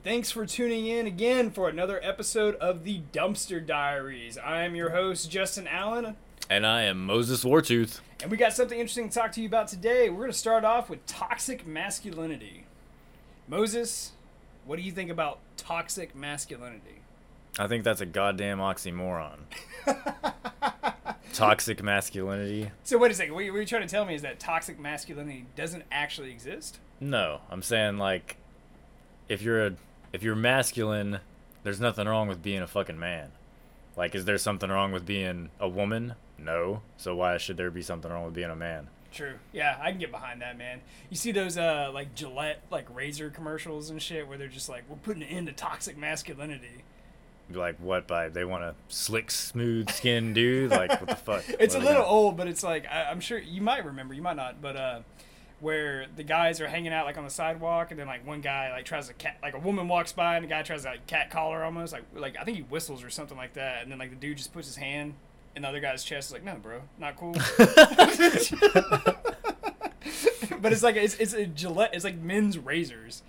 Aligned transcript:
and 0.00 0.04
thanks 0.04 0.30
for 0.30 0.46
tuning 0.46 0.86
in 0.86 1.06
again 1.06 1.50
for 1.50 1.68
another 1.68 2.00
episode 2.02 2.54
of 2.56 2.84
the 2.84 3.02
Dumpster 3.12 3.64
Diaries. 3.64 4.38
I 4.38 4.62
am 4.62 4.74
your 4.74 4.90
host, 4.90 5.30
Justin 5.30 5.66
Allen, 5.68 6.16
And 6.48 6.66
I 6.66 6.82
am 6.82 7.04
Moses 7.04 7.44
Wartooth. 7.44 8.00
and 8.22 8.30
we 8.30 8.36
got 8.36 8.52
something 8.54 8.78
interesting 8.78 9.08
to 9.10 9.14
talk 9.14 9.32
to 9.32 9.40
you 9.42 9.46
about 9.46 9.68
today. 9.68 10.08
We're 10.08 10.20
going 10.20 10.32
to 10.32 10.38
start 10.38 10.64
off 10.64 10.88
with 10.88 11.04
toxic 11.06 11.66
masculinity. 11.66 12.64
Moses, 13.48 14.12
what 14.64 14.76
do 14.76 14.82
you 14.82 14.92
think 14.92 15.10
about 15.10 15.38
toxic 15.56 16.14
masculinity? 16.14 17.02
I 17.58 17.66
think 17.66 17.84
that's 17.84 18.00
a 18.00 18.06
goddamn 18.06 18.58
oxymoron. 18.58 19.40
Toxic 21.32 21.82
masculinity? 21.82 22.70
So, 22.84 22.96
wait 22.98 23.10
a 23.10 23.14
second. 23.14 23.34
What 23.34 23.44
you're 23.44 23.64
trying 23.64 23.82
to 23.82 23.88
tell 23.88 24.04
me 24.04 24.14
is 24.14 24.22
that 24.22 24.40
toxic 24.40 24.78
masculinity 24.78 25.46
doesn't 25.56 25.84
actually 25.92 26.30
exist? 26.30 26.78
No, 27.00 27.40
I'm 27.50 27.62
saying 27.62 27.98
like 27.98 28.36
if 29.28 29.42
you're 29.42 29.66
a 29.66 29.72
if 30.12 30.22
you're 30.22 30.36
masculine, 30.36 31.20
there's 31.62 31.80
nothing 31.80 32.06
wrong 32.06 32.28
with 32.28 32.42
being 32.42 32.62
a 32.62 32.66
fucking 32.66 32.98
man. 32.98 33.32
Like 33.96 34.14
is 34.14 34.24
there 34.24 34.38
something 34.38 34.70
wrong 34.70 34.92
with 34.92 35.04
being 35.04 35.50
a 35.58 35.68
woman? 35.68 36.14
No. 36.38 36.82
So 36.96 37.14
why 37.16 37.36
should 37.38 37.56
there 37.56 37.70
be 37.70 37.82
something 37.82 38.10
wrong 38.10 38.24
with 38.24 38.34
being 38.34 38.50
a 38.50 38.56
man? 38.56 38.88
True. 39.12 39.34
Yeah, 39.52 39.76
I 39.80 39.90
can 39.90 39.98
get 39.98 40.12
behind 40.12 40.40
that, 40.40 40.56
man. 40.56 40.80
You 41.10 41.16
see 41.16 41.32
those 41.32 41.58
uh 41.58 41.90
like 41.92 42.14
Gillette 42.14 42.62
like 42.70 42.86
razor 42.94 43.30
commercials 43.30 43.90
and 43.90 44.00
shit 44.00 44.26
where 44.26 44.38
they're 44.38 44.48
just 44.48 44.68
like, 44.68 44.84
we're 44.88 44.96
putting 44.96 45.22
an 45.22 45.28
end 45.28 45.46
to 45.48 45.52
toxic 45.52 45.96
masculinity. 45.98 46.84
Like 47.52 47.76
what 47.80 48.06
by 48.06 48.28
they 48.28 48.44
want 48.44 48.62
a 48.62 48.74
slick 48.88 49.30
smooth 49.30 49.90
skin 49.90 50.32
dude? 50.32 50.70
Like 50.70 50.90
what 51.00 51.08
the 51.08 51.16
fuck? 51.16 51.44
It's 51.58 51.74
a 51.74 51.78
What 51.78 51.84
they 51.84 51.92
little 51.92 52.06
old, 52.06 52.36
but 52.36 52.46
it's 52.46 52.62
like 52.62 52.86
I, 52.90 53.04
I'm 53.10 53.20
sure 53.20 53.38
you 53.38 53.60
might 53.60 53.84
remember, 53.84 54.14
you 54.14 54.22
might 54.22 54.36
not, 54.36 54.62
but 54.62 54.76
uh, 54.76 55.00
where 55.60 56.06
the 56.16 56.22
guys 56.22 56.60
are 56.60 56.68
hanging 56.68 56.92
out 56.92 57.06
like 57.06 57.18
on 57.18 57.24
the 57.24 57.30
sidewalk, 57.30 57.90
and 57.90 58.00
then 58.00 58.06
like 58.06 58.26
one 58.26 58.40
guy 58.40 58.70
like 58.70 58.84
tries 58.84 59.08
to 59.08 59.14
cat, 59.14 59.38
like 59.42 59.54
a 59.54 59.58
woman 59.58 59.88
walks 59.88 60.12
by, 60.12 60.36
and 60.36 60.44
the 60.44 60.48
guy 60.48 60.62
tries 60.62 60.82
to 60.82 60.90
like 60.90 61.06
cat 61.06 61.30
collar 61.30 61.62
almost, 61.62 61.92
like 61.92 62.04
like 62.14 62.36
I 62.40 62.44
think 62.44 62.56
he 62.56 62.62
whistles 62.64 63.02
or 63.04 63.10
something 63.10 63.36
like 63.36 63.54
that, 63.54 63.82
and 63.82 63.90
then 63.90 63.98
like 63.98 64.10
the 64.10 64.16
dude 64.16 64.36
just 64.36 64.52
puts 64.52 64.66
his 64.66 64.76
hand 64.76 65.14
in 65.56 65.62
the 65.62 65.68
other 65.68 65.80
guy's 65.80 66.04
chest, 66.04 66.28
is 66.28 66.32
like, 66.32 66.44
no, 66.44 66.56
bro, 66.56 66.82
not 66.98 67.16
cool. 67.16 67.32
but 70.60 70.72
it's 70.72 70.82
like 70.82 70.96
it's 70.96 71.14
it's 71.16 71.34
a 71.34 71.46
Gillette, 71.46 71.94
it's 71.94 72.04
like 72.04 72.18
men's 72.18 72.58
razors, 72.58 73.22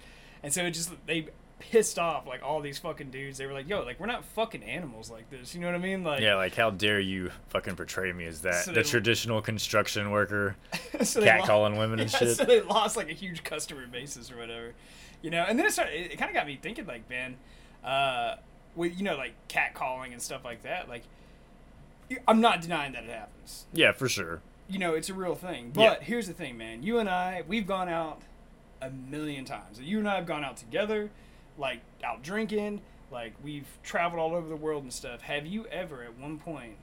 and 0.44 0.54
so 0.54 0.64
it 0.64 0.72
just 0.72 0.92
they 1.06 1.28
pissed 1.62 2.00
off 2.00 2.28
like 2.28 2.42
all 2.44 2.60
these 2.60 2.80
fucking 2.80 3.12
dudes. 3.12 3.38
They 3.38 3.46
were 3.46 3.54
like, 3.54 3.70
yo, 3.70 3.84
like 3.84 4.00
we're 4.00 4.08
not 4.08 4.26
fucking 4.26 4.64
animals 4.64 5.10
like 5.10 5.30
this. 5.30 5.54
You 5.54 5.62
know 5.62 5.68
what 5.68 5.76
I 5.76 5.80
mean? 5.80 6.04
Like 6.04 6.22
Yeah, 6.22 6.36
like 6.36 6.56
how 6.56 6.72
dare 6.72 7.00
you 7.00 7.32
fucking 7.50 7.76
portray 7.76 8.12
me 8.12 8.26
as 8.26 8.42
that 8.42 8.66
So 8.66 8.74
the 8.74 8.84
traditional 8.84 9.42
construction 9.42 10.12
worker 10.12 10.56
so 11.04 11.22
they 11.22 11.28
cat 11.28 11.44
calling 11.44 11.78
women 11.78 12.00
and 12.00 12.12
Yeah, 12.14 12.20
shit. 12.20 12.38
So 12.38 12.46
they 12.46 12.62
lost 12.62 12.98
like 12.98 13.10
a 13.10 13.14
huge 13.14 13.44
customer 13.44 13.88
basis 13.88 14.32
or 14.32 14.38
whatever, 14.38 14.74
you 15.22 15.30
know. 15.30 15.46
And 15.48 15.58
then 15.58 15.66
it 15.66 15.72
started. 15.72 15.94
It, 16.12 16.18
kind 16.18 16.30
of 16.30 16.36
got 16.36 16.48
me 16.48 16.60
thinking, 16.62 16.86
like, 16.86 17.10
man, 17.10 17.38
uh, 17.84 18.36
with 18.76 18.98
you 18.98 19.04
know, 19.04 19.16
like 19.16 19.34
cat 19.48 19.74
calling 19.74 20.14
and 20.14 20.22
stuff 20.22 20.44
like 20.44 20.64
that. 20.64 20.90
Like, 20.90 21.04
I'm 22.28 22.42
not 22.42 22.62
denying 22.62 22.94
that 22.94 23.04
it 23.04 23.10
happens. 23.12 23.66
Yeah, 23.72 23.92
for 23.92 24.10
sure. 24.10 24.42
You 24.68 24.80
know, 24.80 24.94
it's 24.94 25.10
a 25.10 25.14
real 25.14 25.36
thing. 25.36 25.74
Yeah. 25.76 25.90
But 25.90 26.04
here's 26.04 26.28
the 26.28 26.34
thing, 26.34 26.58
man. 26.58 26.84
You 26.84 27.00
and 27.00 27.10
I, 27.10 27.44
we've 27.48 27.68
gone 27.68 27.90
out 27.90 28.22
a 28.82 28.90
million 28.90 29.46
times. 29.46 29.80
You 29.80 30.00
and 30.00 30.10
I 30.10 30.16
have 30.16 30.26
gone 30.26 30.44
out 30.44 30.58
together, 30.58 31.12
like 31.58 31.80
out 32.04 32.24
drinking. 32.24 32.82
Like 33.12 33.34
we've 33.44 33.68
traveled 33.84 34.20
all 34.20 34.36
over 34.36 34.48
the 34.48 34.56
world 34.56 34.84
and 34.84 34.94
stuff. 34.94 35.22
Have 35.22 35.46
you 35.46 35.66
ever, 35.68 36.04
at 36.04 36.18
one 36.18 36.38
point, 36.38 36.76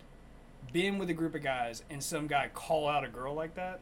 been 0.73 0.99
with 0.99 1.09
a 1.11 1.15
group 1.15 1.35
of 1.35 1.43
guys 1.43 1.83
and 1.91 2.03
some 2.03 2.27
guy 2.27 2.51
call 2.53 2.89
out 2.89 3.05
a 3.05 3.09
girl 3.09 3.35
like 3.35 3.55
that? 3.55 3.81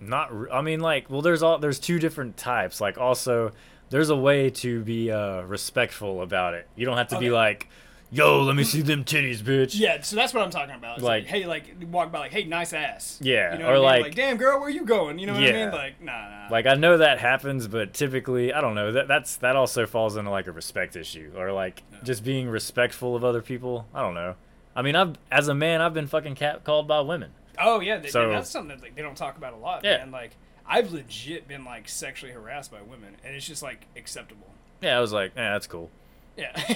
Not, 0.00 0.38
re- 0.38 0.50
I 0.50 0.60
mean, 0.60 0.80
like, 0.80 1.10
well, 1.10 1.22
there's 1.22 1.42
all 1.42 1.58
there's 1.58 1.78
two 1.78 1.98
different 1.98 2.36
types. 2.36 2.80
Like, 2.80 2.98
also, 2.98 3.52
there's 3.90 4.10
a 4.10 4.16
way 4.16 4.50
to 4.50 4.82
be 4.82 5.10
uh, 5.10 5.42
respectful 5.42 6.22
about 6.22 6.54
it. 6.54 6.68
You 6.76 6.86
don't 6.86 6.98
have 6.98 7.08
to 7.08 7.18
be 7.18 7.30
like, 7.30 7.68
"Yo, 8.10 8.42
let 8.42 8.56
me 8.56 8.64
see 8.64 8.80
them 8.82 9.04
titties, 9.04 9.38
bitch." 9.38 9.78
Yeah, 9.78 10.00
so 10.00 10.16
that's 10.16 10.32
what 10.32 10.42
I'm 10.42 10.50
talking 10.50 10.74
about. 10.74 10.96
It's 10.96 11.04
like, 11.04 11.24
Like- 11.24 11.30
hey, 11.30 11.46
like 11.46 11.64
walk 11.90 12.10
by, 12.10 12.18
like, 12.20 12.32
hey, 12.32 12.44
nice 12.44 12.72
ass. 12.72 13.18
Yeah, 13.22 13.52
you 13.52 13.58
know 13.60 13.68
or 13.70 13.80
what 13.80 13.88
I 13.88 13.94
mean? 13.96 14.02
like- 14.04 14.14
damn 14.14 14.36
girl, 14.36 14.60
where 14.60 14.70
you 14.70 14.84
going? 14.84 15.18
You 15.18 15.26
know 15.26 15.34
what 15.34 15.42
I 15.42 15.46
Yeah. 15.46 15.64
mean? 15.66 15.74
Like, 15.74 16.00
nah, 16.00 16.12
nah. 16.28 16.48
Like, 16.50 16.66
I 16.66 16.74
know 16.74 16.96
that 16.98 17.18
happens, 17.18 17.68
but 17.68 17.92
typically, 17.92 18.52
I 18.52 18.60
don't 18.60 18.74
know. 18.74 18.92
That 18.92 19.08
that's 19.08 19.36
that 19.36 19.56
also 19.56 19.86
falls 19.86 20.16
into 20.16 20.30
like 20.30 20.46
a 20.46 20.52
respect 20.52 20.96
issue, 20.96 21.32
or 21.36 21.52
like 21.52 21.82
just 22.04 22.24
being 22.24 22.48
respectful 22.48 23.14
of 23.14 23.24
other 23.24 23.42
people. 23.42 23.86
I 23.94 24.00
don't 24.00 24.14
know. 24.14 24.36
I 24.74 24.82
mean, 24.82 24.96
I've 24.96 25.16
as 25.30 25.48
a 25.48 25.54
man, 25.54 25.80
I've 25.80 25.94
been 25.94 26.06
fucking 26.06 26.34
cat 26.36 26.64
called 26.64 26.86
by 26.88 27.00
women. 27.00 27.32
oh 27.60 27.80
yeah, 27.80 27.98
they, 27.98 28.08
So- 28.08 28.30
that's 28.30 28.48
something 28.48 28.76
that 28.76 28.82
like, 28.82 28.94
they 28.94 29.02
don't 29.02 29.16
talk 29.16 29.36
about 29.36 29.52
a 29.52 29.56
lot, 29.56 29.82
Yeah. 29.84 29.98
man. 29.98 30.12
Like, 30.12 30.36
I've 30.64 30.92
legit 30.92 31.48
been 31.48 31.64
like 31.64 31.88
sexually 31.88 32.32
harassed 32.32 32.70
by 32.70 32.80
women, 32.82 33.16
and 33.24 33.34
it's 33.34 33.46
just 33.46 33.62
like 33.62 33.86
acceptable. 33.96 34.46
Yeah, 34.80 34.96
I 34.96 35.00
was 35.00 35.12
like, 35.12 35.32
yeah, 35.34 35.52
that's 35.54 35.66
cool. 35.66 35.90
Yeah, 36.38 36.52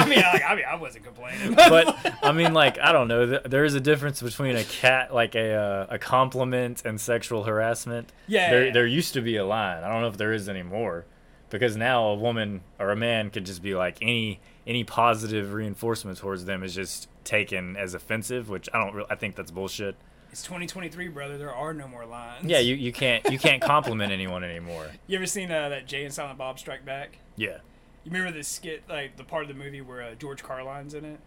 I 0.00 0.06
mean, 0.08 0.18
like, 0.18 0.42
I 0.44 0.54
mean, 0.56 0.64
I 0.68 0.74
wasn't 0.74 1.04
complaining, 1.04 1.54
but 1.54 2.14
I 2.24 2.32
mean, 2.32 2.52
like 2.52 2.78
I 2.80 2.90
don't 2.92 3.06
know. 3.06 3.38
There 3.38 3.64
is 3.64 3.74
a 3.74 3.80
difference 3.80 4.20
between 4.20 4.56
a 4.56 4.64
cat, 4.64 5.14
like 5.14 5.34
a 5.36 5.54
uh, 5.54 5.86
a 5.88 5.98
compliment, 5.98 6.82
and 6.84 7.00
sexual 7.00 7.44
harassment. 7.44 8.12
Yeah, 8.26 8.50
There 8.50 8.66
yeah. 8.66 8.72
there 8.72 8.86
used 8.86 9.14
to 9.14 9.20
be 9.20 9.36
a 9.36 9.46
line. 9.46 9.84
I 9.84 9.88
don't 9.88 10.00
know 10.02 10.08
if 10.08 10.16
there 10.16 10.32
is 10.32 10.48
anymore, 10.48 11.04
because 11.48 11.76
now 11.76 12.06
a 12.08 12.14
woman 12.16 12.62
or 12.80 12.90
a 12.90 12.96
man 12.96 13.30
could 13.30 13.46
just 13.46 13.62
be 13.62 13.74
like 13.76 13.98
any 14.02 14.40
any 14.66 14.82
positive 14.82 15.52
reinforcement 15.52 16.18
towards 16.18 16.44
them 16.46 16.64
is 16.64 16.74
just 16.74 17.08
taken 17.22 17.76
as 17.76 17.94
offensive, 17.94 18.48
which 18.48 18.68
I 18.74 18.78
don't. 18.84 18.94
Re- 18.94 19.06
I 19.08 19.14
think 19.14 19.36
that's 19.36 19.52
bullshit. 19.52 19.94
it's 20.32 20.42
2023, 20.42 21.06
brother. 21.08 21.38
There 21.38 21.54
are 21.54 21.72
no 21.72 21.86
more 21.86 22.04
lines. 22.04 22.46
Yeah, 22.46 22.58
you, 22.58 22.74
you 22.74 22.92
can't 22.92 23.30
you 23.30 23.38
can't 23.38 23.62
compliment 23.62 24.10
anyone 24.10 24.42
anymore. 24.42 24.88
You 25.06 25.18
ever 25.18 25.26
seen 25.26 25.52
uh, 25.52 25.68
that 25.68 25.86
Jay 25.86 26.04
and 26.04 26.12
Silent 26.12 26.36
Bob 26.38 26.58
Strike 26.58 26.84
Back? 26.84 27.18
Yeah. 27.36 27.58
You 28.04 28.12
remember 28.12 28.36
this 28.36 28.48
skit, 28.48 28.82
like 28.88 29.16
the 29.16 29.24
part 29.24 29.42
of 29.42 29.48
the 29.48 29.54
movie 29.54 29.80
where 29.80 30.02
uh, 30.02 30.14
George 30.14 30.42
Carlin's 30.42 30.92
in 30.94 31.04
it, 31.06 31.20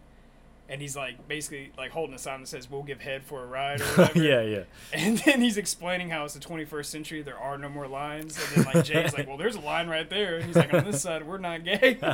and 0.68 0.80
he's 0.80 0.96
like 0.96 1.26
basically 1.26 1.72
like 1.76 1.90
holding 1.90 2.14
a 2.14 2.18
sign 2.18 2.40
that 2.40 2.46
says 2.46 2.70
"We'll 2.70 2.84
give 2.84 3.00
head 3.00 3.24
for 3.24 3.42
a 3.42 3.46
ride" 3.46 3.80
or 3.80 3.84
whatever. 3.96 4.22
yeah, 4.22 4.42
yeah. 4.42 4.62
And 4.92 5.18
then 5.18 5.40
he's 5.40 5.56
explaining 5.56 6.10
how 6.10 6.24
it's 6.24 6.34
the 6.34 6.40
21st 6.40 6.84
century. 6.86 7.22
There 7.22 7.38
are 7.38 7.58
no 7.58 7.68
more 7.68 7.88
lines. 7.88 8.38
And 8.54 8.64
then 8.64 8.74
like 8.74 8.84
Jay's 8.84 9.12
like, 9.12 9.26
"Well, 9.26 9.36
there's 9.36 9.56
a 9.56 9.60
line 9.60 9.88
right 9.88 10.08
there." 10.08 10.36
And 10.36 10.44
he's 10.44 10.56
like, 10.56 10.72
"On 10.72 10.84
this 10.84 11.02
side, 11.02 11.26
we're 11.26 11.38
not 11.38 11.64
gay." 11.64 11.98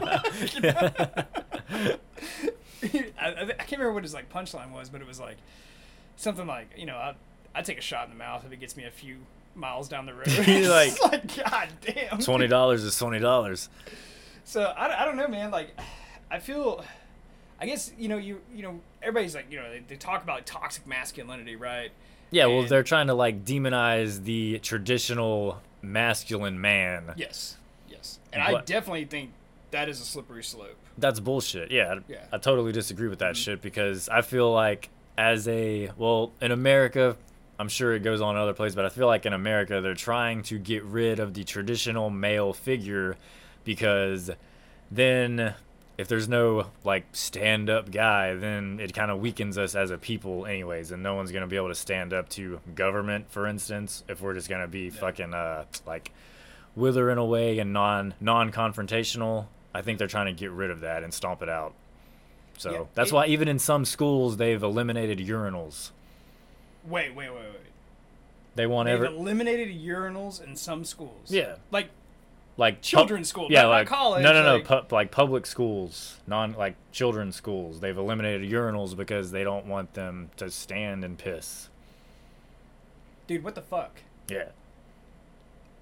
I, 2.83 3.09
I, 3.19 3.43
I 3.43 3.47
can't 3.47 3.73
remember 3.73 3.93
what 3.93 4.03
his 4.05 4.15
like 4.15 4.33
punchline 4.33 4.73
was, 4.73 4.89
but 4.89 5.01
it 5.01 5.07
was 5.07 5.21
like 5.21 5.37
something 6.17 6.47
like, 6.47 6.69
you 6.77 6.87
know, 6.87 6.97
I 6.97 7.15
I 7.55 7.63
take 7.63 7.79
a 7.79 7.83
shot 7.83 8.05
in 8.05 8.11
the 8.11 8.17
mouth 8.19 8.45
if 8.47 8.53
it 8.53 8.61
gets 8.61 8.77
me 8.77 8.85
a 8.85 8.91
few 8.91 9.17
miles 9.55 9.89
down 9.89 10.07
the 10.07 10.15
road. 10.15 10.27
He's 10.29 10.69
like- 10.69 11.01
like, 11.03 11.37
God 11.45 11.69
damn. 11.83 12.19
Twenty 12.19 12.47
dollars 12.47 12.85
is 12.85 12.97
twenty 12.99 13.19
dollars. 13.19 13.69
So 14.45 14.63
I, 14.63 15.03
I 15.03 15.05
don't 15.05 15.17
know, 15.17 15.29
man. 15.29 15.51
Like, 15.51 15.71
I 16.31 16.39
feel, 16.39 16.85
I 17.61 17.67
guess 17.67 17.93
you 17.99 18.09
know 18.09 18.17
you 18.19 18.41
you 18.55 18.63
know 18.63 18.81
everybody's 19.03 19.35
like 19.35 19.47
you 19.51 19.59
know 19.59 19.71
they, 19.71 19.81
they 19.87 19.97
talk 19.97 20.23
about 20.23 20.47
toxic 20.47 20.87
masculinity, 20.87 21.57
right? 21.57 21.91
Yeah, 22.31 22.47
well, 22.47 22.65
they're 22.65 22.83
trying 22.83 23.07
to 23.09 23.15
like 23.15 23.45
demonize 23.45 24.25
the 24.25 24.59
traditional 24.59 25.61
masculine 25.83 26.61
man. 26.61 27.13
Yes, 27.17 27.57
yes, 27.89 28.19
and 28.33 28.43
I 28.43 28.61
definitely 28.63 29.05
think 29.05 29.31
that 29.71 29.89
is 29.89 30.01
a 30.01 30.05
slippery 30.05 30.43
slope. 30.43 30.77
That's 30.99 31.21
bullshit. 31.21 31.71
Yeah, 31.71 31.95
I- 31.95 32.13
Yeah. 32.13 32.19
I 32.33 32.39
totally 32.39 32.73
disagree 32.73 33.09
with 33.09 33.19
that 33.21 33.35
Mhm. 33.35 33.45
shit 33.45 33.63
because 33.63 34.09
I 34.09 34.23
feel 34.23 34.53
like 34.53 34.89
as 35.19 35.47
a 35.49 35.91
well 35.97 36.33
in 36.41 36.51
America, 36.53 37.17
I'm 37.59 37.69
sure 37.69 37.93
it 37.95 38.01
goes 38.03 38.21
on 38.21 38.35
in 38.37 38.43
other 38.43 38.53
places, 38.55 38.75
but 38.77 38.85
I 38.85 38.89
feel 38.89 39.07
like 39.07 39.27
in 39.27 39.33
America 39.33 39.81
they're 39.81 39.95
trying 39.95 40.43
to 40.45 40.59
get 40.59 40.83
rid 40.85 41.19
of 41.21 41.35
the 41.35 41.45
traditional 41.45 42.11
male 42.11 42.53
figure 42.53 43.17
because 43.65 44.31
then 44.91 45.55
if 45.97 46.09
there's 46.09 46.29
no 46.29 46.67
like 46.85 47.05
stand 47.13 47.71
up 47.71 47.91
guy, 47.91 48.35
then 48.35 48.79
it 48.81 48.93
kind 48.95 49.11
of 49.11 49.21
weakens 49.21 49.57
us 49.59 49.75
as 49.75 49.91
a 49.91 49.99
people 49.99 50.45
anyways, 50.47 50.91
and 50.91 51.03
no 51.03 51.15
one's 51.15 51.31
gonna 51.33 51.47
be 51.47 51.57
able 51.57 51.69
to 51.69 51.75
stand 51.75 52.13
up 52.13 52.29
to 52.31 52.61
government, 52.75 53.31
for 53.31 53.47
instance, 53.47 54.03
if 54.09 54.21
we're 54.21 54.35
just 54.35 54.49
gonna 54.49 54.67
be 54.69 54.91
fucking 54.91 55.33
uh 55.35 55.65
like 55.87 56.13
withering 56.77 57.19
away 57.19 57.59
and 57.61 57.73
non 57.73 58.15
non 58.21 58.51
confrontational. 58.53 59.47
I 59.77 59.83
think 59.83 59.99
they're 59.99 60.07
trying 60.09 60.27
to 60.27 60.33
get 60.33 60.51
rid 60.53 60.71
of 60.71 60.81
that 60.81 61.03
and 61.03 61.13
stomp 61.13 61.43
it 61.43 61.49
out. 61.49 61.75
So 62.59 62.71
Yeah, 62.73 62.85
that's 62.95 63.11
it- 63.11 63.15
why 63.15 63.27
even 63.27 63.49
in 63.49 63.59
some 63.59 63.85
schools 63.85 64.37
they've 64.37 64.63
eliminated 64.63 65.19
urinals. 65.19 65.91
Wait, 66.85 67.15
wait, 67.15 67.31
wait, 67.31 67.37
wait. 67.37 67.61
They 68.57 68.67
want 68.67 68.87
They've 68.87 68.95
every 68.95 69.09
eliminated 69.09 69.69
urinals 69.69 70.43
in 70.45 70.55
some 70.55 70.85
schools. 70.85 71.31
Yeah. 71.31 71.57
like 71.73 71.89
like 72.57 72.81
children's 72.83 73.29
school, 73.29 73.49
Yeah, 73.51 73.67
like 73.67 73.89
college, 73.89 74.23
No, 74.23 74.33
no, 74.33 74.43
no. 74.43 74.55
like- 74.57 74.89
pu- 74.89 74.95
like 74.95 75.11
public 75.11 75.45
schools, 75.47 76.21
non 76.27 76.53
like 76.53 76.77
children's 76.93 77.35
schools. 77.37 77.81
They've 77.81 77.97
eliminated 77.99 78.49
urinals 78.51 78.97
because 78.97 79.31
they 79.33 79.43
don't 79.45 79.67
want 79.67 79.95
them 79.95 80.31
to 80.37 80.51
stand 80.51 81.05
and 81.05 81.19
piss. 81.19 81.69
dude, 83.27 83.43
what 83.43 83.55
the 83.55 83.63
fuck? 83.63 84.03
Yeah. 84.29 84.49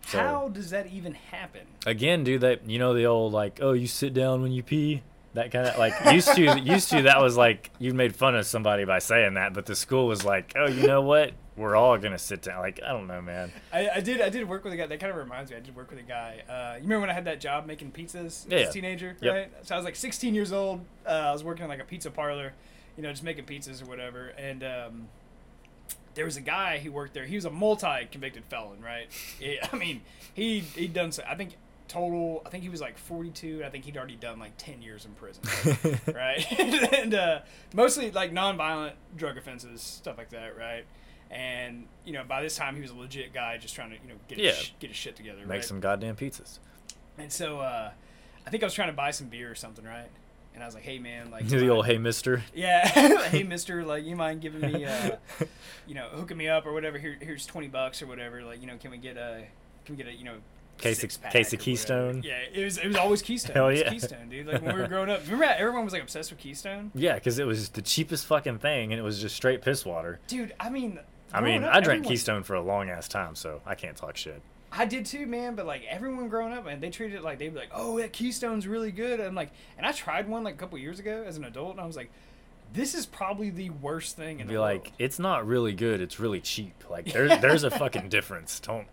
So- 0.06 0.19
How 0.19 0.48
does 0.48 0.70
that 0.70 0.86
even 0.88 1.14
happen? 1.14 1.62
Again, 1.86 2.24
dude, 2.24 2.40
that 2.40 2.69
you 2.69 2.78
know 2.78 2.94
the 2.94 3.04
old 3.06 3.32
like, 3.32 3.58
oh, 3.62 3.72
you 3.72 3.86
sit 3.86 4.14
down 4.14 4.42
when 4.42 4.52
you 4.52 4.62
pee. 4.62 5.02
That 5.34 5.50
kind 5.50 5.66
of 5.66 5.78
like 5.78 5.94
used 6.12 6.34
to 6.34 6.60
used 6.60 6.90
to 6.90 7.02
that 7.02 7.20
was 7.20 7.36
like 7.36 7.70
you 7.78 7.94
made 7.94 8.14
fun 8.14 8.34
of 8.36 8.46
somebody 8.46 8.84
by 8.84 8.98
saying 8.98 9.34
that, 9.34 9.54
but 9.54 9.66
the 9.66 9.75
school 9.75 10.06
was 10.06 10.25
like, 10.25 10.52
oh, 10.56 10.66
you 10.68 10.86
know 10.86 11.00
what? 11.02 11.32
We're 11.56 11.76
all 11.76 11.99
gonna 11.99 12.19
sit 12.19 12.43
down. 12.43 12.60
Like 12.60 12.81
I 12.84 12.88
don't 12.88 13.06
know, 13.06 13.20
man. 13.20 13.52
I, 13.72 13.88
I 13.96 14.00
did 14.00 14.20
I 14.20 14.28
did 14.31 14.49
work 14.49 14.64
with 14.64 14.72
a 14.72 14.76
guy. 14.76 14.87
That 14.87 15.00
kind 15.00 15.10
of 15.12 15.19
reminds 15.19 15.50
me. 15.50 15.56
I 15.56 15.60
did 15.60 15.76
work 15.76 15.90
with 15.90 15.99
a 15.99 16.02
guy. 16.02 16.43
Uh, 16.49 16.76
you 16.76 16.82
remember 16.84 17.00
when 17.00 17.10
I 17.10 17.14
had 17.14 17.26
that 17.26 17.40
job 17.40 17.66
making 17.66 17.93
pizzas 17.93 18.50
Yeah, 18.50 18.58
as 18.60 18.69
a 18.69 18.72
teenager, 18.72 19.16
Yep. 19.20 19.34
right? 19.34 19.50
So 19.66 19.75
I 19.75 19.78
was 19.78 19.84
like 19.84 19.96
16 19.96 20.34
years 20.34 20.52
old. 20.52 20.84
Uh, 21.06 21.10
I 21.10 21.32
was 21.32 21.44
working 21.44 21.64
in 21.64 21.69
like 21.69 21.81
a 21.81 21.84
pizza 21.84 22.10
parlor, 22.10 22.52
you 22.96 23.02
know, 23.02 23.10
just 23.10 23.22
making 23.22 23.44
pizzas 23.44 23.82
or 23.82 23.87
whatever. 23.87 24.28
And 24.38 24.62
um, 24.64 25.08
there 26.14 26.25
was 26.25 26.37
a 26.37 26.40
guy 26.43 26.78
who 26.78 26.93
worked 26.93 27.14
there. 27.14 27.25
He 27.26 27.34
was 27.37 27.44
a 27.44 27.50
multi-convicted 27.50 28.44
felon, 28.46 28.81
right? 28.82 29.06
It- 29.40 29.60
I 29.72 29.76
mean, 29.76 30.02
he 30.34 30.60
he'd 30.60 30.93
done. 30.94 31.12
So, 31.12 31.22
I 31.28 31.34
think 31.34 31.56
total. 31.88 32.43
I 32.46 32.49
think 32.49 32.62
he 32.62 32.69
was 32.70 32.81
like 32.81 32.96
42. 32.96 33.62
I 33.64 33.69
think 33.69 33.84
he'd 33.84 33.96
already 33.99 34.16
done 34.16 34.38
like 34.38 34.52
10 34.56 34.81
years 34.81 35.04
in 35.04 35.12
prison. 35.12 35.43
right? 36.14 36.46
and 36.93 37.14
uh, 37.14 37.40
mostly 37.75 38.10
like 38.10 38.32
non-violent 38.32 38.96
drug 39.16 39.37
offenses, 39.37 39.82
stuff 39.82 40.16
like 40.16 40.31
that, 40.31 40.56
right? 40.56 40.84
And 41.32 41.87
you 42.05 42.12
know, 42.12 42.25
by 42.25 42.43
this 42.43 42.56
time 42.56 42.76
he 42.76 42.82
was 42.82 42.90
a 42.90 42.94
legit 42.96 43.32
guy, 43.32 43.56
just 43.58 43.75
trying 43.75 43.90
to 43.90 43.96
you 43.96 44.08
know 44.08 44.14
get 44.29 44.38
Yeah. 44.38 44.50
his, 44.50 44.58
sh- 44.58 44.73
get 44.81 44.88
his 44.90 44.96
shit 44.96 45.17
together, 45.17 45.40
Make 45.40 45.49
right? 45.49 45.64
some 45.64 45.81
goddamn 45.81 46.17
pizzas. 46.17 46.58
And 47.19 47.32
so 47.32 47.61
uh, 47.61 47.90
I 48.46 48.50
think 48.50 48.62
I 48.62 48.67
was 48.67 48.75
trying 48.75 48.88
to 48.88 48.94
buy 48.94 49.11
some 49.12 49.29
beer 49.29 49.50
or 49.50 49.55
something, 49.55 49.84
right? 49.84 50.08
And 50.55 50.62
I 50.62 50.67
was 50.67 50.75
like, 50.75 50.84
hey 50.84 50.99
man, 50.99 51.31
like 51.31 51.49
the 51.49 51.69
old 51.70 51.87
hey 51.87 51.96
Mister. 51.99 52.43
yeah, 52.55 52.87
hey 53.29 53.43
Mister, 53.49 53.82
like 53.84 54.05
you 54.05 54.14
mind 54.17 54.43
giving 54.43 54.61
me, 54.61 54.84
uh, 54.84 55.17
you 55.87 55.94
know, 55.94 56.08
hooking 56.12 56.37
me 56.37 56.49
up 56.49 56.67
or 56.67 56.73
whatever? 56.75 56.99
Here, 56.99 57.17
here's 57.20 57.46
twenty 57.46 57.69
bucks 57.69 58.02
or 58.02 58.06
whatever. 58.06 58.43
Like 58.44 58.61
you 58.61 58.67
know, 58.67 58.76
can 58.76 58.90
we 58.90 58.99
get 58.99 59.17
a, 59.17 59.44
can 59.87 59.96
we 59.96 60.02
get 60.02 60.12
a, 60.12 60.17
you 60.17 60.25
know. 60.25 60.35
Case 60.78 61.05
of- 61.05 61.11
case 61.31 61.52
of 61.52 61.58
whatever. 61.58 61.62
Keystone? 61.62 62.23
Yeah, 62.25 62.38
it 62.52 62.64
was 62.64 62.76
it 62.78 62.88
was 62.88 62.96
always 62.96 63.23
Keystone. 63.23 63.55
Hell 63.55 63.69
It 63.69 63.73
was 63.73 63.81
yeah. 63.82 63.90
Keystone, 63.90 64.28
dude. 64.28 64.46
Like 64.46 64.62
when 64.62 64.75
we 64.75 64.81
were 64.82 64.88
growing 64.88 65.11
up, 65.11 65.23
remember 65.25 65.44
how 65.46 65.52
everyone 65.56 65.85
was 65.85 65.93
like 65.93 66.02
obsessed 66.02 66.31
with 66.31 66.40
Keystone? 66.40 66.90
Yeah, 66.94 67.14
because 67.14 67.38
it 67.38 67.46
was 67.46 67.69
the 67.69 67.82
cheapest 67.82 68.26
fucking 68.26 68.58
thing, 68.58 68.90
and 68.93 68.99
it 68.99 69.02
was 69.02 69.20
just 69.20 69.37
straight 69.37 69.62
piss 69.62 69.85
water. 69.87 70.19
Dude, 70.26 70.55
I 70.58 70.70
mean, 70.70 70.99
I 71.32 71.40
mean, 71.40 71.64
up, 71.64 71.70
I 71.70 71.81
drank 71.81 71.99
everyone- 71.99 72.05
Keystone 72.05 72.43
for 72.43 72.55
a 72.55 72.62
long 72.62 72.90
ass 72.90 73.08
time, 73.08 73.34
so 73.34 73.61
I 73.67 73.75
can't 73.75 73.96
talk 73.96 74.17
shit. 74.17 74.40
I 74.75 74.87
did 74.87 75.05
too, 75.06 75.26
man. 75.26 75.55
But 75.55 75.67
like 75.67 75.84
everyone 75.88 76.29
growing 76.29 76.52
up, 76.55 76.64
man, 76.64 76.81
they 76.81 76.88
treated 76.90 77.17
it 77.17 77.23
like 77.23 77.38
they'd 77.38 77.52
be 77.52 77.58
like, 77.61 77.70
"Oh, 77.75 77.99
that 77.99 78.12
Keystone's 78.12 78.67
really 78.67 78.90
good." 78.90 79.19
And 79.20 79.29
I'm 79.29 79.34
like, 79.34 79.50
and 79.76 79.84
I 79.87 79.93
tried 79.93 80.29
one 80.29 80.44
like 80.44 80.55
a 80.55 80.56
couple 80.56 80.79
years 80.79 80.99
ago 80.99 81.25
as 81.26 81.37
an 81.37 81.44
adult, 81.44 81.73
and 81.73 81.81
I 81.81 81.84
was 81.87 81.94
like, 81.96 82.11
"This 82.73 82.94
is 82.94 83.05
probably 83.05 83.50
the 83.50 83.69
worst 83.69 84.17
thing 84.17 84.40
in 84.40 84.46
Be 84.46 84.55
the 84.55 84.61
like, 84.61 84.81
world." 84.84 84.93
it's 84.99 85.19
not 85.19 85.46
really 85.46 85.75
good. 85.75 86.00
It's 86.00 86.19
really 86.19 86.40
cheap. 86.40 86.84
Like 86.88 87.05
there's 87.12 87.38
there's 87.40 87.64
a 87.64 87.70
fucking 87.70 88.08
difference. 88.08 88.61
Don't. 88.61 88.87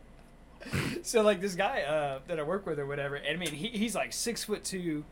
So 1.04 1.22
like 1.22 1.40
this 1.40 1.56
guy 1.56 1.84
uh, 1.84 2.20
that 2.28 2.38
I 2.40 2.44
work 2.44 2.66
with 2.66 2.80
or 2.80 2.86
whatever, 2.86 3.16
and 3.16 3.38
I 3.38 3.40
mean, 3.40 3.54
he, 3.54 3.68
he's 3.70 3.96
like 3.96 4.12
six 4.12 4.44
foot 4.44 4.66
two, 4.66 5.06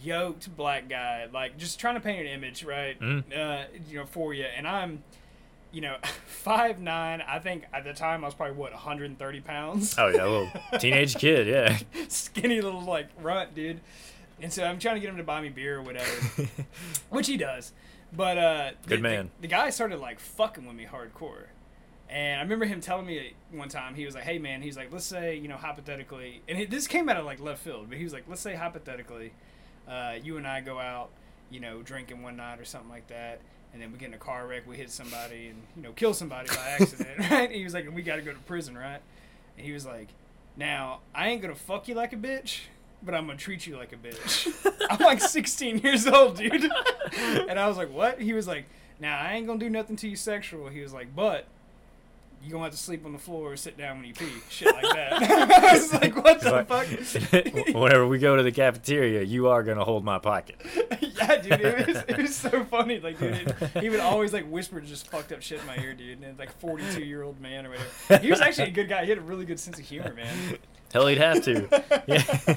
yoked 0.00 0.54
black 0.56 0.88
guy, 0.88 1.26
like 1.32 1.56
just 1.58 1.80
trying 1.80 1.94
to 1.96 2.00
paint 2.00 2.20
an 2.20 2.26
image, 2.32 2.62
right? 2.64 2.98
Mhm. 3.00 3.24
Uh, 3.36 3.64
you 3.88 3.98
know, 3.98 4.06
for 4.06 4.32
you, 4.32 4.44
and 4.44 4.68
I'm. 4.68 5.02
You 5.74 5.80
know, 5.80 5.96
five 6.26 6.80
nine. 6.80 7.20
I 7.20 7.40
think 7.40 7.64
at 7.72 7.84
the 7.84 7.92
time 7.92 8.22
I 8.22 8.28
was 8.28 8.34
probably 8.34 8.54
what 8.56 8.72
130 8.72 9.40
pounds. 9.40 9.94
Oh 9.98 10.06
yeah, 10.06 10.24
a 10.24 10.28
little 10.28 10.50
teenage 10.78 11.16
kid. 11.16 11.46
Yeah. 11.48 11.76
skinny 12.08 12.60
little 12.60 12.82
like 12.82 13.08
runt, 13.20 13.54
dude. 13.54 13.80
And 14.40 14.52
so 14.52 14.64
I'm 14.64 14.78
trying 14.78 14.96
to 14.96 15.00
get 15.00 15.10
him 15.10 15.16
to 15.16 15.24
buy 15.24 15.40
me 15.40 15.48
beer 15.48 15.78
or 15.78 15.82
whatever, 15.82 16.48
which 17.10 17.26
he 17.26 17.36
does. 17.36 17.72
But 18.12 18.38
uh, 18.38 18.70
Good 18.86 18.98
the, 18.98 19.02
man. 19.02 19.30
The, 19.36 19.42
the 19.42 19.48
guy 19.48 19.70
started 19.70 19.98
like 19.98 20.20
fucking 20.20 20.66
with 20.66 20.76
me 20.76 20.86
hardcore, 20.90 21.46
and 22.08 22.38
I 22.38 22.42
remember 22.42 22.64
him 22.64 22.80
telling 22.80 23.06
me 23.06 23.34
one 23.50 23.68
time 23.68 23.94
he 23.94 24.04
was 24.06 24.14
like, 24.14 24.24
"Hey 24.24 24.38
man," 24.38 24.62
he's 24.62 24.76
like, 24.76 24.92
"Let's 24.92 25.06
say 25.06 25.36
you 25.36 25.48
know 25.48 25.56
hypothetically," 25.56 26.42
and 26.48 26.58
it, 26.58 26.70
this 26.70 26.86
came 26.86 27.08
out 27.08 27.16
of 27.16 27.24
like 27.24 27.40
left 27.40 27.62
field, 27.64 27.88
but 27.88 27.98
he 27.98 28.04
was 28.04 28.12
like, 28.12 28.24
"Let's 28.28 28.40
say 28.40 28.54
hypothetically, 28.54 29.32
uh, 29.88 30.14
you 30.22 30.36
and 30.36 30.46
I 30.46 30.60
go 30.60 30.78
out, 30.78 31.10
you 31.50 31.58
know, 31.58 31.82
drinking 31.82 32.22
one 32.22 32.36
night 32.36 32.60
or 32.60 32.64
something 32.64 32.90
like 32.90 33.08
that." 33.08 33.40
And 33.74 33.82
then 33.82 33.92
we 33.92 33.98
get 33.98 34.08
in 34.08 34.14
a 34.14 34.18
car 34.18 34.46
wreck, 34.46 34.66
we 34.66 34.76
hit 34.76 34.90
somebody, 34.90 35.48
and 35.48 35.60
you 35.76 35.82
know, 35.82 35.92
kill 35.92 36.14
somebody 36.14 36.48
by 36.48 36.76
accident, 36.80 37.18
right? 37.30 37.50
He 37.50 37.64
was 37.64 37.74
like, 37.74 37.92
"We 37.92 38.02
got 38.02 38.16
to 38.16 38.22
go 38.22 38.32
to 38.32 38.38
prison, 38.38 38.78
right?" 38.78 39.00
And 39.58 39.66
he 39.66 39.72
was 39.72 39.84
like, 39.84 40.08
now, 40.56 41.00
I 41.14 41.28
ain't 41.28 41.42
gonna 41.42 41.54
fuck 41.54 41.88
you 41.88 41.94
like 41.94 42.12
a 42.12 42.16
bitch, 42.16 42.60
but 43.02 43.14
I'm 43.14 43.26
gonna 43.26 43.38
treat 43.38 43.66
you 43.66 43.76
like 43.76 43.92
a 43.92 43.96
bitch. 43.96 44.52
I'm 44.90 44.98
like 45.00 45.20
16 45.20 45.78
years 45.78 46.06
old, 46.06 46.36
dude. 46.36 46.70
and 47.18 47.58
I 47.58 47.66
was 47.66 47.76
like, 47.76 47.92
what? 47.92 48.20
He 48.20 48.32
was 48.32 48.46
like, 48.46 48.66
now, 49.00 49.18
I 49.18 49.32
ain't 49.32 49.46
gonna 49.46 49.58
do 49.58 49.70
nothing 49.70 49.96
to 49.96 50.08
you 50.08 50.16
sexual. 50.16 50.68
He 50.68 50.80
was 50.80 50.92
like, 50.92 51.14
but 51.14 51.46
you 52.44 52.52
gonna 52.52 52.64
have 52.64 52.72
to 52.72 52.78
sleep 52.78 53.04
on 53.06 53.12
the 53.12 53.18
floor 53.18 53.52
or 53.52 53.56
sit 53.56 53.76
down 53.78 53.98
when 53.98 54.06
you 54.06 54.14
pee. 54.14 54.26
Shit 54.50 54.72
like 54.74 54.82
that. 54.94 55.12
I 55.62 55.72
was 55.72 55.92
like, 56.00 56.14
what 56.16 56.40
the 56.40 56.64
fuck? 56.64 57.74
Whenever 57.74 58.06
we 58.06 58.18
go 58.18 58.36
to 58.36 58.42
the 58.42 58.52
cafeteria, 58.52 59.22
you 59.22 59.48
are 59.48 59.62
gonna 59.62 59.84
hold 59.84 60.04
my 60.04 60.18
pocket. 60.18 60.60
yeah, 61.00 61.36
dude, 61.40 61.52
it 61.60 61.86
was, 61.86 61.96
it 62.08 62.18
was 62.18 62.34
so 62.36 62.64
funny. 62.64 63.00
Like, 63.00 63.18
dude, 63.18 63.54
it- 63.60 63.82
he 63.82 63.88
would 63.88 64.00
always 64.00 64.32
like 64.32 64.48
whisper 64.50 64.80
just 64.80 65.08
fucked 65.08 65.32
up 65.32 65.42
shit 65.42 65.60
in 65.60 65.66
my 65.66 65.76
ear, 65.78 65.94
dude. 65.94 66.18
And 66.18 66.24
it's 66.24 66.38
like 66.38 66.52
42 66.58 67.02
year 67.04 67.22
old 67.22 67.40
man 67.40 67.66
or 67.66 67.70
whatever. 67.70 68.18
He 68.24 68.30
was 68.30 68.40
actually 68.40 68.68
a 68.68 68.72
good 68.72 68.88
guy. 68.88 69.04
He 69.04 69.10
had 69.10 69.18
a 69.18 69.22
really 69.22 69.44
good 69.44 69.58
sense 69.60 69.78
of 69.78 69.84
humor, 69.84 70.12
man. 70.14 70.58
Hell, 70.92 71.06
he'd 71.06 71.18
have 71.18 71.42
to. 71.44 72.02
Yeah. 72.06 72.56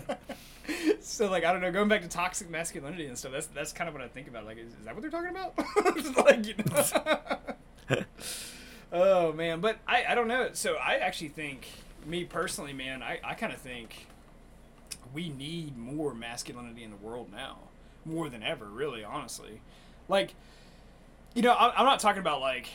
so 0.99 1.29
like 1.31 1.43
I 1.45 1.51
don't 1.53 1.61
know, 1.61 1.71
going 1.71 1.87
back 1.87 2.01
to 2.01 2.07
toxic 2.07 2.49
masculinity 2.49 3.05
and 3.07 3.17
stuff. 3.17 3.31
That's 3.31 3.47
that's 3.47 3.71
kind 3.73 3.87
of 3.87 3.93
what 3.93 4.03
I 4.03 4.07
think 4.07 4.27
about. 4.27 4.45
Like, 4.45 4.57
is, 4.57 4.67
is 4.67 4.85
that 4.85 4.93
what 4.93 5.01
they're 5.01 5.09
talking 5.09 5.29
about? 5.29 5.57
like, 6.25 6.45
you 6.45 6.55
know. 7.95 8.03
Oh 8.91 9.31
man, 9.33 9.59
but 9.61 9.77
I 9.87 10.05
I 10.09 10.15
don't 10.15 10.27
know. 10.27 10.49
So 10.53 10.75
I 10.75 10.95
actually 10.95 11.29
think, 11.29 11.67
me 12.05 12.23
personally, 12.25 12.73
man, 12.73 13.01
I 13.03 13.19
I 13.23 13.33
kind 13.33 13.53
of 13.53 13.59
think 13.59 14.07
we 15.13 15.29
need 15.29 15.77
more 15.77 16.13
masculinity 16.13 16.83
in 16.83 16.91
the 16.91 16.97
world 16.97 17.31
now, 17.31 17.57
more 18.05 18.29
than 18.29 18.43
ever. 18.43 18.65
Really, 18.65 19.03
honestly, 19.03 19.61
like, 20.07 20.33
you 21.33 21.41
know, 21.41 21.53
I'm, 21.57 21.71
I'm 21.77 21.85
not 21.85 21.99
talking 21.99 22.19
about 22.21 22.41
like 22.41 22.69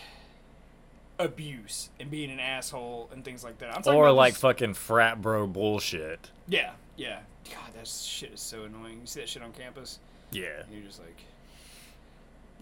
abuse 1.18 1.90
and 2.00 2.10
being 2.10 2.30
an 2.30 2.40
asshole 2.40 3.08
and 3.12 3.24
things 3.24 3.44
like 3.44 3.58
that. 3.58 3.68
I'm 3.76 3.82
talking 3.82 3.98
or 3.98 4.06
about 4.06 4.16
like 4.16 4.32
just- 4.32 4.42
fucking 4.42 4.74
frat 4.74 5.20
bro 5.22 5.46
bullshit. 5.46 6.30
yeah, 6.48 6.72
yeah. 6.96 7.20
God, 7.50 7.74
that 7.74 7.86
shit 7.86 8.32
is 8.32 8.40
so 8.40 8.62
annoying. 8.64 9.00
You 9.00 9.06
see 9.06 9.20
that 9.20 9.28
shit 9.28 9.42
on 9.42 9.52
campus, 9.52 9.98
Yeah. 10.30 10.62
and 10.64 10.72
you're 10.72 10.84
just 10.86 11.00
like, 11.00 11.16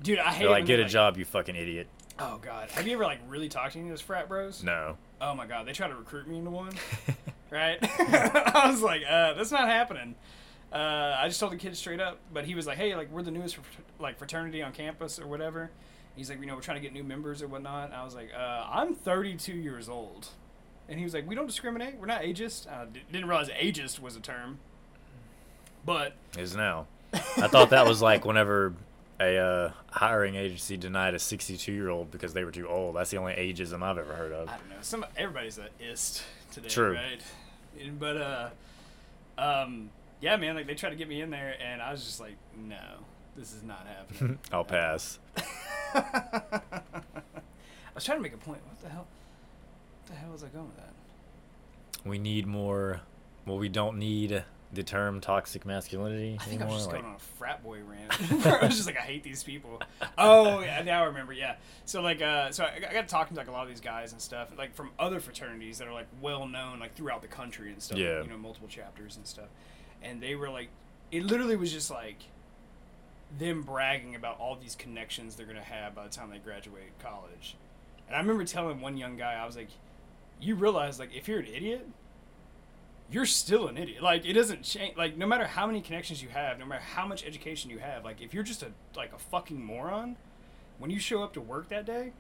dude, 0.03 0.19
I 0.19 0.31
hate. 0.33 0.39
They're 0.41 0.49
it 0.49 0.51
like, 0.51 0.67
get 0.67 0.81
a 0.81 0.85
job, 0.87 1.17
you 1.17 1.25
fucking 1.25 1.55
idiot. 1.55 1.87
Oh 2.23 2.39
god, 2.43 2.71
have 2.73 2.87
you 2.87 2.93
ever 2.93 3.05
like 3.05 3.21
really 3.29 3.49
talked 3.49 3.73
to 3.73 3.79
any 3.79 3.89
of 3.89 3.93
those 3.95 4.01
frat 4.03 4.29
bros? 4.29 4.63
No. 4.63 4.99
Oh 5.21 5.35
my 5.35 5.47
god, 5.47 5.67
they 5.67 5.73
try 5.73 5.89
to 5.89 5.95
recruit 5.95 6.29
me 6.29 6.39
into 6.39 6.51
one, 6.51 6.73
right? 7.51 7.79
I 7.83 8.69
was 8.71 8.83
like, 8.83 9.03
uh, 9.09 9.35
that's 9.35 9.51
not 9.51 9.69
happening. 9.69 10.15
Uh, 10.73 11.17
I 11.19 11.27
just 11.29 11.41
told 11.41 11.53
the 11.53 11.57
kid 11.57 11.77
straight 11.77 12.01
up, 12.01 12.19
but 12.33 12.45
he 12.45 12.55
was 12.55 12.67
like, 12.67 12.77
hey, 12.77 12.95
like 12.95 13.11
we're 13.11 13.23
the 13.23 13.31
newest 13.31 13.59
like 13.99 14.19
fraternity 14.19 14.63
on 14.63 14.73
campus 14.73 15.19
or 15.19 15.27
whatever. 15.27 15.71
He's 16.15 16.29
like, 16.29 16.41
you 16.41 16.47
know, 16.47 16.55
we're 16.55 16.61
trying 16.61 16.77
to 16.77 16.83
get 16.83 16.93
new 16.93 17.05
members 17.05 17.41
or 17.43 17.49
whatnot. 17.49 17.87
And 17.87 17.95
I 17.95 18.05
was 18.05 18.15
like, 18.15 18.31
uh, 18.37 18.67
I'm 18.71 18.95
32 18.95 19.53
years 19.53 19.89
old, 19.89 20.29
and 20.89 20.99
he 20.99 21.05
was 21.05 21.15
like, 21.15 21.27
we 21.27 21.35
don't 21.35 21.47
discriminate. 21.47 21.97
We're 21.97 22.07
not 22.07 22.23
ageist. 22.23 22.71
I 22.71 22.85
d- 22.85 23.01
didn't 23.11 23.29
realize 23.29 23.49
ageist 23.49 23.99
was 24.01 24.15
a 24.17 24.21
term, 24.21 24.59
but 25.87 26.15
Is 26.39 26.55
now. 26.55 26.87
I 27.13 27.49
thought 27.49 27.71
that 27.71 27.87
was 27.87 28.01
like 28.03 28.25
whenever 28.25 28.75
a 29.21 29.37
uh, 29.39 29.73
hiring 29.91 30.35
agency 30.35 30.77
denied 30.77 31.15
a 31.15 31.19
62 31.19 31.71
year 31.73 31.91
old 31.91 32.11
because 32.11 32.33
they 32.33 32.45
were 32.45 32.51
too 32.51 32.67
old. 32.67 32.97
That's 32.97 33.11
the 33.11 33.19
only 33.19 33.35
ageism 33.35 33.83
I've 33.83 33.99
ever 33.99 34.15
heard 34.15 34.33
of. 34.33 34.49
I 34.49 34.57
don't 34.57 34.71
know. 34.71 34.77
Some 34.81 35.05
everybody's 35.17 35.59
a 35.59 35.69
ist 35.81 36.23
today, 36.51 36.69
True. 36.69 36.95
right? 36.95 37.23
But 37.99 38.17
uh, 38.17 38.49
um, 39.39 39.91
yeah, 40.21 40.37
man. 40.37 40.55
Like 40.55 40.67
they 40.67 40.75
tried 40.75 40.91
to 40.91 40.97
get 40.97 41.09
me 41.09 41.21
in 41.21 41.31
there, 41.31 41.55
and 41.63 41.83
I 41.83 41.93
was 41.93 42.05
just 42.05 42.19
like, 42.19 42.37
no, 42.57 42.77
this 43.37 43.53
is 43.53 43.63
not 43.63 43.87
happening. 43.87 44.39
I'll 44.53 44.65
pass. 44.65 45.19
I 45.95 46.81
was 47.95 48.05
trying 48.05 48.19
to 48.19 48.23
make 48.23 48.35
a 48.35 48.39
point. 48.39 48.61
What 48.67 48.81
the 48.83 48.89
hell? 48.89 49.07
What 50.03 50.15
the 50.15 50.15
hell 50.15 50.33
was 50.33 50.43
I 50.43 50.49
going 50.49 50.67
with 50.67 50.77
that? 50.77 50.95
We 52.05 52.19
need 52.19 52.47
more. 52.47 53.03
Well, 53.47 53.59
we 53.59 53.69
don't 53.69 53.99
need 53.99 54.45
the 54.73 54.83
term 54.85 55.21
toxic 55.21 55.67
masculinity 55.67 56.37
I 56.41 56.45
think 56.45 56.61
I 56.61 56.65
anymore. 56.65 56.75
was 56.75 56.85
just 56.85 56.93
like, 56.93 57.03
going 57.03 57.15
on 57.15 57.17
a 57.17 57.39
frat 57.39 57.63
boy 57.63 57.79
rant. 57.85 58.47
I 58.47 58.67
was 58.67 58.77
just 58.77 58.87
like, 58.87 58.97
I 58.97 59.03
hate 59.03 59.25
these 59.25 59.43
people. 59.43 59.81
Oh 60.17 60.61
yeah, 60.61 60.83
now 60.83 61.03
I 61.03 61.07
remember. 61.07 61.33
Yeah. 61.33 61.57
So 61.87 62.01
like, 62.03 62.23
uh, 62.23 62.53
so 62.53 62.65
I, 62.65 62.81
I 62.89 62.93
got 62.93 63.09
talking 63.09 63.35
to 63.35 63.41
like 63.41 63.49
a 63.49 63.53
lot 63.53 63.65
of 63.65 63.69
these 63.69 63.81
guys 63.81 64.13
and 64.13 64.21
stuff, 64.21 64.49
like 64.57 64.75
from 64.75 64.91
other 64.99 65.19
fraternities 65.19 65.79
that 65.79 65.89
are 65.89 65.93
like 65.93 66.07
well 66.21 66.47
known, 66.47 66.79
like 66.79 66.95
throughout 66.95 67.23
the 67.23 67.29
country 67.29 67.73
and 67.73 67.83
stuff. 67.83 67.99
Yeah. 67.99 68.23
You 68.23 68.29
know, 68.29 68.39
multiple 68.39 68.69
chapters 68.69 69.17
and 69.17 69.27
stuff. 69.27 69.49
And 70.03 70.23
they 70.23 70.35
were 70.37 70.51
like, 70.51 70.69
it 71.11 71.25
literally 71.25 71.57
was 71.57 71.73
just 71.73 71.91
like 71.91 72.19
them 73.39 73.63
bragging 73.63 74.15
about 74.15 74.39
all 74.39 74.57
these 74.57 74.75
connections 74.77 75.35
they're 75.35 75.47
gonna 75.47 75.63
have 75.63 75.95
by 75.95 76.05
the 76.05 76.11
time 76.11 76.31
they 76.31 76.39
graduate 76.39 76.93
college. 77.03 77.57
And 78.07 78.17
I 78.17 78.21
remember 78.21 78.45
telling 78.45 78.81
one 78.81 78.97
young 78.97 79.17
guy, 79.17 79.35
I 79.35 79.47
was 79.47 79.57
like, 79.57 79.69
you 80.41 80.55
realize 80.55 80.99
like 80.99 81.15
if 81.15 81.29
you're 81.29 81.41
an 81.41 81.47
idiot, 81.47 81.87
you're 83.11 83.27
still 83.27 83.67
an 83.69 83.77
idiot. 83.77 84.03
Like 84.03 84.25
it 84.25 84.35
doesn't 84.35 84.63
change. 84.63 84.97
Like 84.97 85.17
no 85.17 85.27
matter 85.27 85.47
how 85.47 85.67
many 85.67 85.81
connections 85.81 86.23
you 86.23 86.29
have, 86.29 86.59
no 86.59 86.67
matter 86.67 86.83
how 86.83 87.07
much 87.07 87.25
education 87.25 87.71
you 87.71 87.79
have, 87.79 88.05
like 88.05 88.21
if 88.21 88.33
you're 88.33 88.43
just 88.43 88.63
a 88.63 88.73
like 88.97 89.13
a 89.13 89.19
fucking 89.19 89.63
moron, 89.63 90.17
when 90.79 90.91
you 90.91 90.99
show 90.99 91.23
up 91.23 91.33
to 91.35 91.41
work 91.41 91.69
that 91.69 91.87
day, 91.87 92.13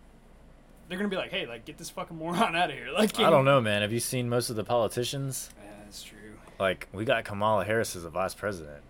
they're 0.88 0.98
gonna 0.98 1.08
be 1.08 1.16
like, 1.16 1.30
hey, 1.30 1.46
like 1.46 1.64
get 1.64 1.78
this 1.78 1.90
fucking 1.90 2.16
moron 2.16 2.56
out 2.56 2.70
of 2.70 2.76
here. 2.76 2.88
Like 2.92 3.18
I 3.18 3.30
don't 3.30 3.44
know, 3.44 3.60
man. 3.60 3.82
Have 3.82 3.92
you 3.92 4.00
seen 4.00 4.28
most 4.28 4.50
of 4.50 4.56
the 4.56 4.64
politicians? 4.64 5.50
Yeah, 5.56 5.70
that's 5.84 6.02
true. 6.02 6.16
Like, 6.58 6.88
we 6.92 7.06
got 7.06 7.24
Kamala 7.24 7.64
Harris 7.64 7.96
as 7.96 8.04
a 8.04 8.10
vice 8.10 8.34
president. 8.34 8.82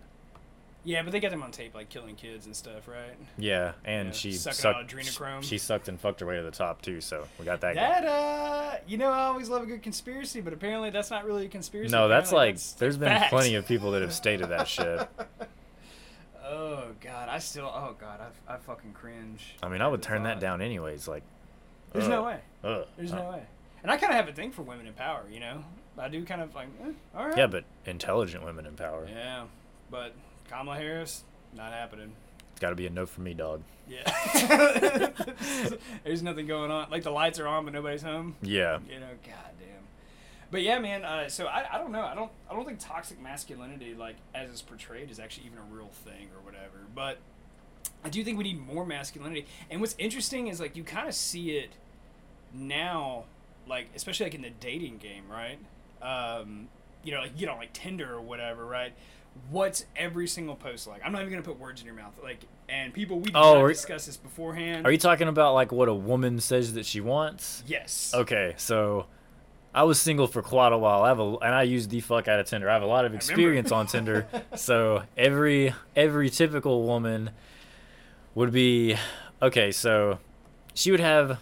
Yeah, 0.83 1.03
but 1.03 1.11
they 1.11 1.19
got 1.19 1.29
them 1.29 1.43
on 1.43 1.51
tape, 1.51 1.75
like 1.75 1.89
killing 1.89 2.15
kids 2.15 2.47
and 2.47 2.55
stuff, 2.55 2.87
right? 2.87 3.13
Yeah, 3.37 3.73
and 3.85 4.07
Yeah, 4.07 4.13
she 4.13 4.31
sucked. 4.31 4.57
adrenochrome. 4.89 5.43
She 5.43 5.59
sucked 5.59 5.87
and 5.87 5.99
fucked 5.99 6.21
her 6.21 6.25
way 6.25 6.37
to 6.37 6.43
the 6.43 6.49
top 6.49 6.81
too. 6.81 7.01
So 7.01 7.27
we 7.37 7.45
got 7.45 7.61
that. 7.61 7.75
That 7.75 8.03
uh, 8.05 8.75
you 8.87 8.97
know, 8.97 9.11
I 9.11 9.25
always 9.25 9.47
love 9.47 9.61
a 9.61 9.67
good 9.67 9.83
conspiracy, 9.83 10.41
but 10.41 10.53
apparently 10.53 10.89
that's 10.89 11.11
not 11.11 11.23
really 11.25 11.45
a 11.45 11.49
conspiracy. 11.49 11.91
no, 11.91 12.07
that's 12.07 12.31
like. 12.31 12.55
that's 12.55 12.73
there's 12.73 12.97
been 12.97 13.09
fact. 13.09 13.29
plenty 13.31 13.53
of 13.55 13.67
people 13.67 13.91
that 13.91 14.01
have 14.01 14.13
stated 14.13 14.49
that 14.49 14.67
shit. 14.67 15.07
Oh 16.43 16.85
god, 16.99 17.29
I 17.29 17.39
still. 17.39 17.65
Oh 17.73 17.95
god, 17.99 18.19
I, 18.47 18.53
I 18.55 18.57
fucking 18.57 18.93
cringe. 18.93 19.55
I 19.61 19.69
mean, 19.69 19.81
I 19.81 19.87
would 19.87 20.01
turn 20.01 20.23
that 20.23 20.39
down 20.39 20.61
anyways. 20.61 21.07
Like. 21.07 21.23
There's 21.93 22.07
no 22.07 22.23
way. 22.23 22.39
There's 22.97 23.11
Uh, 23.11 23.17
no 23.17 23.29
way. 23.31 23.43
And 23.83 23.91
I 23.91 23.97
kind 23.97 24.11
of 24.13 24.15
have 24.17 24.29
a 24.29 24.31
thing 24.31 24.51
for 24.51 24.61
women 24.61 24.87
in 24.87 24.93
power, 24.93 25.25
you 25.29 25.39
know. 25.41 25.63
I 25.97 26.07
do 26.07 26.23
kind 26.23 26.41
of 26.41 26.55
like, 26.55 26.69
eh, 26.83 26.91
all 27.13 27.27
right. 27.27 27.37
Yeah, 27.37 27.47
but 27.47 27.65
intelligent 27.85 28.45
women 28.45 28.65
in 28.65 28.75
power. 28.75 29.05
Yeah, 29.11 29.43
but 29.89 30.13
Kamala 30.51 30.75
Harris, 30.77 31.23
not 31.55 31.71
happening. 31.71 32.11
It's 32.51 32.59
got 32.59 32.71
to 32.71 32.75
be 32.75 32.85
a 32.85 32.89
no 32.89 33.05
for 33.05 33.21
me, 33.21 33.33
dog. 33.33 33.61
Yeah. 33.87 34.03
There's 36.03 36.21
nothing 36.21 36.45
going 36.45 36.71
on. 36.71 36.89
Like 36.91 37.03
the 37.03 37.11
lights 37.11 37.39
are 37.39 37.47
on, 37.47 37.63
but 37.63 37.73
nobody's 37.73 38.01
home. 38.01 38.35
Yeah. 38.41 38.79
You 38.89 38.99
know, 38.99 39.07
goddamn. 39.23 39.83
But 40.51 40.61
yeah, 40.61 40.79
man. 40.79 41.05
Uh, 41.05 41.29
so 41.29 41.45
I, 41.45 41.75
I 41.75 41.77
don't 41.77 41.91
know. 41.91 42.03
I 42.03 42.15
don't 42.15 42.31
I 42.49 42.53
don't 42.53 42.65
think 42.65 42.79
toxic 42.79 43.21
masculinity, 43.21 43.93
like 43.93 44.17
as 44.35 44.49
it's 44.49 44.61
portrayed, 44.61 45.09
is 45.09 45.19
actually 45.19 45.47
even 45.47 45.57
a 45.57 45.73
real 45.73 45.89
thing 46.03 46.27
or 46.35 46.41
whatever. 46.43 46.85
But 46.93 47.17
I 48.03 48.09
do 48.09 48.23
think 48.23 48.37
we 48.37 48.43
need 48.43 48.59
more 48.59 48.85
masculinity. 48.85 49.45
And 49.69 49.79
what's 49.79 49.95
interesting 49.97 50.47
is 50.47 50.59
like 50.59 50.75
you 50.75 50.83
kind 50.83 51.07
of 51.07 51.15
see 51.15 51.51
it 51.51 51.71
now, 52.53 53.23
like 53.67 53.87
especially 53.95 54.25
like 54.25 54.35
in 54.35 54.41
the 54.41 54.49
dating 54.49 54.97
game, 54.97 55.23
right? 55.29 55.59
Um, 56.01 56.67
you 57.03 57.13
know, 57.13 57.21
like 57.21 57.39
you 57.39 57.47
know, 57.47 57.55
like 57.55 57.71
Tinder 57.73 58.13
or 58.13 58.21
whatever, 58.21 58.65
right? 58.65 58.93
What's 59.49 59.85
every 59.95 60.27
single 60.27 60.55
post 60.55 60.87
like? 60.87 61.01
I'm 61.05 61.11
not 61.11 61.21
even 61.21 61.31
gonna 61.33 61.43
put 61.43 61.59
words 61.59 61.81
in 61.81 61.85
your 61.85 61.95
mouth, 61.95 62.13
like. 62.23 62.39
And 62.69 62.93
people, 62.93 63.17
we 63.17 63.25
did 63.25 63.35
Oh, 63.35 63.55
not 63.55 63.63
are- 63.63 63.67
discuss 63.69 64.05
this 64.05 64.15
beforehand. 64.15 64.85
Are 64.87 64.91
you 64.91 64.97
talking 64.97 65.27
about 65.27 65.53
like 65.53 65.71
what 65.73 65.89
a 65.89 65.93
woman 65.93 66.39
says 66.39 66.73
that 66.75 66.85
she 66.85 67.01
wants? 67.01 67.63
Yes. 67.67 68.13
Okay, 68.15 68.53
so 68.57 69.07
I 69.73 69.83
was 69.83 69.99
single 69.99 70.25
for 70.27 70.41
quite 70.41 70.71
a 70.71 70.77
while. 70.77 71.03
I 71.03 71.09
have 71.09 71.19
a, 71.19 71.35
and 71.39 71.53
I 71.53 71.63
used 71.63 71.89
the 71.89 71.99
fuck 71.99 72.29
out 72.29 72.39
of 72.39 72.45
Tinder. 72.45 72.69
I 72.69 72.73
have 72.73 72.81
a 72.81 72.85
lot 72.87 73.03
of 73.03 73.13
experience 73.13 73.73
on 73.73 73.87
Tinder. 73.87 74.25
So 74.55 75.03
every 75.17 75.73
every 75.97 76.29
typical 76.29 76.83
woman 76.83 77.31
would 78.35 78.53
be 78.53 78.95
okay. 79.41 79.71
So 79.71 80.19
she 80.73 80.91
would 80.91 80.99
have 81.01 81.31
a 81.31 81.39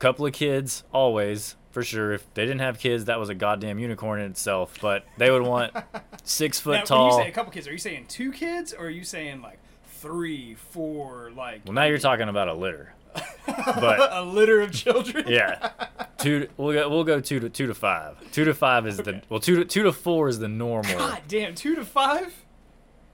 couple 0.00 0.26
of 0.26 0.32
kids 0.32 0.82
always 0.92 1.54
for 1.70 1.84
sure. 1.84 2.12
If 2.12 2.32
they 2.34 2.42
didn't 2.42 2.60
have 2.60 2.80
kids, 2.80 3.04
that 3.04 3.20
was 3.20 3.28
a 3.28 3.34
goddamn 3.36 3.78
unicorn 3.78 4.20
in 4.20 4.30
itself. 4.32 4.76
But 4.82 5.04
they 5.16 5.30
would 5.30 5.42
want 5.42 5.72
six 6.24 6.60
foot 6.60 6.78
Now, 6.78 6.84
tall. 6.84 7.16
you 7.18 7.24
say 7.24 7.28
a 7.28 7.32
couple 7.32 7.52
kids, 7.52 7.66
are 7.68 7.72
you 7.72 7.78
saying 7.78 8.06
two 8.08 8.32
kids 8.32 8.72
or 8.72 8.86
are 8.86 8.90
you 8.90 9.04
saying 9.04 9.42
like 9.42 9.58
three, 9.86 10.54
four, 10.54 11.30
like 11.36 11.62
well, 11.64 11.74
now 11.74 11.84
you're 11.84 11.98
talking 11.98 12.28
about 12.28 12.48
a 12.48 12.54
litter. 12.54 12.92
but- 13.46 14.12
a 14.12 14.22
litter 14.22 14.60
of 14.62 14.72
children? 14.72 15.24
Yeah, 15.28 15.70
two. 16.18 16.48
We'll 16.56 16.72
go. 16.72 16.88
We'll 16.88 17.04
go 17.04 17.20
two 17.20 17.40
to 17.40 17.50
two 17.50 17.66
to 17.66 17.74
five. 17.74 18.16
Two 18.32 18.44
to 18.46 18.54
five 18.54 18.86
is 18.86 18.96
the 18.96 19.20
well. 19.28 19.38
Two 19.40 19.56
to 19.56 19.64
two 19.64 19.82
to 19.82 19.92
four 19.92 20.28
is 20.28 20.38
the 20.38 20.48
normal. 20.48 20.96
God 20.96 21.20
damn, 21.28 21.54
two 21.54 21.74
to 21.74 21.84
five? 21.84 22.34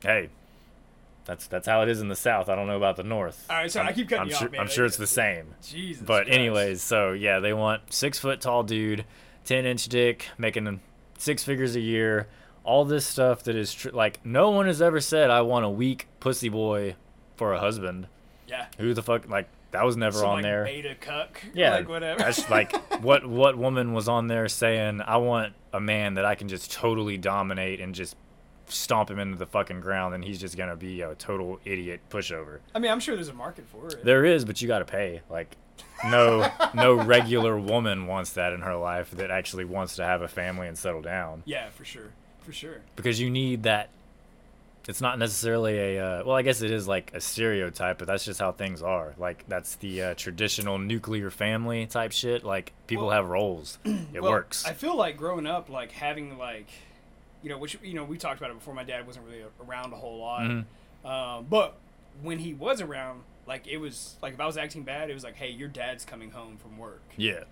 Hey, 0.01 0.29
that's 1.25 1.49
that's 1.49 1.67
how 1.67 1.83
it 1.83 1.89
is 1.89 2.01
in 2.01 2.07
the 2.07 2.15
South. 2.15 2.49
I 2.49 2.55
don't 2.55 2.69
know 2.69 2.77
about 2.77 2.95
the 2.97 3.03
North. 3.03 3.45
All 3.51 3.57
right, 3.57 3.71
sorry, 3.71 3.89
I'm, 3.89 3.93
I 3.93 3.95
keep 3.95 4.09
cutting 4.09 4.23
I'm 4.23 4.29
you 4.29 4.35
sure, 4.37 4.47
off, 4.47 4.53
man. 4.53 4.61
I'm 4.61 4.69
sure 4.69 4.87
it's 4.87 4.97
the 4.97 5.07
same. 5.09 5.55
Jesus. 5.63 6.05
But 6.07 6.27
Christ. 6.27 6.39
anyways, 6.39 6.81
so 6.83 7.13
yeah, 7.13 7.41
they 7.41 7.53
want 7.53 7.93
six 7.93 8.21
foot 8.21 8.41
tall 8.41 8.63
dude, 8.63 9.05
ten 9.45 9.67
inch 9.67 9.89
dick, 9.89 10.29
making 10.39 10.79
six 11.19 11.43
figures 11.43 11.75
a 11.75 11.81
year. 11.81 12.29
All 12.69 12.85
this 12.85 13.07
stuff 13.07 13.45
that 13.45 13.57
is 13.57 13.73
tr- 13.73 13.91
like 13.91 14.25
no 14.27 14.51
one 14.51 14.67
has 14.67 14.83
ever 14.83 15.01
said 15.01 15.31
I 15.31 15.41
want 15.41 15.65
a 15.65 15.71
weak 15.71 16.07
pussy 16.21 16.51
boy 16.51 16.97
for 17.37 17.55
a 17.55 17.59
husband. 17.61 18.09
Yeah. 18.47 18.67
Who 18.79 18.93
the 18.93 19.03
fuck 19.03 19.27
like 19.29 19.49
that 19.71 19.85
was 19.85 19.97
never 19.97 20.19
Some, 20.19 20.29
on 20.29 20.35
like, 20.35 20.43
there. 20.43 20.65
Beta 20.65 20.95
cuck. 20.95 21.43
Yeah, 21.55 21.77
Like 21.77 21.89
whatever. 21.89 22.19
That's 22.19 22.49
like 22.51 22.77
what 23.03 23.27
what 23.27 23.57
woman 23.57 23.95
was 23.95 24.07
on 24.07 24.27
there 24.27 24.49
saying 24.49 25.01
I 25.01 25.17
want 25.17 25.55
a 25.73 25.81
man 25.81 26.15
that 26.15 26.27
I 26.27 26.35
can 26.35 26.49
just 26.49 26.71
totally 26.71 27.17
dominate 27.17 27.81
and 27.81 27.95
just 27.95 28.17
stomp 28.67 29.11
him 29.11 29.19
into 29.19 29.39
the 29.39 29.47
fucking 29.47 29.81
ground 29.81 30.15
and 30.15 30.23
he's 30.23 30.39
just 30.39 30.57
gonna 30.57 30.77
be 30.77 31.01
a 31.01 31.15
total 31.15 31.59
idiot 31.65 32.01
pushover. 32.11 32.59
I 32.75 32.81
mean, 32.81 32.91
I'm 32.91 33.01
sure 33.01 33.15
there's 33.15 33.29
a 33.29 33.33
market 33.35 33.67
for 33.67 33.89
it. 33.89 34.05
There 34.05 34.27
is, 34.27 34.45
but 34.45 34.61
you 34.61 34.69
gotta 34.69 34.85
pay. 34.85 35.23
Like 35.31 35.57
no 36.05 36.51
no 36.75 36.93
regular 36.95 37.59
woman 37.59 38.07
wants 38.07 38.33
that 38.33 38.53
in 38.53 38.61
her 38.61 38.77
life 38.77 39.11
that 39.13 39.31
actually 39.31 39.65
wants 39.65 39.97
to 39.97 40.05
have 40.05 40.23
a 40.23 40.29
family 40.29 40.69
and 40.69 40.77
settle 40.77 41.03
down. 41.03 41.43
yeah, 41.47 41.71
for 41.71 41.85
sure. 41.85 42.11
For 42.49 42.53
sure. 42.55 42.81
Because 42.97 43.21
you 43.21 43.29
need 43.29 43.65
that 43.65 43.91
it's 44.89 45.03
not 45.03 45.19
necessarily 45.19 45.97
a 45.97 46.03
uh, 46.03 46.25
well 46.25 46.35
i 46.35 46.41
guess 46.41 46.63
it 46.63 46.71
is 46.71 46.89
like 46.89 47.11
a 47.13 47.21
stereotype 47.21 47.99
but 47.99 48.07
that's 48.07 48.25
just 48.25 48.41
how 48.41 48.53
things 48.53 48.81
are. 48.83 49.13
Like 49.19 49.45
that's 49.47 49.75
the 49.77 50.01
uh, 50.03 50.15
traditional 50.15 50.79
nuclear 50.79 51.31
family 51.31 51.85
type 51.85 52.13
shit. 52.13 52.43
Like 52.45 52.73
people 52.87 53.09
Well- 53.09 53.17
have 53.17 53.29
roles. 53.29 53.79
It 54.15 54.23
Well, 54.23 54.31
works. 54.33 54.65
I 54.65 54.73
feel 54.73 54.97
like 54.97 55.19
growing 55.19 55.47
up, 55.47 55.69
like 55.69 55.93
having 55.93 56.39
like, 56.39 56.69
you 57.43 57.51
know, 57.51 57.59
which 57.59 57.77
you 57.83 57.93
know 57.93 58.05
we 58.05 58.17
talked 58.17 58.39
about 58.41 58.51
it 58.51 58.55
before. 58.55 58.73
My 58.73 58.83
dad 58.85 59.07
wasn't 59.07 59.27
really 59.27 59.45
around 59.63 59.93
a 59.93 59.97
whole 59.97 60.19
lot, 60.21 60.41
Mhm. 60.41 60.65
um, 61.05 61.47
but 61.51 61.77
when 62.23 62.39
he 62.39 62.55
was 62.55 62.81
around, 62.81 63.25
like 63.47 63.67
it 63.67 63.77
was 63.77 64.17
like 64.23 64.33
if 64.33 64.41
I 64.41 64.47
was 64.47 64.57
acting 64.57 64.85
bad, 64.85 65.11
it 65.11 65.15
was 65.15 65.23
like, 65.25 65.37
hey, 65.37 65.51
your 65.51 65.69
dad's 65.69 66.07
coming 66.07 66.31
home 66.31 66.57
from 66.57 66.79
work, 66.79 67.03
yeah 67.19 67.45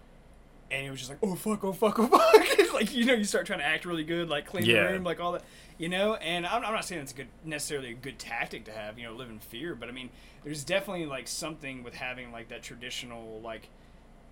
and 0.70 0.86
it 0.86 0.90
was 0.90 0.98
just 1.00 1.10
like, 1.10 1.18
oh 1.22 1.34
fuck, 1.34 1.64
oh 1.64 1.72
fuck, 1.72 1.98
oh 1.98 2.06
fuck, 2.08 2.58
it's 2.58 2.72
like 2.72 2.94
you 2.94 3.04
know, 3.04 3.14
you 3.14 3.24
start 3.24 3.46
trying 3.46 3.58
to 3.60 3.64
act 3.66 3.84
really 3.84 4.04
good, 4.04 4.28
like 4.28 4.46
clean 4.46 4.64
Yeah. 4.64 4.86
the 4.88 4.92
room, 4.94 5.04
like 5.04 5.20
all 5.20 5.32
that, 5.32 5.42
you 5.78 5.88
know. 5.88 6.14
And 6.16 6.46
I'm, 6.46 6.64
I'm 6.64 6.72
not 6.74 6.84
saying 6.84 7.02
it's 7.02 7.12
a 7.12 7.16
good 7.16 7.28
necessarily 7.44 7.90
a 7.90 7.94
good 7.94 8.18
tactic 8.18 8.64
to 8.66 8.72
have, 8.72 8.98
you 8.98 9.04
know, 9.06 9.12
live 9.14 9.30
in 9.30 9.38
fear, 9.38 9.74
but 9.74 9.88
I 9.88 9.92
mean, 9.92 10.10
there's 10.44 10.64
definitely 10.64 11.06
like 11.06 11.28
something 11.28 11.82
with 11.82 11.94
having 11.94 12.32
like 12.32 12.48
that 12.48 12.62
traditional 12.62 13.40
like 13.42 13.68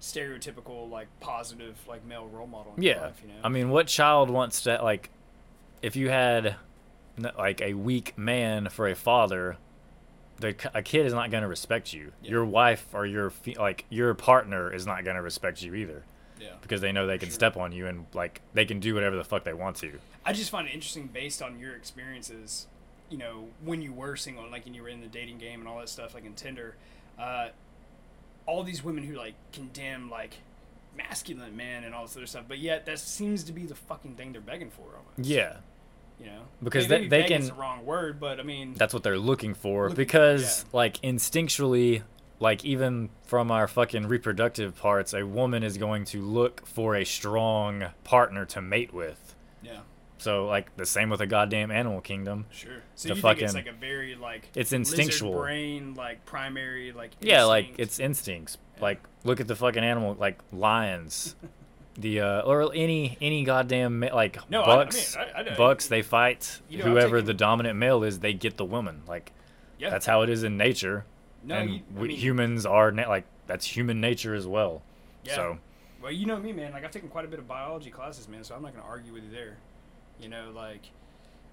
stereotypical 0.01 0.91
like 0.91 1.09
positive 1.21 1.77
like 1.89 2.05
male 2.05 2.27
role 2.27 2.47
model 2.47 2.75
in 2.77 2.83
your 2.83 2.95
yeah 2.95 3.01
life, 3.07 3.21
you 3.23 3.29
know. 3.29 3.35
i 3.43 3.49
mean 3.49 3.71
what 3.71 3.87
child 3.87 4.29
wants 4.29 4.63
to 4.63 4.79
like 4.83 5.09
if 5.81 5.97
you 5.97 6.11
had 6.11 6.57
like 7.39 7.63
a 7.63 7.73
weak 7.73 8.13
man 8.19 8.69
for 8.69 8.87
a 8.87 8.95
father 8.95 9.57
the, 10.41 10.55
a 10.75 10.83
kid 10.83 11.07
is 11.07 11.15
not 11.15 11.31
going 11.31 11.43
to 11.43 11.49
respect 11.49 11.95
you 11.95 12.13
Yeah. 12.23 12.33
your 12.33 12.45
wife 12.45 12.87
or 12.93 13.07
your 13.07 13.33
like 13.57 13.87
your 13.89 14.13
partner 14.15 14.71
is 14.71 14.85
not 14.87 15.05
going 15.05 15.17
to 15.17 15.23
respect 15.23 15.63
you 15.63 15.75
either 15.75 16.05
yeah. 16.41 16.49
because 16.63 16.81
they 16.81 16.93
know 16.93 17.07
they 17.07 17.19
can 17.19 17.29
Sure. 17.29 17.35
step 17.35 17.57
on 17.57 17.73
you 17.73 17.87
and 17.87 18.07
like 18.15 18.41
they 18.55 18.65
can 18.65 18.81
do 18.81 18.95
whatever 18.95 19.17
the 19.17 19.25
fuck 19.25 19.45
they 19.45 19.53
want 19.55 19.77
to 19.77 19.99
I 20.27 20.33
just 20.33 20.51
find 20.51 20.67
it 20.69 20.73
interesting 20.75 21.07
based 21.09 21.43
on 21.43 21.59
your 21.59 21.75
experiences, 21.77 22.67
you 23.11 23.19
know, 23.19 23.49
when 23.63 23.83
you 23.83 23.93
were 23.93 24.17
single, 24.17 24.49
like 24.51 24.65
when 24.65 24.73
you 24.75 24.83
were 24.83 24.89
in 24.89 25.01
the 25.01 25.07
dating 25.07 25.39
game 25.39 25.61
and 25.61 25.69
all 25.69 25.79
that 25.79 25.89
stuff, 25.91 26.15
like 26.15 26.25
in 26.25 26.33
Tinder, 26.35 26.77
uh, 27.19 27.49
all 28.47 28.63
these 28.63 28.83
women 28.83 29.05
who 29.05 29.15
like 29.17 29.35
condemn 29.53 30.11
like 30.11 30.37
masculine 30.97 31.57
men 31.57 31.85
and 31.85 31.95
all 31.95 32.07
this 32.07 32.17
other 32.17 32.27
stuff, 32.27 32.45
but 32.49 32.59
yet 32.59 32.87
that 32.87 32.99
seems 32.99 33.45
to 33.45 33.53
be 33.53 33.67
the 33.67 33.75
fucking 33.75 34.15
thing 34.15 34.33
they're 34.33 34.41
begging 34.41 34.71
for 34.71 34.83
almost. 34.97 35.29
yeah 35.29 35.57
You 36.21 36.27
know, 36.27 36.43
Because 36.63 36.89
Maybe 36.89 37.09
they- 37.09 37.23
they 37.23 37.29
can- 37.29 37.45
the 37.47 37.53
wrong 37.55 37.85
word, 37.85 38.21
but 38.21 38.39
I 38.39 38.45
mean, 38.45 38.75
that's 38.75 38.95
what 38.95 39.03
they're 39.03 39.19
looking 39.19 39.53
for 39.55 39.85
Looking 39.89 39.95
for, 39.95 39.97
because 39.97 40.63
yeah. 40.63 40.71
like 40.73 41.01
instinctually 41.03 42.03
like 42.45 42.65
even 42.65 43.09
from 43.25 43.51
our 43.51 43.67
fucking 43.67 44.07
reproductive 44.07 44.77
parts 44.77 45.13
a 45.15 45.25
woman 45.27 45.63
is 45.65 45.77
going 45.79 46.05
to 46.05 46.23
look 46.23 46.65
for 46.67 46.95
a 46.95 47.05
strong 47.05 47.87
partner 48.05 48.45
to 48.45 48.61
mate 48.63 48.93
with. 48.95 49.35
Yeah, 49.63 49.81
so 50.19 50.47
like 50.47 50.77
the 50.77 50.87
same 50.87 51.09
with 51.11 51.21
a 51.21 51.27
goddamn 51.27 51.71
animal 51.71 52.01
kingdom. 52.01 52.47
Sure. 52.51 52.83
So 52.95 53.09
The 53.09 53.15
you 53.17 53.21
think 53.23 53.43
it's 53.43 53.55
like 53.55 53.67
a 53.67 53.73
very 53.73 54.15
like 54.15 54.49
it's 54.55 54.73
instinctual. 54.73 55.41
brain, 55.41 55.95
like 55.95 56.25
primary, 56.27 56.93
like 56.93 57.11
yeah 57.21 57.45
like 57.45 57.75
it's 57.79 57.99
instincts. 57.99 58.59
Yeah. 58.77 58.83
like 58.83 59.01
look 59.25 59.41
at 59.41 59.49
the 59.49 59.57
fucking 59.57 59.83
animal 59.83 60.15
like 60.21 60.39
lions. 60.53 61.35
The 61.97 62.23
uh 62.23 62.41
or 62.43 62.73
any 62.75 63.17
any 63.21 63.45
goddamn 63.45 64.01
ma- 64.01 64.13
like 64.13 64.37
No, 64.51 64.63
I- 64.63 64.65
I 64.65 64.77
bucks. 64.85 65.17
mean, 65.17 65.27
I- 65.37 65.53
I 65.53 65.57
bucks 65.57 65.87
they 65.87 66.03
fight. 66.03 66.61
You 66.69 66.79
know, 66.79 66.87
whoever 66.87 67.19
taking- 67.19 67.27
the 67.27 67.35
dominant 67.35 67.79
male 67.79 68.03
is 68.03 68.19
they 68.19 68.33
get 68.35 68.57
the 68.57 68.65
woman. 68.65 69.03
Like 69.07 69.31
yeah. 69.79 69.91
that's 69.91 70.05
how 70.05 70.23
it 70.23 70.29
is 70.29 70.43
in 70.43 70.57
nature 70.57 71.05
no, 71.45 71.55
and 71.57 71.71
you, 71.75 71.81
we, 71.95 72.09
mean, 72.09 72.17
humans 72.17 72.67
are 72.67 72.91
na- 72.91 73.09
like 73.09 73.25
that's 73.47 73.67
human 73.67 74.01
nature 74.01 74.35
as 74.35 74.47
well 74.47 74.83
Yeah. 75.25 75.35
so 75.35 75.59
Well, 76.03 76.13
you 76.13 76.27
know 76.27 76.39
me, 76.39 76.53
man. 76.53 76.73
Like 76.73 76.85
I've 76.85 76.91
taken 76.91 77.09
quite 77.09 77.25
a 77.25 77.29
bit 77.29 77.39
of 77.39 77.47
biology 77.49 77.91
classes, 77.91 78.29
man. 78.29 78.45
So 78.45 78.55
I'm 78.55 78.63
not 78.63 78.75
gonna 78.75 78.87
argue 78.87 79.13
with 79.13 79.25
you 79.25 79.31
there. 79.31 79.57
You 80.21 80.29
know, 80.29 80.51
like 80.55 80.91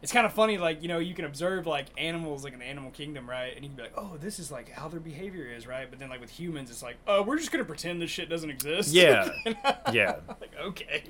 it's 0.01 0.12
kind 0.12 0.25
of 0.25 0.33
funny. 0.33 0.57
Like 0.57 0.81
you 0.81 0.88
know, 0.88 1.00
you 1.00 1.13
can 1.13 1.25
observe 1.25 1.67
like 1.67 1.88
animals, 1.98 2.43
like 2.43 2.53
in 2.53 2.60
the 2.60 2.65
animal 2.65 2.91
kingdom, 2.91 3.29
right? 3.29 3.53
And 3.55 3.63
you 3.63 3.69
can 3.69 3.75
be 3.77 3.83
like, 3.83 3.93
oh, 3.98 4.17
this 4.19 4.39
is 4.39 4.51
like 4.51 4.69
how 4.69 4.88
their 4.88 5.00
behavior 5.00 5.45
is, 5.45 5.67
right? 5.67 5.88
But 5.89 6.00
then 6.00 6.10
like 6.10 6.21
with 6.21 6.29
humans, 6.31 6.69
it's 6.71 6.81
like, 6.83 6.98
oh, 7.07 7.21
we're 7.24 7.38
just 7.38 7.51
gonna 7.51 7.65
pretend 7.65 8.01
this 8.01 8.10
shit 8.10 8.29
doesn't 8.29 8.50
exist. 8.50 8.93
Yeah. 8.93 9.29
Yeah. 9.93 10.15
like 10.41 10.53
okay. 10.60 11.03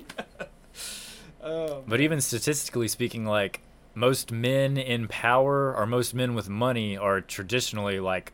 um, 1.42 1.82
But 1.86 2.00
even 2.00 2.20
statistically 2.20 2.88
speaking, 2.88 3.24
like 3.24 3.60
most 3.94 4.32
men 4.32 4.76
in 4.76 5.08
power 5.08 5.74
or 5.74 5.86
most 5.86 6.14
men 6.14 6.34
with 6.34 6.48
money 6.48 6.96
are 6.96 7.20
traditionally 7.20 8.00
like 8.00 8.32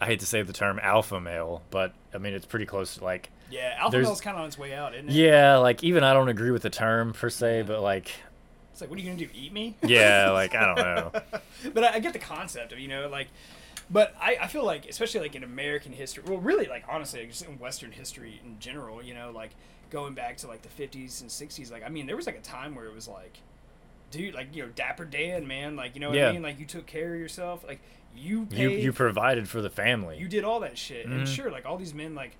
I 0.00 0.06
hate 0.06 0.20
to 0.20 0.26
say 0.26 0.42
the 0.42 0.52
term 0.52 0.80
alpha 0.82 1.20
male, 1.20 1.62
but 1.70 1.94
I 2.14 2.18
mean 2.18 2.34
it's 2.34 2.46
pretty 2.46 2.66
close 2.66 2.96
to 2.96 3.04
like 3.04 3.30
yeah, 3.50 3.74
alpha 3.78 3.98
male's 3.98 4.20
kind 4.20 4.36
of 4.36 4.40
on 4.42 4.48
its 4.48 4.58
way 4.58 4.74
out, 4.74 4.94
isn't 4.94 5.10
it? 5.10 5.14
yeah, 5.14 5.56
like 5.58 5.84
even 5.84 6.02
I 6.04 6.12
don't 6.14 6.28
agree 6.28 6.50
with 6.50 6.62
the 6.62 6.70
term 6.70 7.12
per 7.12 7.28
se, 7.30 7.62
but 7.66 7.80
like 7.82 8.10
It's 8.72 8.80
like, 8.80 8.88
what 8.90 8.98
are 8.98 9.02
you 9.02 9.08
gonna 9.10 9.18
do? 9.18 9.28
Eat 9.34 9.52
me? 9.52 9.76
Yeah, 9.82 10.30
like 10.30 10.54
I 10.54 10.66
don't 10.66 10.76
know. 10.78 11.40
but 11.74 11.84
I, 11.84 11.94
I 11.94 11.98
get 12.00 12.12
the 12.14 12.18
concept 12.18 12.72
of 12.72 12.78
you 12.78 12.88
know 12.88 13.08
like, 13.08 13.28
but 13.90 14.14
I, 14.20 14.38
I 14.42 14.46
feel 14.46 14.64
like 14.64 14.88
especially 14.88 15.20
like 15.20 15.34
in 15.34 15.44
American 15.44 15.92
history, 15.92 16.24
well, 16.26 16.38
really 16.38 16.66
like 16.66 16.84
honestly, 16.88 17.26
just 17.26 17.44
in 17.44 17.58
Western 17.58 17.92
history 17.92 18.40
in 18.44 18.58
general, 18.58 19.02
you 19.02 19.14
know, 19.14 19.30
like 19.30 19.50
going 19.90 20.14
back 20.14 20.38
to 20.38 20.46
like 20.46 20.62
the 20.62 20.70
fifties 20.70 21.20
and 21.20 21.30
sixties, 21.30 21.70
like 21.70 21.84
I 21.84 21.90
mean, 21.90 22.06
there 22.06 22.16
was 22.16 22.26
like 22.26 22.38
a 22.38 22.40
time 22.40 22.74
where 22.74 22.86
it 22.86 22.94
was 22.94 23.06
like, 23.06 23.38
dude, 24.10 24.34
like 24.34 24.56
you 24.56 24.62
know, 24.62 24.70
Dapper 24.74 25.04
Dan, 25.04 25.46
man, 25.46 25.76
like 25.76 25.94
you 25.94 26.00
know 26.00 26.08
what 26.08 26.16
Yeah. 26.16 26.30
I 26.30 26.32
mean, 26.32 26.42
like 26.42 26.58
you 26.58 26.64
took 26.66 26.86
care 26.86 27.12
of 27.12 27.20
yourself, 27.20 27.64
like 27.66 27.80
you 28.16 28.46
You 28.50 28.70
you 28.70 28.92
provided 28.92 29.48
for 29.48 29.60
the 29.62 29.70
family. 29.70 30.18
you 30.18 30.28
did 30.28 30.44
all 30.44 30.60
that 30.60 30.76
shit, 30.78 31.06
and 31.06 31.26
Mhm. 31.26 31.34
sure, 31.34 31.50
like 31.50 31.66
all 31.66 31.76
these 31.76 31.94
men, 31.94 32.14
like 32.14 32.36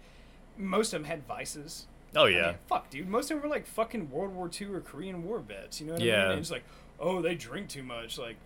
most 0.57 0.93
of 0.93 1.01
them 1.01 1.09
had 1.09 1.27
vices. 1.27 1.87
oh 2.15 2.27
I 2.27 2.29
yeah. 2.29 2.47
mean, 2.49 2.55
fuck, 2.69 2.91
dude. 2.91 3.09
Most 3.09 3.31
of 3.31 3.37
them 3.37 3.43
were 3.43 3.49
like 3.55 3.67
fucking 3.67 4.11
World 4.11 4.35
War 4.35 4.51
II 4.61 4.69
or 4.69 4.81
Korean 4.81 5.25
War 5.25 5.39
vets. 5.39 5.81
You 5.81 5.87
know 5.87 5.93
what 5.95 6.03
I 6.03 6.05
mean? 6.05 6.15
And 6.15 6.39
it's 6.41 6.51
like, 6.51 6.65
oh, 7.01 7.23
they 7.23 7.35
drink 7.35 7.69
too 7.69 7.83
much. 7.83 8.19
Like, 8.19 8.37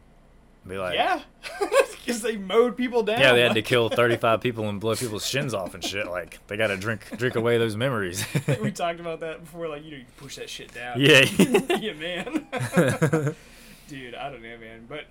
Be 0.66 0.78
like, 0.78 0.95
yeah, 0.95 1.21
because 2.04 2.23
they 2.23 2.37
mowed 2.37 2.76
people 2.76 3.02
down. 3.02 3.21
Yeah, 3.21 3.33
they 3.33 3.40
had 3.42 3.54
to 3.54 3.62
kill 3.73 3.88
35 3.88 4.40
people 4.40 4.68
and 4.68 4.80
blow 4.80 4.95
people's 4.95 5.26
shins 5.26 5.52
off 5.54 5.75
and 5.75 5.85
shit. 5.85 6.06
Like 6.09 6.38
they 6.47 6.56
got 6.56 6.68
to 6.68 6.76
drink 6.76 7.02
drink 7.18 7.35
away 7.37 7.59
those 7.59 7.76
memories. 7.76 8.25
we 8.62 8.71
talked 8.71 9.00
about 9.00 9.21
that 9.21 9.40
before. 9.45 9.68
Like, 9.68 9.85
you 9.85 9.90
know, 9.92 9.97
you 9.99 10.04
push 10.16 10.37
that 10.37 10.49
shit 10.49 10.73
down. 10.73 11.00
Yeah. 11.00 11.21
yeah, 11.76 11.92
man. 11.95 12.47
dude, 13.88 14.14
I 14.14 14.30
don't 14.30 14.42
know, 14.42 14.59
man. 14.59 14.87
But 14.88 15.04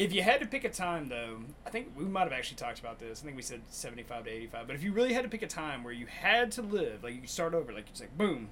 if 0.00 0.14
you 0.14 0.22
had 0.22 0.40
to 0.40 0.46
pick 0.46 0.64
a 0.64 0.70
time, 0.70 1.08
though, 1.08 1.38
I 1.66 1.70
think 1.70 1.92
we 1.94 2.04
might 2.04 2.22
have 2.24 2.32
actually 2.32 2.56
talked 2.56 2.80
about 2.80 2.98
this. 2.98 3.20
I 3.20 3.24
think 3.24 3.36
we 3.36 3.42
said 3.42 3.60
seventy-five 3.68 4.24
to 4.24 4.30
eighty-five. 4.30 4.66
But 4.66 4.74
if 4.74 4.82
you 4.82 4.92
really 4.92 5.12
had 5.12 5.22
to 5.22 5.28
pick 5.28 5.42
a 5.42 5.46
time 5.46 5.84
where 5.84 5.92
you 5.92 6.06
had 6.06 6.50
to 6.52 6.62
live, 6.62 7.04
like 7.04 7.14
you 7.14 7.20
could 7.20 7.30
start 7.30 7.54
over, 7.54 7.72
like 7.72 7.86
it's 7.90 8.00
like 8.00 8.16
boom, 8.16 8.48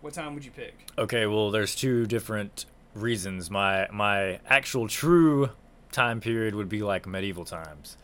what 0.00 0.12
time 0.12 0.34
would 0.34 0.44
you 0.44 0.50
pick? 0.50 0.74
okay, 0.98 1.26
well, 1.26 1.50
there's 1.50 1.74
two 1.74 2.04
different 2.06 2.66
reasons. 2.94 3.50
My 3.50 3.86
my 3.92 4.40
actual 4.46 4.88
true 4.88 5.50
time 5.92 6.20
period 6.20 6.54
would 6.54 6.68
be 6.68 6.82
like 6.82 7.06
medieval 7.06 7.44
times. 7.44 7.96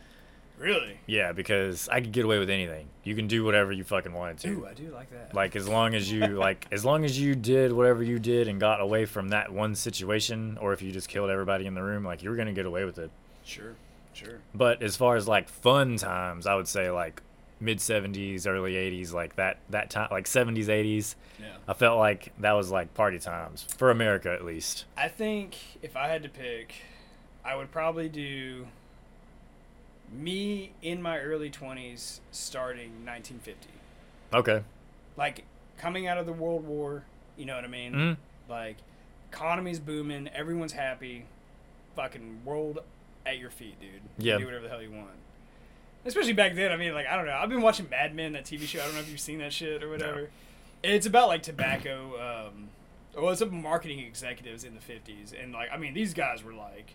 Really? 0.59 0.99
Yeah, 1.07 1.33
because 1.33 1.89
I 1.89 2.01
could 2.01 2.13
get 2.13 2.25
away 2.25 2.39
with 2.39 2.51
anything. 2.51 2.89
You 3.05 3.15
can 3.15 3.27
do 3.29 3.45
whatever 3.45 3.73
you 3.73 3.85
fucking 3.85 4.13
wanted 4.13 4.39
to. 4.39 4.49
Ooh, 4.51 4.67
I 4.67 4.75
do 4.75 4.91
like 4.91 5.11
that. 5.11 5.35
Like 5.35 5.57
as 5.57 5.69
long 5.69 5.95
as 5.95 6.11
you 6.11 6.27
like 6.27 6.67
as 6.73 6.85
long 6.85 7.05
as 7.05 7.19
you 7.19 7.35
did 7.35 7.73
whatever 7.73 8.03
you 8.03 8.19
did 8.19 8.49
and 8.49 8.59
got 8.59 8.81
away 8.81 9.05
from 9.05 9.29
that 9.29 9.53
one 9.53 9.75
situation 9.75 10.59
or 10.61 10.73
if 10.73 10.83
you 10.83 10.91
just 10.91 11.09
killed 11.09 11.31
everybody 11.31 11.67
in 11.67 11.75
the 11.75 11.83
room, 11.83 12.05
like 12.05 12.23
you 12.23 12.31
were 12.31 12.37
going 12.37 12.49
to 12.49 12.55
get 12.55 12.67
away 12.67 12.85
with 12.85 12.99
it. 12.99 13.11
Sure, 13.45 13.75
sure. 14.13 14.41
But 14.55 14.83
as 14.83 14.97
far 14.97 15.17
as 15.17 15.29
like 15.29 15.49
fun 15.49 15.97
times, 15.97 16.47
I 16.47 16.55
would 16.55 16.69
say 16.69 16.91
like 16.91 17.23
mid 17.61 17.79
70s, 17.79 18.47
early 18.47 18.75
80s, 18.75 19.13
like 19.13 19.37
that 19.37 19.59
that 19.71 19.91
time 19.91 20.09
like 20.11 20.27
70s, 20.27 20.67
80s. 20.67 21.15
Yeah. 21.41 21.47
I 21.67 21.75
felt 21.75 21.99
like 21.99 22.33
that 22.41 22.53
was 22.53 22.71
like 22.71 22.95
party 22.95 23.19
times 23.19 23.67
for 23.77 23.91
America 23.91 24.33
at 24.33 24.45
least. 24.45 24.87
I 24.97 25.09
think 25.09 25.57
if 25.83 25.97
I 25.97 26.09
had 26.09 26.23
to 26.25 26.29
pick, 26.29 26.75
I 27.45 27.55
would 27.57 27.71
probably 27.71 28.09
do 28.09 28.67
me 30.13 30.73
in 30.83 31.03
my 31.03 31.19
early 31.19 31.51
20s 31.51 32.21
starting 32.31 33.05
1950. 33.05 33.69
Okay. 34.33 34.63
Like 35.17 35.45
coming 35.79 36.07
out 36.07 36.19
of 36.19 36.27
the 36.27 36.33
World 36.33 36.67
War, 36.67 37.05
you 37.37 37.45
know 37.45 37.55
what 37.57 37.65
I 37.65 37.69
mean? 37.69 37.93
Mhm. 37.93 38.17
Like 38.49 38.77
economy's 39.31 39.79
booming, 39.81 40.29
everyone's 40.29 40.73
happy, 40.73 41.27
fucking 41.97 42.43
world 42.45 42.81
at 43.27 43.39
your 43.39 43.51
feet, 43.51 43.81
dude. 43.81 44.01
Yeah. 44.19 44.39
do 44.39 44.45
whatever 44.47 44.65
the 44.65 44.71
hell 44.71 44.83
you 44.83 44.91
want. 44.91 45.11
Especially 46.05 46.33
back 46.33 46.55
then, 46.55 46.73
I 46.73 46.77
mean, 46.77 46.95
like 46.95 47.07
I 47.07 47.17
don't 47.17 47.27
know. 47.27 47.35
I've 47.37 47.49
been 47.49 47.61
watching 47.61 47.89
Mad 47.91 48.15
Men, 48.15 48.33
that 48.33 48.45
TV 48.45 48.67
show. 48.67 48.81
I 48.81 48.85
don't 48.85 48.95
know 48.95 49.01
if 49.01 49.11
you've 49.11 49.21
seen 49.21 49.39
that 49.41 49.53
shit 49.53 49.83
or 49.83 49.89
whatever. 49.91 50.31
It's 50.83 51.07
about 51.07 51.29
like 51.29 51.43
tobacco. 51.43 52.49
Um, 52.49 52.69
well, 53.21 53.31
it's 53.33 53.41
about 53.41 53.53
marketing 53.55 53.99
executives 53.99 54.63
in 54.65 54.75
the 54.75 54.81
fifties, 54.81 55.35
and 55.39 55.53
like 55.53 55.69
I 55.73 55.77
mean, 55.77 55.93
these 55.95 56.15
guys 56.15 56.43
were 56.45 56.55
like 56.55 56.95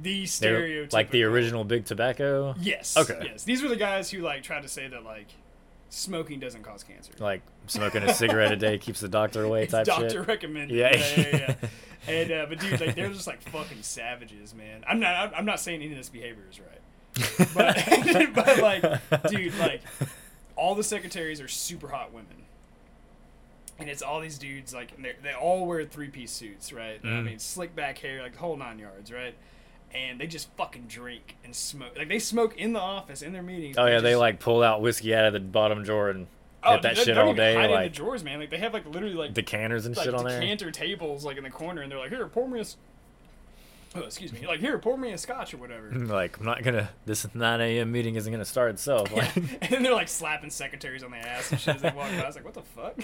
the 0.00 0.26
They're 0.40 0.86
like 0.92 1.10
the 1.10 1.22
original 1.24 1.64
Big 1.64 1.84
Tobacco. 1.84 2.54
Yes. 2.60 2.96
Okay. 2.96 3.20
Yes, 3.24 3.44
these 3.44 3.62
were 3.62 3.68
the 3.68 3.76
guys 3.76 4.10
who 4.10 4.20
like 4.22 4.42
tried 4.42 4.62
to 4.62 4.68
say 4.68 4.88
that 4.88 5.04
like 5.04 5.28
smoking 5.88 6.38
doesn't 6.40 6.62
cause 6.62 6.82
cancer. 6.82 7.12
Like 7.18 7.42
smoking 7.66 8.02
a 8.02 8.12
cigarette 8.12 8.52
a 8.52 8.56
day 8.56 8.78
keeps 8.86 9.00
the 9.00 9.08
doctor 9.08 9.44
away 9.44 9.62
it's 9.64 9.72
type 9.72 9.86
doctor 9.86 10.10
shit. 10.10 10.26
recommended. 10.28 10.76
Yeah. 10.76 10.94
yeah, 10.96 11.16
yeah. 11.16 11.54
yeah. 11.62 11.68
and 12.14 12.32
uh, 12.32 12.46
but 12.48 12.60
dude, 12.60 12.80
like 12.80 12.94
they're 12.94 13.08
just 13.08 13.26
like 13.26 13.40
fucking 13.42 13.82
savages, 13.82 14.54
man. 14.54 14.84
I'm 14.86 15.00
not. 15.00 15.34
I'm- 15.34 15.44
not 15.46 15.60
saying 15.60 15.80
any 15.82 15.92
of 15.92 15.96
this 15.98 16.08
behavior 16.08 16.44
is 16.50 16.60
right, 16.60 17.48
but 17.54 18.34
but 18.34 18.58
like, 18.58 19.28
dude, 19.30 19.56
like 19.58 19.80
all 20.56 20.74
the 20.74 20.84
secretaries 20.84 21.40
are 21.40 21.48
super 21.48 21.88
hot 21.88 22.12
women. 22.12 22.44
And 23.78 23.90
it's 23.90 24.00
all 24.00 24.20
these 24.20 24.38
dudes 24.38 24.72
like 24.72 24.92
they 25.22 25.32
all 25.34 25.66
wear 25.66 25.84
three 25.84 26.08
piece 26.08 26.30
suits, 26.32 26.72
right? 26.72 26.98
I 27.04 27.06
Mhm. 27.06 27.24
mean, 27.24 27.38
slick 27.38 27.76
back 27.76 27.98
hair, 27.98 28.22
like 28.22 28.32
the 28.32 28.38
whole 28.38 28.56
nine 28.56 28.78
yards, 28.78 29.12
right? 29.12 29.34
And 29.96 30.20
they 30.20 30.26
just 30.26 30.50
fucking 30.56 30.86
drink 30.88 31.36
and 31.42 31.56
smoke. 31.56 31.96
Like 31.96 32.08
they 32.08 32.18
smoke 32.18 32.56
in 32.56 32.74
the 32.74 32.80
office 32.80 33.22
in 33.22 33.32
their 33.32 33.42
meetings. 33.42 33.76
Oh 33.78 33.86
yeah, 33.86 34.00
they 34.00 34.14
like 34.14 34.40
pull 34.40 34.62
out 34.62 34.82
whiskey 34.82 35.14
out 35.14 35.24
of 35.24 35.32
the 35.32 35.40
bottom 35.40 35.82
drawer 35.82 36.10
and 36.10 36.26
oh, 36.62 36.72
hit 36.72 36.82
that 36.82 36.98
shit 36.98 37.16
all 37.16 37.32
day, 37.32 37.54
hide 37.54 37.66
in 37.66 37.70
like 37.70 37.92
the 37.92 37.96
drawers, 37.96 38.22
man. 38.22 38.40
Like 38.40 38.50
they 38.50 38.58
have 38.58 38.74
like 38.74 38.86
literally 38.86 39.14
like 39.14 39.32
decanters 39.32 39.86
and 39.86 39.96
like 39.96 40.04
shit 40.04 40.14
on 40.14 40.24
there. 40.24 40.40
decanter 40.40 40.70
tables 40.70 41.24
like 41.24 41.38
in 41.38 41.44
the 41.44 41.50
corner, 41.50 41.82
and 41.82 41.90
they're 41.90 41.98
like, 41.98 42.10
"Here, 42.10 42.26
pour 42.26 42.48
me 42.48 42.60
a." 42.60 42.64
Oh, 43.94 44.00
excuse 44.00 44.30
me. 44.30 44.46
Like, 44.46 44.60
here, 44.60 44.78
pour 44.78 44.98
me 44.98 45.12
a 45.12 45.18
scotch 45.18 45.54
or 45.54 45.56
whatever. 45.56 45.90
Like 46.06 46.38
I'm 46.38 46.44
not 46.44 46.62
gonna. 46.62 46.90
This 47.06 47.26
9 47.34 47.60
a.m. 47.60 47.90
meeting 47.90 48.16
isn't 48.16 48.30
gonna 48.30 48.44
start 48.44 48.70
itself. 48.72 49.10
Yeah. 49.10 49.16
Like, 49.18 49.36
and 49.36 49.70
then 49.70 49.82
they're 49.82 49.94
like 49.94 50.08
slapping 50.08 50.50
secretaries 50.50 51.02
on 51.02 51.12
the 51.12 51.16
ass 51.16 51.50
and 51.50 51.60
shit 51.60 51.76
as 51.76 51.82
they 51.82 51.90
walk 51.90 52.10
by. 52.10 52.22
I 52.22 52.26
was 52.26 52.36
like, 52.36 52.44
what 52.44 52.54
the 52.54 52.62
fuck? 52.62 52.96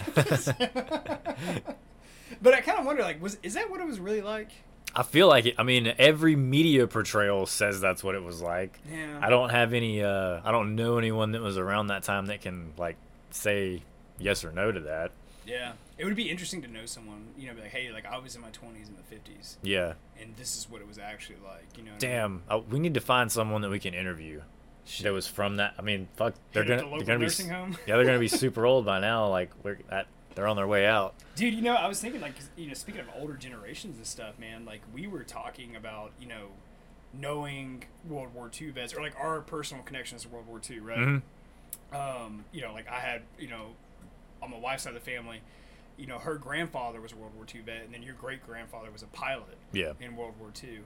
but 2.42 2.54
I 2.54 2.60
kind 2.60 2.78
of 2.78 2.84
wonder, 2.84 3.02
like, 3.02 3.22
was 3.22 3.38
is 3.42 3.54
that 3.54 3.70
what 3.70 3.80
it 3.80 3.86
was 3.86 3.98
really 3.98 4.20
like? 4.20 4.50
I 4.94 5.02
feel 5.02 5.26
like 5.28 5.46
it. 5.46 5.54
I 5.58 5.62
mean, 5.62 5.92
every 5.98 6.36
media 6.36 6.86
portrayal 6.86 7.46
says 7.46 7.80
that's 7.80 8.04
what 8.04 8.14
it 8.14 8.22
was 8.22 8.42
like. 8.42 8.78
Yeah. 8.90 9.18
I 9.22 9.30
don't 9.30 9.50
have 9.50 9.72
any. 9.72 10.02
Uh, 10.02 10.40
I 10.44 10.52
don't 10.52 10.74
know 10.76 10.98
anyone 10.98 11.32
that 11.32 11.40
was 11.42 11.56
around 11.58 11.86
that 11.88 12.02
time 12.02 12.26
that 12.26 12.40
can 12.42 12.72
like 12.76 12.96
say 13.30 13.82
yes 14.18 14.44
or 14.44 14.52
no 14.52 14.70
to 14.70 14.80
that. 14.80 15.12
Yeah. 15.46 15.72
It 15.98 16.04
would 16.04 16.16
be 16.16 16.30
interesting 16.30 16.62
to 16.62 16.68
know 16.68 16.84
someone, 16.86 17.26
you 17.38 17.46
know, 17.46 17.54
be 17.54 17.60
like, 17.62 17.70
hey, 17.70 17.90
like 17.92 18.06
I 18.06 18.18
was 18.18 18.34
in 18.34 18.42
my 18.42 18.48
20s 18.48 18.88
and 18.88 18.96
the 18.98 19.14
50s, 19.14 19.56
Yeah. 19.62 19.92
and 20.20 20.34
this 20.36 20.56
is 20.56 20.68
what 20.68 20.80
it 20.80 20.88
was 20.88 20.98
actually 20.98 21.36
like, 21.44 21.64
you 21.76 21.84
know. 21.84 21.92
what 21.92 22.02
I 22.04 22.06
mean? 22.06 22.16
Damn. 22.16 22.42
Uh, 22.48 22.60
we 22.70 22.78
need 22.80 22.94
to 22.94 23.00
find 23.00 23.30
someone 23.30 23.62
that 23.62 23.70
we 23.70 23.78
can 23.78 23.94
interview. 23.94 24.40
That 25.02 25.12
was 25.12 25.28
from 25.28 25.56
that. 25.56 25.74
I 25.78 25.82
mean, 25.82 26.08
fuck. 26.16 26.34
They're 26.52 26.64
Hit 26.64 26.80
gonna. 26.80 26.98
the 26.98 27.04
They're 27.04 27.18
gonna 27.18 27.30
be. 27.30 27.44
home. 27.48 27.76
Yeah, 27.86 27.96
they're 27.96 28.04
gonna 28.04 28.18
be 28.18 28.26
super 28.44 28.66
old 28.66 28.84
by 28.84 28.98
now. 28.98 29.28
Like 29.28 29.50
we're 29.62 29.78
at. 29.90 30.06
They're 30.34 30.46
on 30.46 30.56
their 30.56 30.66
way 30.66 30.86
out. 30.86 31.14
Dude, 31.36 31.54
you 31.54 31.62
know, 31.62 31.74
I 31.74 31.86
was 31.88 32.00
thinking 32.00 32.20
like 32.20 32.34
you 32.56 32.68
know, 32.68 32.74
speaking 32.74 33.00
of 33.00 33.08
older 33.18 33.34
generations 33.34 33.96
and 33.96 34.06
stuff, 34.06 34.38
man, 34.38 34.64
like 34.64 34.80
we 34.94 35.06
were 35.06 35.22
talking 35.24 35.76
about, 35.76 36.12
you 36.20 36.26
know, 36.28 36.48
knowing 37.12 37.84
World 38.08 38.34
War 38.34 38.50
II 38.60 38.70
vets 38.70 38.94
or 38.94 39.02
like 39.02 39.14
our 39.18 39.40
personal 39.40 39.82
connections 39.82 40.22
to 40.22 40.28
World 40.28 40.46
War 40.46 40.60
II, 40.68 40.80
right? 40.80 40.98
Mhm. 40.98 41.22
Um, 41.92 42.44
you 42.52 42.62
know, 42.62 42.72
like 42.72 42.88
I 42.88 43.00
had, 43.00 43.22
you 43.38 43.48
know, 43.48 43.68
on 44.42 44.50
my 44.50 44.58
wife's 44.58 44.84
side 44.84 44.94
of 44.94 45.04
the 45.04 45.10
family, 45.10 45.40
you 45.98 46.06
know, 46.06 46.18
her 46.18 46.36
grandfather 46.36 47.00
was 47.00 47.12
a 47.12 47.16
World 47.16 47.34
War 47.34 47.44
II 47.54 47.60
vet, 47.62 47.84
and 47.84 47.92
then 47.94 48.02
your 48.02 48.14
great 48.14 48.44
grandfather 48.44 48.90
was 48.90 49.02
a 49.02 49.06
pilot 49.08 49.56
Yeah. 49.72 49.92
in 50.00 50.16
World 50.16 50.34
War 50.40 50.50
II. 50.62 50.80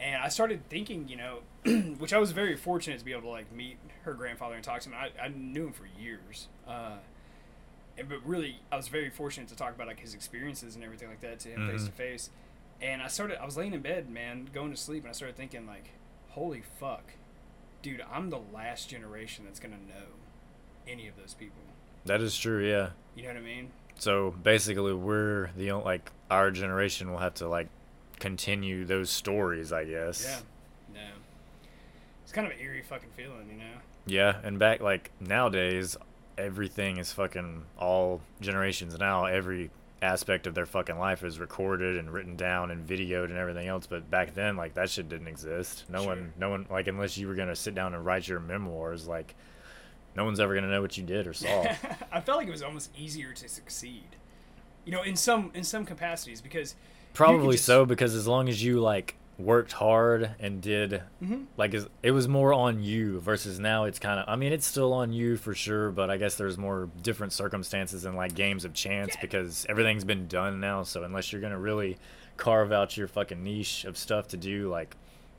And 0.00 0.22
I 0.22 0.28
started 0.28 0.68
thinking, 0.68 1.08
you 1.08 1.16
know, 1.16 1.40
which 1.98 2.12
I 2.12 2.18
was 2.18 2.32
very 2.32 2.56
fortunate 2.56 2.98
to 3.00 3.04
be 3.04 3.12
able 3.12 3.22
to 3.22 3.28
like 3.28 3.52
meet 3.52 3.76
her 4.02 4.14
grandfather 4.14 4.54
and 4.54 4.64
talk 4.64 4.80
to 4.82 4.88
him. 4.88 4.94
I, 4.96 5.10
I 5.24 5.28
knew 5.28 5.66
him 5.66 5.72
for 5.72 5.86
years. 6.00 6.48
Uh, 6.66 6.96
and, 7.98 8.08
but 8.08 8.24
really, 8.24 8.56
I 8.70 8.76
was 8.76 8.88
very 8.88 9.10
fortunate 9.10 9.48
to 9.48 9.56
talk 9.56 9.74
about 9.74 9.86
like 9.86 10.00
his 10.00 10.14
experiences 10.14 10.74
and 10.74 10.84
everything 10.84 11.08
like 11.08 11.20
that 11.20 11.40
to 11.40 11.48
him 11.48 11.68
face 11.70 11.84
to 11.84 11.92
face. 11.92 12.30
And 12.80 13.00
I 13.00 13.08
started, 13.08 13.40
I 13.40 13.44
was 13.44 13.56
laying 13.56 13.74
in 13.74 13.80
bed, 13.80 14.10
man, 14.10 14.48
going 14.52 14.70
to 14.72 14.76
sleep, 14.76 15.04
and 15.04 15.10
I 15.10 15.12
started 15.12 15.36
thinking 15.36 15.66
like, 15.66 15.90
holy 16.30 16.62
fuck, 16.80 17.12
dude, 17.82 18.02
I'm 18.12 18.30
the 18.30 18.40
last 18.52 18.88
generation 18.88 19.44
that's 19.44 19.60
gonna 19.60 19.76
know 19.76 20.16
any 20.88 21.06
of 21.06 21.16
those 21.16 21.34
people. 21.34 21.62
That 22.06 22.20
is 22.20 22.36
true. 22.36 22.66
Yeah. 22.66 22.90
You 23.14 23.22
know 23.24 23.28
what 23.30 23.36
I 23.36 23.40
mean? 23.40 23.70
So 23.98 24.34
basically, 24.42 24.94
we're 24.94 25.50
the 25.56 25.70
only 25.70 25.84
like 25.84 26.10
our 26.30 26.50
generation 26.50 27.10
will 27.10 27.18
have 27.18 27.34
to 27.34 27.48
like 27.48 27.68
continue 28.18 28.84
those 28.84 29.10
stories, 29.10 29.72
I 29.72 29.84
guess. 29.84 30.24
Yeah. 30.24 30.40
No. 30.94 31.10
It's 32.22 32.32
kind 32.32 32.46
of 32.46 32.52
an 32.52 32.58
eerie 32.60 32.82
fucking 32.82 33.10
feeling, 33.16 33.48
you 33.50 33.58
know. 33.58 33.74
Yeah, 34.06 34.38
and 34.42 34.58
back 34.58 34.80
like 34.80 35.10
nowadays, 35.20 35.96
everything 36.38 36.96
is 36.98 37.12
fucking 37.12 37.64
all 37.78 38.20
generations 38.40 38.98
now. 38.98 39.26
Every 39.26 39.70
aspect 40.00 40.46
of 40.48 40.54
their 40.54 40.66
fucking 40.66 40.98
life 40.98 41.22
is 41.22 41.38
recorded 41.38 41.96
and 41.96 42.10
written 42.12 42.34
down 42.36 42.70
and 42.72 42.86
videoed 42.86 43.26
and 43.26 43.36
everything 43.38 43.68
else. 43.68 43.86
But 43.86 44.10
back 44.10 44.34
then, 44.34 44.56
like 44.56 44.74
that 44.74 44.90
shit 44.90 45.08
didn't 45.08 45.28
exist. 45.28 45.84
No 45.88 45.98
Sure. 46.00 46.08
one, 46.08 46.32
no 46.38 46.50
one, 46.50 46.66
like 46.70 46.88
unless 46.88 47.16
you 47.16 47.28
were 47.28 47.34
gonna 47.34 47.54
sit 47.56 47.74
down 47.74 47.94
and 47.94 48.04
write 48.04 48.26
your 48.26 48.40
memoirs, 48.40 49.06
like 49.06 49.34
no 50.16 50.24
one's 50.24 50.40
ever 50.40 50.54
gonna 50.54 50.68
know 50.70 50.82
what 50.82 50.96
you 50.98 51.04
did 51.04 51.26
or 51.26 51.32
saw. 51.32 51.62
I 52.12 52.20
felt 52.20 52.38
like 52.38 52.48
it 52.48 52.52
was 52.52 52.62
almost 52.62 52.90
easier 52.98 53.32
to 53.32 53.48
succeed. 53.48 54.16
You 54.84 54.90
know, 54.92 55.02
in 55.02 55.14
some 55.16 55.52
in 55.54 55.62
some 55.64 55.84
capacities 55.86 56.40
because 56.40 56.74
Probably 57.14 57.52
just- 57.56 57.66
so 57.66 57.84
because 57.86 58.14
as 58.14 58.26
long 58.26 58.48
as 58.48 58.62
you 58.64 58.80
like 58.80 59.14
worked 59.42 59.72
hard 59.72 60.30
and 60.38 60.60
did 60.62 61.02
Mhm. 61.22 61.46
like 61.56 61.74
it 62.02 62.10
was 62.12 62.28
more 62.28 62.52
on 62.52 62.82
you 62.82 63.18
versus 63.20 63.58
now 63.58 63.84
it's 63.84 63.98
kind 63.98 64.20
of 64.20 64.28
I 64.28 64.36
mean 64.36 64.52
it's 64.52 64.66
still 64.66 64.92
on 64.92 65.12
you 65.12 65.36
for 65.36 65.54
sure 65.54 65.90
but 65.90 66.10
I 66.10 66.16
guess 66.16 66.36
there's 66.36 66.56
more 66.58 66.88
different 67.02 67.32
circumstances 67.32 68.04
and 68.04 68.16
like 68.16 68.34
games 68.34 68.64
of 68.64 68.72
chance 68.74 69.14
Yeah. 69.14 69.20
because 69.22 69.66
everything's 69.68 70.04
been 70.04 70.26
done 70.28 70.60
now 70.60 70.82
so 70.84 71.02
unless 71.02 71.32
you're 71.32 71.40
going 71.40 71.52
to 71.52 71.58
really 71.58 71.98
carve 72.36 72.72
out 72.72 72.96
your 72.96 73.08
fucking 73.08 73.42
niche 73.42 73.84
of 73.84 73.96
stuff 73.96 74.28
to 74.28 74.36
do 74.36 74.68
like 74.68 74.96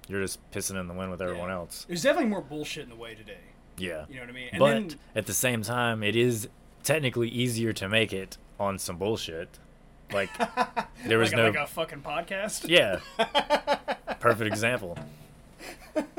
you're 0.08 0.22
just 0.22 0.40
pissing 0.52 0.80
in 0.80 0.88
the 0.88 0.94
wind 0.94 1.10
with 1.12 1.22
everyone 1.22 1.48
Yeah. 1.50 1.56
else. 1.56 1.86
There's 1.88 2.04
definitely 2.04 2.30
more 2.30 2.42
bullshit 2.42 2.84
in 2.84 2.90
the 2.90 2.96
way 2.96 3.16
today. 3.16 3.38
Yeah. 3.78 4.06
You 4.10 4.16
know 4.16 4.22
what 4.22 4.30
I 4.30 4.34
mean? 4.34 4.50
And 4.52 4.60
but 4.60 4.68
then 4.72 4.90
at 5.16 5.26
the 5.28 5.34
same 5.34 5.62
time 5.62 6.04
it 6.04 6.16
is 6.16 6.50
technically 6.84 7.30
easier 7.30 7.72
to 7.74 7.88
make 7.88 8.12
it 8.12 8.38
on 8.60 8.78
some 8.78 8.98
bullshit. 8.98 9.60
Like 10.14 10.30
there 11.06 11.18
was 11.18 11.32
like, 11.34 11.38
no 11.38 11.48
like 11.48 11.56
a 11.56 11.68
fucking 11.68 12.02
podcast. 12.02 12.68
Yeah. 12.70 13.00
Perfect 14.20 14.48
example. 14.48 14.98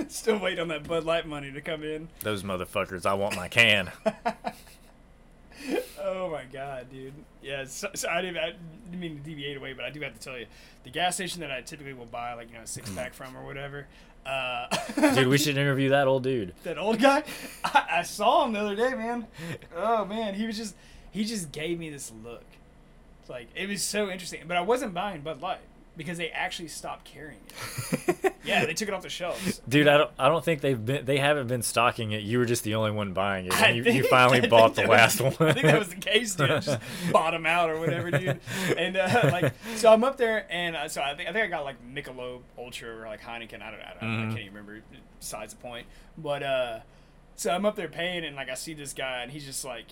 Still 0.09 0.39
waiting 0.39 0.61
on 0.61 0.69
that 0.69 0.87
Bud 0.87 1.05
Light 1.05 1.27
money 1.27 1.51
to 1.53 1.61
come 1.61 1.83
in. 1.83 2.09
Those 2.21 2.43
motherfuckers, 2.43 3.07
I 3.07 3.15
want 3.15 3.37
my 3.37 3.49
can. 3.49 3.91
Oh 6.07 6.31
my 6.31 6.45
god, 6.53 6.91
dude. 6.91 7.15
Yeah, 7.43 7.65
so, 7.65 7.89
so 7.95 8.09
I, 8.09 8.21
didn't, 8.21 8.37
I 8.37 8.53
didn't 8.85 9.01
mean 9.01 9.17
to 9.17 9.23
deviate 9.23 9.57
away, 9.57 9.73
but 9.73 9.85
I 9.87 9.91
do 9.91 10.01
have 10.03 10.13
to 10.13 10.21
tell 10.21 10.39
you, 10.39 10.47
the 10.83 10.91
gas 10.91 11.15
station 11.15 11.41
that 11.41 11.51
I 11.51 11.63
typically 11.63 11.95
will 11.95 12.05
buy, 12.05 12.35
like 12.35 12.49
you 12.49 12.55
know, 12.57 12.63
a 12.65 12.67
six 12.67 12.91
pack 12.91 13.15
from 13.15 13.35
or 13.35 13.45
whatever. 13.45 13.87
Uh, 14.27 14.67
Dude, 15.15 15.29
we 15.29 15.39
should 15.39 15.57
interview 15.57 15.89
that 15.91 16.07
old 16.07 16.23
dude. 16.23 16.55
that 16.65 16.77
old 16.79 16.99
guy. 16.99 17.23
I, 17.65 17.87
I 17.91 18.03
saw 18.03 18.45
him 18.45 18.53
the 18.53 18.61
other 18.61 18.77
day, 18.77 18.91
man. 18.95 19.27
Oh 19.75 20.05
man, 20.05 20.35
he 20.35 20.47
was 20.47 20.57
just 20.57 20.75
he 21.11 21.25
just 21.25 21.53
gave 21.53 21.79
me 21.79 21.89
this 21.91 22.13
look. 22.23 22.45
Like 23.29 23.49
it 23.55 23.69
was 23.69 23.83
so 23.83 24.11
interesting, 24.11 24.41
but 24.47 24.57
I 24.57 24.61
wasn't 24.61 24.95
buying 24.95 25.21
Bud 25.23 25.41
Light 25.43 25.61
because 25.97 26.19
they 26.19 26.29
actually 26.31 26.69
stopped 26.69 27.05
carrying 27.05 27.41
it. 27.47 28.33
Yeah, 28.45 28.67
they 28.67 28.75
took 28.75 28.89
it 28.89 28.93
off 28.95 29.01
the 29.03 29.09
shelves. 29.09 29.63
Dude, 29.67 29.89
I 29.89 29.97
don't 29.97 30.11
I 30.19 30.29
don't 30.29 30.45
think 30.45 30.61
they've 30.61 30.85
been 30.85 31.07
they 31.07 31.17
haven't 31.17 31.47
been 31.47 31.63
stocking 31.63 32.13
it. 32.13 32.23
You 32.25 32.37
were 32.39 32.45
just 32.45 32.63
the 32.63 32.75
only 32.75 32.91
one 32.91 33.15
buying 33.15 33.47
it. 33.47 33.55
And 33.59 33.75
you, 33.75 33.83
think- 33.83 33.97
you 33.97 34.05
finally 34.07 34.41
think 34.41 34.51
bought 34.51 34.75
the 34.75 34.83
that 34.83 34.91
last 34.91 35.19
was- 35.23 35.41
one. 35.41 35.49
I 35.49 35.53
think 35.55 35.65
that 35.65 35.79
was 35.79 35.89
the 35.89 35.95
case, 35.97 36.35
dude. 36.35 36.51
I 36.51 36.59
just 36.61 36.79
bottom 37.11 37.47
out 37.47 37.71
or 37.71 37.81
whatever, 37.81 38.11
dude. 38.11 38.41
And 38.77 38.99
uh, 38.99 39.21
like, 39.33 39.55
so 39.77 39.91
I'm 39.91 40.05
up 40.05 40.19
there, 40.19 40.47
and 40.51 40.77
uh, 40.77 40.89
so 40.89 41.01
I 41.01 41.15
think 41.15 41.31
I 41.31 41.33
think 41.33 41.47
I 41.47 41.49
got 41.49 41.65
like 41.65 41.77
Michelob 41.91 42.41
Ultra 42.59 42.95
or 43.01 43.07
like 43.07 43.23
Heineken. 43.23 43.63
I 43.63 43.71
don't, 43.71 43.81
I, 43.81 43.95
don't, 43.99 44.03
I 44.03 44.05
Mhm. 44.05 44.29
can't 44.29 44.41
even 44.41 44.53
remember. 44.53 44.83
Besides 45.21 45.55
the 45.55 45.61
point, 45.63 45.87
but 46.19 46.43
uh, 46.43 46.81
so 47.37 47.51
I'm 47.51 47.65
up 47.65 47.77
there 47.77 47.89
paying, 47.89 48.27
and 48.27 48.37
like 48.37 48.51
I 48.51 48.55
see 48.57 48.75
this 48.75 48.93
guy, 48.93 49.23
and 49.23 49.33
he's 49.33 49.47
just 49.47 49.65
like. 49.65 49.87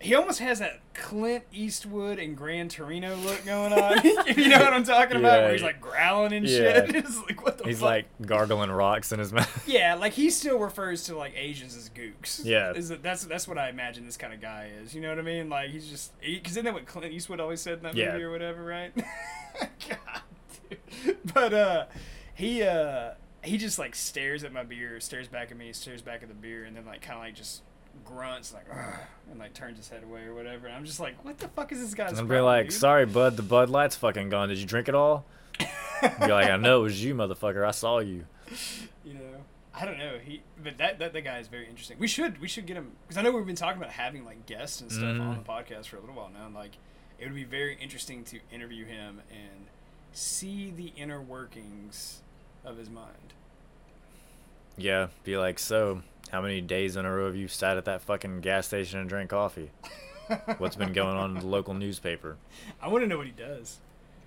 He 0.00 0.14
almost 0.14 0.40
has 0.40 0.58
that 0.58 0.80
Clint 0.92 1.44
Eastwood 1.50 2.18
and 2.18 2.36
Gran 2.36 2.68
Torino 2.68 3.16
look 3.16 3.42
going 3.46 3.72
on. 3.72 4.02
you 4.36 4.48
know 4.50 4.58
what 4.58 4.74
I'm 4.74 4.84
talking 4.84 5.16
about? 5.16 5.38
Yeah. 5.38 5.42
Where 5.44 5.52
he's 5.52 5.62
like 5.62 5.80
growling 5.80 6.34
and 6.34 6.46
Yeah. 6.46 6.84
shit. 6.86 6.94
It's 6.96 7.22
like 7.22 7.42
what 7.42 7.56
the 7.56 7.64
He's 7.64 7.78
fuck? 7.78 7.86
like 7.86 8.06
gargling 8.26 8.70
rocks 8.70 9.12
in 9.12 9.18
his 9.18 9.32
mouth. 9.32 9.64
Yeah, 9.66 9.94
like 9.94 10.12
he 10.12 10.28
still 10.28 10.58
refers 10.58 11.04
to 11.04 11.16
like 11.16 11.32
Asians 11.36 11.74
as 11.74 11.88
gooks. 11.88 12.44
Yeah. 12.44 12.72
is 12.72 12.90
that, 12.90 13.02
that's 13.02 13.24
that's 13.24 13.48
what 13.48 13.56
I 13.56 13.70
imagine 13.70 14.04
this 14.04 14.18
kind 14.18 14.34
of 14.34 14.42
guy 14.42 14.70
is. 14.82 14.94
You 14.94 15.00
know 15.00 15.08
what 15.08 15.18
I 15.18 15.22
mean? 15.22 15.48
Like 15.48 15.70
he's 15.70 15.88
just 15.88 16.12
because 16.20 16.52
isn't 16.52 16.64
that 16.66 16.74
what 16.74 16.84
Clint 16.86 17.12
Eastwood 17.12 17.40
always 17.40 17.60
said 17.62 17.78
in 17.78 17.82
that 17.84 17.94
Yeah. 17.94 18.12
movie 18.12 18.24
or 18.24 18.30
whatever, 18.30 18.62
right? 18.62 18.92
God, 19.88 20.22
dude. 20.68 21.16
But 21.32 21.54
uh, 21.54 21.86
he 22.34 22.62
uh 22.62 23.12
he 23.42 23.56
just 23.56 23.78
like 23.78 23.94
stares 23.94 24.44
at 24.44 24.52
my 24.52 24.64
beer, 24.64 25.00
stares 25.00 25.28
back 25.28 25.50
at 25.50 25.56
me, 25.56 25.72
stares 25.72 26.02
back 26.02 26.22
at 26.22 26.28
the 26.28 26.34
beer, 26.34 26.64
and 26.64 26.76
then 26.76 26.84
like 26.84 27.00
kind 27.00 27.16
of 27.18 27.24
like 27.24 27.34
just 27.34 27.62
grunts 28.04 28.52
like 28.52 28.66
and 29.30 29.38
like 29.38 29.54
turns 29.54 29.76
his 29.78 29.88
head 29.88 30.02
away 30.04 30.22
or 30.24 30.34
whatever. 30.34 30.66
And 30.66 30.76
I'm 30.76 30.84
just 30.84 31.00
like, 31.00 31.22
what 31.24 31.38
the 31.38 31.48
fuck 31.48 31.72
is 31.72 31.80
this 31.80 31.94
guy's? 31.94 32.18
And 32.18 32.28
be 32.28 32.34
problem, 32.34 32.44
like, 32.44 32.66
dude? 32.66 32.72
sorry, 32.74 33.06
bud, 33.06 33.36
the 33.36 33.42
Bud 33.42 33.70
Light's 33.70 33.96
fucking 33.96 34.28
gone. 34.30 34.48
Did 34.48 34.58
you 34.58 34.66
drink 34.66 34.88
it 34.88 34.94
all? 34.94 35.24
Be 35.58 35.66
like, 36.26 36.50
I 36.50 36.56
know 36.56 36.80
it 36.80 36.82
was 36.82 37.02
you, 37.04 37.14
motherfucker. 37.14 37.66
I 37.66 37.70
saw 37.70 37.98
you. 38.00 38.26
you 39.04 39.14
know 39.14 39.20
i 39.76 39.84
don't 39.84 39.98
know 39.98 40.18
he 40.22 40.40
but 40.62 40.78
that, 40.78 40.98
that 41.00 41.12
that 41.14 41.22
guy 41.22 41.38
is 41.38 41.48
very 41.48 41.66
interesting 41.68 41.98
we 41.98 42.06
should 42.06 42.40
we 42.40 42.46
should 42.46 42.64
get 42.64 42.76
him 42.76 42.92
because 43.02 43.18
i 43.18 43.22
know 43.22 43.32
we've 43.32 43.44
been 43.46 43.56
talking 43.56 43.76
about 43.80 43.90
having 43.90 44.24
like 44.24 44.46
guests 44.46 44.80
and 44.80 44.92
stuff 44.92 45.02
on 45.02 45.18
Mhm. 45.18 45.44
the 45.44 45.50
podcast 45.50 45.86
for 45.86 45.96
a 45.96 46.00
little 46.00 46.14
while 46.14 46.30
now 46.32 46.46
and 46.46 46.54
like 46.54 46.72
it 47.18 47.24
would 47.24 47.34
be 47.34 47.42
very 47.42 47.76
interesting 47.80 48.22
to 48.24 48.38
interview 48.52 48.84
him 48.84 49.20
and 49.30 49.66
see 50.12 50.70
the 50.70 50.92
inner 50.96 51.20
workings 51.20 52.22
of 52.64 52.76
his 52.76 52.88
mind 52.88 53.34
Yeah, 54.76 55.08
be 55.24 55.36
like, 55.36 55.58
so, 55.58 56.02
how 56.34 56.42
many 56.42 56.60
days 56.60 56.96
in 56.96 57.06
a 57.06 57.14
row 57.14 57.26
have 57.26 57.36
you 57.36 57.46
sat 57.46 57.76
at 57.76 57.84
that 57.84 58.02
fucking 58.02 58.40
gas 58.40 58.66
station 58.66 58.98
and 58.98 59.08
drank 59.08 59.30
coffee? 59.30 59.70
What's 60.58 60.74
been 60.74 60.92
going 60.92 61.16
on 61.16 61.36
in 61.36 61.42
the 61.42 61.46
local 61.46 61.74
newspaper? 61.74 62.36
i 62.82 62.88
want 62.88 63.04
to 63.04 63.06
know 63.08 63.16
what 63.18 63.26
he 63.26 63.32
does 63.32 63.78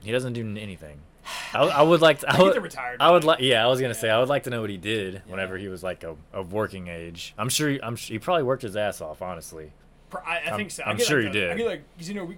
He 0.01 0.11
doesn't 0.13 0.31
do 0.31 0.55
anything. 0.57 0.99
I, 1.53 1.63
I 1.63 1.81
would 1.81 1.99
like 1.99 2.19
to. 2.19 2.31
I 2.31 2.37
I 2.37 2.41
would, 2.43 2.63
retired 2.63 3.01
I 3.01 3.11
would 3.11 3.25
like. 3.25 3.41
Yeah, 3.41 3.61
I 3.65 3.67
was 3.67 3.81
gonna 3.81 3.93
say 3.93 4.09
I 4.09 4.17
would 4.19 4.29
like 4.29 4.43
to 4.43 4.49
know 4.49 4.61
what 4.61 4.69
he 4.69 4.77
did 4.77 5.15
Yeah. 5.15 5.19
whenever 5.27 5.57
he 5.57 5.67
was 5.67 5.83
like 5.83 6.05
a, 6.05 6.15
of 6.31 6.53
working 6.53 6.87
age. 6.87 7.33
I'm 7.37 7.49
sure. 7.49 7.69
He, 7.71 7.81
I'm. 7.83 7.97
su- 7.97 8.13
He 8.13 8.19
probably 8.19 8.43
worked 8.43 8.61
his 8.61 8.77
ass 8.77 9.01
off. 9.01 9.21
Honestly. 9.21 9.73
I, 10.25 10.39
I 10.47 10.55
think 10.55 10.71
so. 10.71 10.83
I'm 10.85 10.97
sure 10.97 11.21
like, 11.23 11.33
he 11.33 11.39
the- 11.41 11.45
I 11.47 11.49
did. 11.49 11.57
get 11.57 11.67
like 11.67 11.83
because 11.95 12.07
you 12.07 12.15
know 12.15 12.23
we 12.23 12.37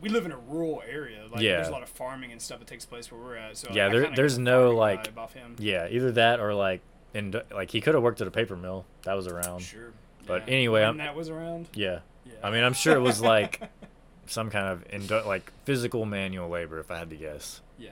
we 0.00 0.08
live 0.08 0.24
in 0.24 0.32
a 0.32 0.38
rural 0.38 0.82
area. 0.88 1.26
Like 1.30 1.42
Yeah. 1.42 1.56
there's 1.56 1.68
a 1.68 1.72
lot 1.72 1.82
of 1.82 1.90
farming 1.90 2.32
and 2.32 2.40
stuff 2.40 2.60
that 2.60 2.68
takes 2.68 2.86
place 2.86 3.12
where 3.12 3.20
we're 3.20 3.36
at. 3.36 3.58
So 3.58 3.68
Yeah, 3.74 3.90
there- 3.90 4.10
there's 4.16 4.38
no, 4.38 4.70
like-. 4.70 5.10
Yeah, 5.58 5.88
either 5.90 6.10
that 6.12 6.40
or 6.40 6.54
like, 6.54 6.80
in 7.14 7.34
like 7.52 7.70
he 7.70 7.80
could 7.80 7.94
have 7.94 8.02
worked 8.02 8.20
at 8.20 8.26
a 8.26 8.30
paper 8.30 8.56
mill. 8.56 8.84
That 9.02 9.14
was 9.14 9.26
around. 9.26 9.60
Sure. 9.60 9.92
But 10.26 10.48
yeah. 10.48 10.54
anyway, 10.54 10.80
when 10.80 10.86
I'm- 10.88 10.96
that 10.98 11.14
was 11.14 11.28
around. 11.28 11.68
Yeah. 11.74 12.00
Yeah. 12.24 12.32
I 12.42 12.50
mean, 12.50 12.62
I'm 12.64 12.74
sure 12.74 12.94
it 12.94 13.00
was 13.00 13.20
like 13.20 13.60
some 14.26 14.50
kind 14.50 14.66
of 14.68 14.84
indo- 14.92 15.26
like 15.26 15.52
physical 15.64 16.04
manual 16.04 16.48
labor, 16.48 16.78
if 16.78 16.90
I 16.90 16.98
had 16.98 17.10
to 17.10 17.16
guess. 17.16 17.60
Yeah. 17.78 17.90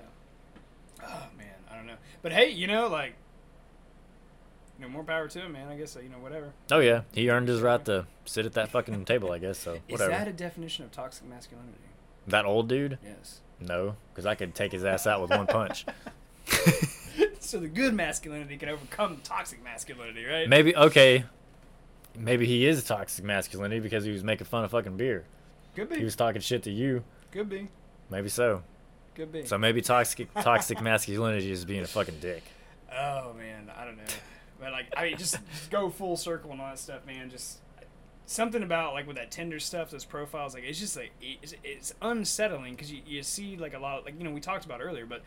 Oh 1.03 1.27
man, 1.37 1.47
I 1.71 1.77
don't 1.77 1.87
know. 1.87 1.95
But 2.23 2.33
hey, 2.33 2.51
you 2.51 2.67
know, 2.67 2.89
like, 2.89 3.15
you 4.79 4.85
know, 4.85 4.91
more 4.91 5.03
power 5.05 5.27
to 5.29 5.41
him, 5.41 5.53
man. 5.53 5.69
I 5.69 5.77
guess 5.77 5.97
uh, 5.97 6.01
you 6.01 6.09
know, 6.09 6.19
whatever. 6.19 6.53
Oh 6.71 6.79
yeah, 6.81 7.03
he 7.13 7.31
earned 7.31 7.49
his 7.49 7.61
right 7.61 7.83
to 7.87 8.07
sit 8.27 8.47
at 8.47 8.53
that 8.55 8.69
fucking 8.71 9.05
table. 9.07 9.33
I 9.33 9.39
guess 9.39 9.59
so. 9.59 9.79
Whatever. 9.89 10.11
Is 10.13 10.19
that 10.19 10.29
a 10.29 10.33
definition 10.33 10.85
of 10.85 10.93
toxic 10.93 11.27
masculinity? 11.29 11.79
that 12.27 12.45
old 12.45 12.69
dude? 12.69 12.99
Yes. 13.03 13.41
No, 13.61 13.97
because 14.13 14.27
I 14.27 14.35
could 14.35 14.55
take 14.55 14.71
his 14.73 14.85
ass 14.85 15.07
out 15.07 15.21
with 15.23 15.31
one 15.31 15.47
punch. 15.47 15.87
so 17.49 17.59
the 17.59 17.69
good 17.69 17.95
masculinity 17.95 18.57
can 18.59 18.69
overcome 18.69 19.21
toxic 19.25 19.65
masculinity, 19.65 20.25
right? 20.25 20.49
Maybe 20.49 20.77
okay. 20.77 21.25
Maybe 22.17 22.47
he 22.47 22.67
is 22.67 22.85
toxic 22.85 23.25
masculinity 23.25 23.81
because 23.81 24.05
he 24.05 24.11
was 24.11 24.23
making 24.23 24.47
fun 24.47 24.65
of 24.65 24.71
fucking 24.71 24.97
beer. 24.97 25.25
Could 25.75 25.89
be. 25.89 25.97
He 25.97 26.05
was 26.05 26.17
talking 26.17 26.41
shit 26.43 26.63
to 26.65 26.71
you. 26.71 27.05
Could 27.31 27.49
be. 27.49 27.69
Maybe 28.11 28.29
so. 28.29 28.63
Could 29.15 29.33
be. 29.33 29.47
So 29.47 29.57
maybe 29.57 29.81
toxic 29.81 30.33
toxic 30.35 30.81
masculinity 30.83 31.51
is 31.51 31.65
being 31.65 31.83
a 31.83 31.87
fucking 31.87 32.21
dick. 32.21 32.43
Oh 32.93 33.33
man, 33.33 33.71
I 33.77 33.85
don't 33.85 33.97
know. 33.97 34.05
But 34.61 34.73
like, 34.73 34.87
I 34.97 35.05
mean, 35.05 35.17
just, 35.17 35.39
just 35.51 35.71
go 35.71 35.89
full 35.89 36.17
circle 36.17 36.51
and 36.53 36.61
all 36.61 36.69
that 36.69 36.79
stuff, 36.79 37.07
man. 37.07 37.31
Just 37.31 37.61
something 38.27 38.63
about 38.63 38.93
like 38.93 39.07
with 39.07 39.17
that 39.17 39.31
Tinder 39.31 39.59
stuff, 39.59 39.91
those 39.91 40.05
profiles, 40.05 40.53
like 40.53 40.65
it's 40.65 40.79
just 40.79 40.97
like 40.97 41.13
it's, 41.23 41.55
it's 41.65 41.95
unsettling 42.03 42.75
because 42.75 42.93
you, 42.93 43.01
you 43.07 43.23
see 43.23 43.57
like 43.57 43.75
a 43.75 43.79
lot 43.79 44.01
of 44.01 44.05
like 44.05 44.19
you 44.19 44.25
know 44.25 44.33
we 44.33 44.41
talked 44.41 44.67
about 44.67 44.81
earlier, 44.83 45.07
but 45.07 45.23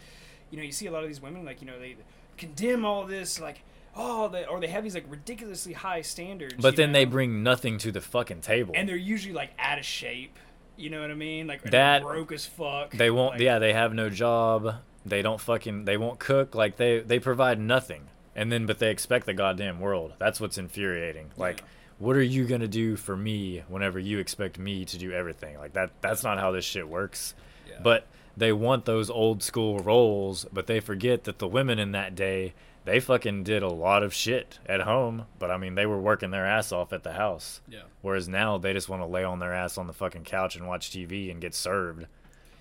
you 0.52 0.58
know 0.58 0.64
you 0.64 0.72
see 0.72 0.86
a 0.86 0.92
lot 0.92 1.02
of 1.04 1.10
these 1.10 1.22
women 1.22 1.44
like 1.46 1.62
you 1.62 1.68
know 1.68 1.80
they 1.80 1.96
condemn 2.38 2.86
all 2.86 3.06
this 3.06 3.40
like 3.40 3.62
oh 3.96 4.28
they 4.30 4.46
or 4.46 4.60
they 4.60 4.68
have 4.68 4.84
these 4.84 4.94
like 4.96 5.06
ridiculously 5.10 5.74
high 5.74 6.02
standards. 6.02 6.56
But 6.60 6.76
then 6.76 6.92
they 6.92 7.06
bring 7.06 7.42
nothing 7.44 7.78
to 7.80 7.92
the 7.92 8.02
fucking 8.02 8.42
table. 8.42 8.74
and 8.76 8.88
they're 8.88 8.96
usually 8.96 9.34
like 9.34 9.52
out 9.60 9.80
of 9.80 9.86
shape. 9.86 10.38
You 10.78 10.90
know 10.90 11.02
what 11.02 11.12
I 11.12 11.16
mean? 11.16 11.48
Like 11.48 11.62
That- 11.64 12.02
broke 12.02 12.32
as 12.32 12.46
fuck. 12.46 12.92
They 12.92 13.12
won't. 13.12 13.34
like, 13.34 13.42
yeah, 13.42 13.60
they 13.60 13.74
have 13.74 13.94
no 13.94 14.10
job. 14.10 14.76
They 15.06 15.22
don't 15.22 15.40
fucking. 15.40 15.86
They 15.86 15.98
won't 15.98 16.20
cook. 16.20 16.56
Like 16.56 16.78
they 16.78 17.00
they 17.00 17.20
provide 17.20 17.60
nothing. 17.60 18.08
And 18.36 18.50
then, 18.52 18.66
but 18.66 18.80
they 18.80 18.90
expect 18.90 19.26
the 19.26 19.34
goddamn 19.34 19.80
world. 19.82 20.14
That's 20.18 20.40
what's 20.40 20.58
infuriating. 20.58 21.32
Like, 21.38 21.60
Yeah. 21.60 21.66
what 22.00 22.16
are 22.16 22.22
you 22.24 22.46
gonna 22.46 22.68
do 22.70 22.96
for 22.96 23.18
me 23.18 23.64
whenever 23.68 24.00
you 24.00 24.20
expect 24.20 24.58
me 24.58 24.86
to 24.86 24.98
do 24.98 25.12
everything? 25.12 25.58
Like 25.58 25.74
that. 25.74 25.92
That's 26.02 26.24
not 26.24 26.40
how 26.40 26.52
this 26.52 26.64
shit 26.64 26.88
works. 26.88 27.36
Yeah. 27.68 27.76
But 27.84 28.08
they 28.36 28.52
want 28.52 28.86
those 28.86 29.10
old 29.10 29.44
school 29.44 29.80
roles, 29.80 30.46
but 30.52 30.67
they 30.67 30.80
forget 30.80 31.26
that 31.26 31.39
the 31.39 31.48
women 31.48 31.80
in 31.80 31.91
that 31.91 32.15
day 32.15 32.54
they 32.84 33.00
fucking 33.00 33.44
did 33.44 33.62
a 33.62 33.70
lot 33.70 34.04
of 34.04 34.13
shit 34.13 34.60
at 34.65 34.82
home. 34.82 35.26
But 35.39 35.52
I 35.52 35.58
mean, 35.58 35.76
they 35.76 35.86
were 35.86 36.00
working 36.00 36.32
their 36.32 36.46
ass 36.46 36.72
off 36.72 36.91
at 36.94 37.04
the 37.04 37.13
house. 37.13 37.62
Yeah. 37.67 37.84
Whereas 38.02 38.28
now 38.28 38.58
they 38.58 38.74
just 38.74 38.89
want 38.89 39.02
to 39.02 39.06
lay 39.06 39.24
on 39.24 39.39
their 39.39 39.54
ass 39.54 39.78
on 39.78 39.88
the 39.88 39.94
fucking 39.94 40.24
couch 40.24 40.56
and 40.56 40.67
watch 40.67 40.89
TV 40.89 41.30
and 41.30 41.39
get 41.39 41.54
served 41.54 42.08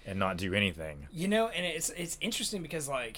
and 0.06 0.18
not 0.18 0.37
do 0.37 0.52
anything. 0.54 1.09
You 1.12 1.28
know, 1.28 1.48
and 1.48 1.64
it's 1.64 1.90
it's 1.90 2.18
interesting 2.20 2.62
because 2.62 2.88
like 2.88 3.16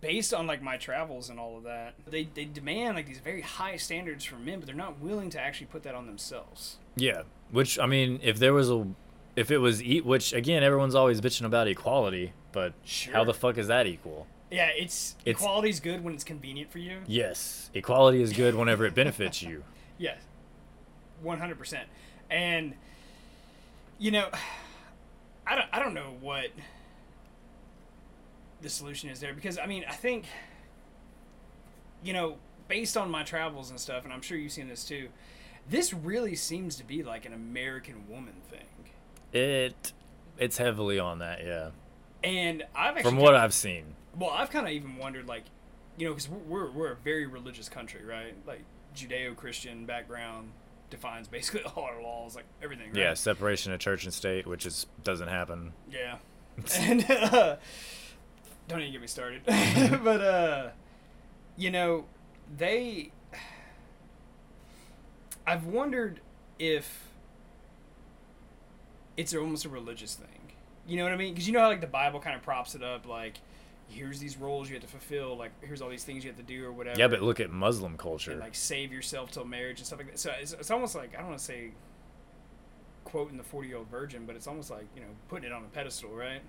based 0.00 0.32
on 0.32 0.46
like 0.46 0.62
my 0.62 0.76
travels 0.76 1.28
and 1.28 1.38
all 1.38 1.58
of 1.58 1.64
that, 1.64 1.94
they 2.06 2.24
they 2.24 2.46
demand 2.46 2.96
like 2.96 3.06
these 3.06 3.20
very 3.20 3.42
high 3.42 3.76
standards 3.76 4.24
from 4.24 4.44
men, 4.44 4.60
but 4.60 4.66
they're 4.66 4.74
not 4.74 5.00
willing 5.00 5.30
to 5.30 5.40
actually 5.40 5.66
put 5.66 5.82
that 5.82 5.94
on 5.94 6.06
themselves. 6.06 6.78
Yeah. 6.96 7.22
Which 7.50 7.78
I 7.78 7.86
mean, 7.86 8.20
if 8.22 8.38
there 8.38 8.54
was 8.54 8.70
a 8.70 8.86
if 9.36 9.50
it 9.50 9.58
was 9.58 9.82
eat 9.82 10.04
which 10.04 10.32
again 10.32 10.62
everyone's 10.62 10.94
always 10.94 11.20
bitching 11.20 11.44
about 11.46 11.66
equality, 11.68 12.32
but 12.52 12.72
how 13.12 13.24
the 13.24 13.34
fuck 13.34 13.58
is 13.58 13.66
that 13.68 13.86
equal? 13.86 14.26
Yeah, 14.50 14.68
it's, 14.68 15.16
It's- 15.24 15.42
equality's 15.42 15.80
good 15.80 16.04
when 16.04 16.14
it's 16.14 16.22
convenient 16.22 16.70
for 16.70 16.78
you. 16.78 16.98
Yes. 17.06 17.70
Equality 17.74 18.22
is 18.22 18.32
good 18.32 18.54
whenever 18.54 18.84
it 18.86 18.94
benefits 18.94 19.42
you. 19.42 19.64
Yes. 19.98 20.18
100%. 21.24 21.78
And 22.30 22.74
you 23.98 24.10
know, 24.10 24.28
I 25.46 25.54
don't 25.54 25.68
I 25.72 25.78
don't 25.78 25.94
know 25.94 26.14
what 26.20 26.48
the 28.60 28.68
solution 28.68 29.10
is 29.10 29.20
there 29.20 29.32
because 29.34 29.58
I 29.58 29.66
mean 29.66 29.84
I 29.88 29.92
think 29.92 30.24
you 32.02 32.12
know 32.12 32.36
based 32.66 32.96
on 32.96 33.10
my 33.10 33.22
travels 33.22 33.70
and 33.70 33.78
stuff, 33.78 34.04
and 34.04 34.12
I'm 34.12 34.22
sure 34.22 34.36
you've 34.38 34.52
seen 34.52 34.68
this 34.68 34.84
too. 34.84 35.08
This 35.68 35.92
really 35.94 36.34
seems 36.34 36.76
to 36.76 36.84
be 36.84 37.02
like 37.02 37.24
an 37.24 37.32
American 37.32 38.08
woman 38.08 38.34
thing, 38.50 38.66
It 39.34 39.92
it's 40.38 40.56
heavily 40.56 40.98
on 40.98 41.18
that, 41.18 41.44
yeah. 41.44 41.70
and 42.22 42.62
I've 42.74 42.96
actually 42.96 43.10
From 43.10 43.18
what 43.18 43.34
I've 43.34 43.52
seen. 43.52 43.84
well, 44.16 44.30
I've 44.30 44.50
kind 44.50 44.66
of 44.66 44.72
even 44.72 44.96
wondered 44.96 45.26
like, 45.26 45.44
you 45.98 46.06
know, 46.06 46.14
because 46.14 46.28
we're 46.28 46.70
we're 46.70 46.92
a 46.92 46.96
very 46.96 47.26
religious 47.26 47.68
country, 47.68 48.04
right? 48.04 48.34
Like 48.46 48.62
Judeo-Christian 48.94 49.86
background 49.86 50.52
defines 50.88 51.26
basically 51.28 51.62
all 51.76 51.82
our 51.82 52.00
laws, 52.00 52.36
like 52.36 52.44
everything. 52.62 52.88
Right? 52.88 52.96
Yeah, 52.96 53.14
separation 53.14 53.72
of 53.72 53.80
church 53.80 54.04
and 54.04 54.14
state, 54.14 54.46
which 54.46 54.66
is 54.66 54.86
doesn't 55.02 55.28
happen. 55.28 55.72
Yeah. 55.90 56.16
and 56.78 57.04
uh, 57.10 57.56
don't 58.68 58.80
even 58.80 58.92
get 58.92 59.00
me 59.00 59.08
started. 59.08 59.42
but 59.44 60.20
uh, 60.20 60.68
you 61.56 61.70
know, 61.70 62.04
they. 62.56 63.10
I've 65.46 65.66
wondered 65.66 66.20
if 66.58 67.08
it's 69.16 69.34
almost 69.34 69.64
a 69.64 69.68
religious 69.68 70.14
thing. 70.14 70.52
You 70.86 70.96
know 70.98 71.04
what 71.04 71.12
I 71.12 71.16
mean? 71.16 71.32
Because 71.32 71.46
you 71.46 71.52
know 71.52 71.60
how 71.60 71.68
like 71.68 71.80
the 71.80 71.86
Bible 71.86 72.20
kind 72.20 72.36
of 72.36 72.42
props 72.42 72.74
it 72.74 72.82
up, 72.82 73.06
like 73.06 73.38
here's 73.88 74.18
these 74.18 74.36
roles 74.36 74.68
you 74.68 74.74
have 74.74 74.82
to 74.82 74.88
fulfill, 74.88 75.36
like 75.36 75.52
here's 75.62 75.80
all 75.82 75.88
these 75.90 76.04
things 76.04 76.24
you 76.24 76.30
have 76.30 76.38
to 76.38 76.42
do 76.42 76.64
or 76.64 76.72
whatever. 76.72 76.98
Yeah, 76.98 77.08
but 77.08 77.22
look 77.22 77.40
at 77.40 77.50
Muslim 77.50 77.96
culture. 77.96 78.32
and 78.32 78.40
like 78.40 78.54
save 78.54 78.92
yourself 78.92 79.30
till 79.30 79.44
marriage 79.44 79.78
and 79.78 79.86
stuff 79.86 79.98
like 79.98 80.10
that. 80.10 80.18
So 80.18 80.32
it's, 80.40 80.52
it's 80.52 80.70
almost 80.70 80.94
like 80.94 81.14
I 81.14 81.18
don't 81.18 81.28
want 81.28 81.38
to 81.38 81.44
say 81.44 81.70
quoting 83.04 83.36
the 83.36 83.42
forty 83.42 83.68
year 83.68 83.78
old 83.78 83.88
virgin, 83.88 84.26
but 84.26 84.36
it's 84.36 84.46
almost 84.46 84.70
like 84.70 84.86
you 84.94 85.00
know 85.00 85.08
putting 85.28 85.46
it 85.50 85.52
on 85.52 85.62
a 85.62 85.68
pedestal, 85.68 86.10
right? 86.10 86.40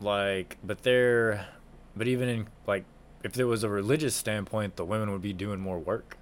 like 0.00 0.56
but 0.64 0.82
they're 0.82 1.46
but 1.94 2.08
even 2.08 2.28
in 2.28 2.48
like 2.66 2.84
if 3.22 3.32
there 3.32 3.46
was 3.46 3.62
a 3.62 3.68
religious 3.68 4.14
standpoint 4.14 4.76
the 4.76 4.84
women 4.84 5.12
would 5.12 5.20
be 5.20 5.32
doing 5.34 5.60
more 5.60 5.78
work 5.78 6.16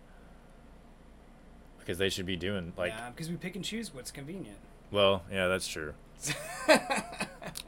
because 1.88 1.96
they 1.98 2.10
should 2.10 2.26
be 2.26 2.36
doing 2.36 2.74
like 2.76 2.92
yeah, 2.92 3.08
because 3.08 3.30
we 3.30 3.36
pick 3.36 3.56
and 3.56 3.64
choose 3.64 3.94
what's 3.94 4.10
convenient. 4.10 4.58
well 4.90 5.22
yeah 5.32 5.46
that's 5.48 5.66
true 5.66 5.94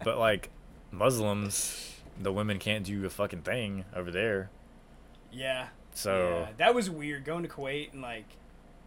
but 0.05 0.19
like 0.19 0.51
muslims 0.93 1.95
the 2.21 2.31
women 2.31 2.59
can't 2.59 2.85
do 2.85 3.07
a 3.07 3.09
fucking 3.09 3.41
thing 3.41 3.87
over 3.97 4.11
there 4.11 4.51
yeah. 5.33 5.69
so 5.95 6.41
yeah. 6.41 6.53
that 6.59 6.75
was 6.75 6.91
weird 6.91 7.25
going 7.25 7.45
to 7.45 7.49
Kuwait 7.49 7.95
and 7.95 8.03
like 8.03 8.27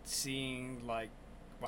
seeing 0.03 0.85
like 0.85 1.09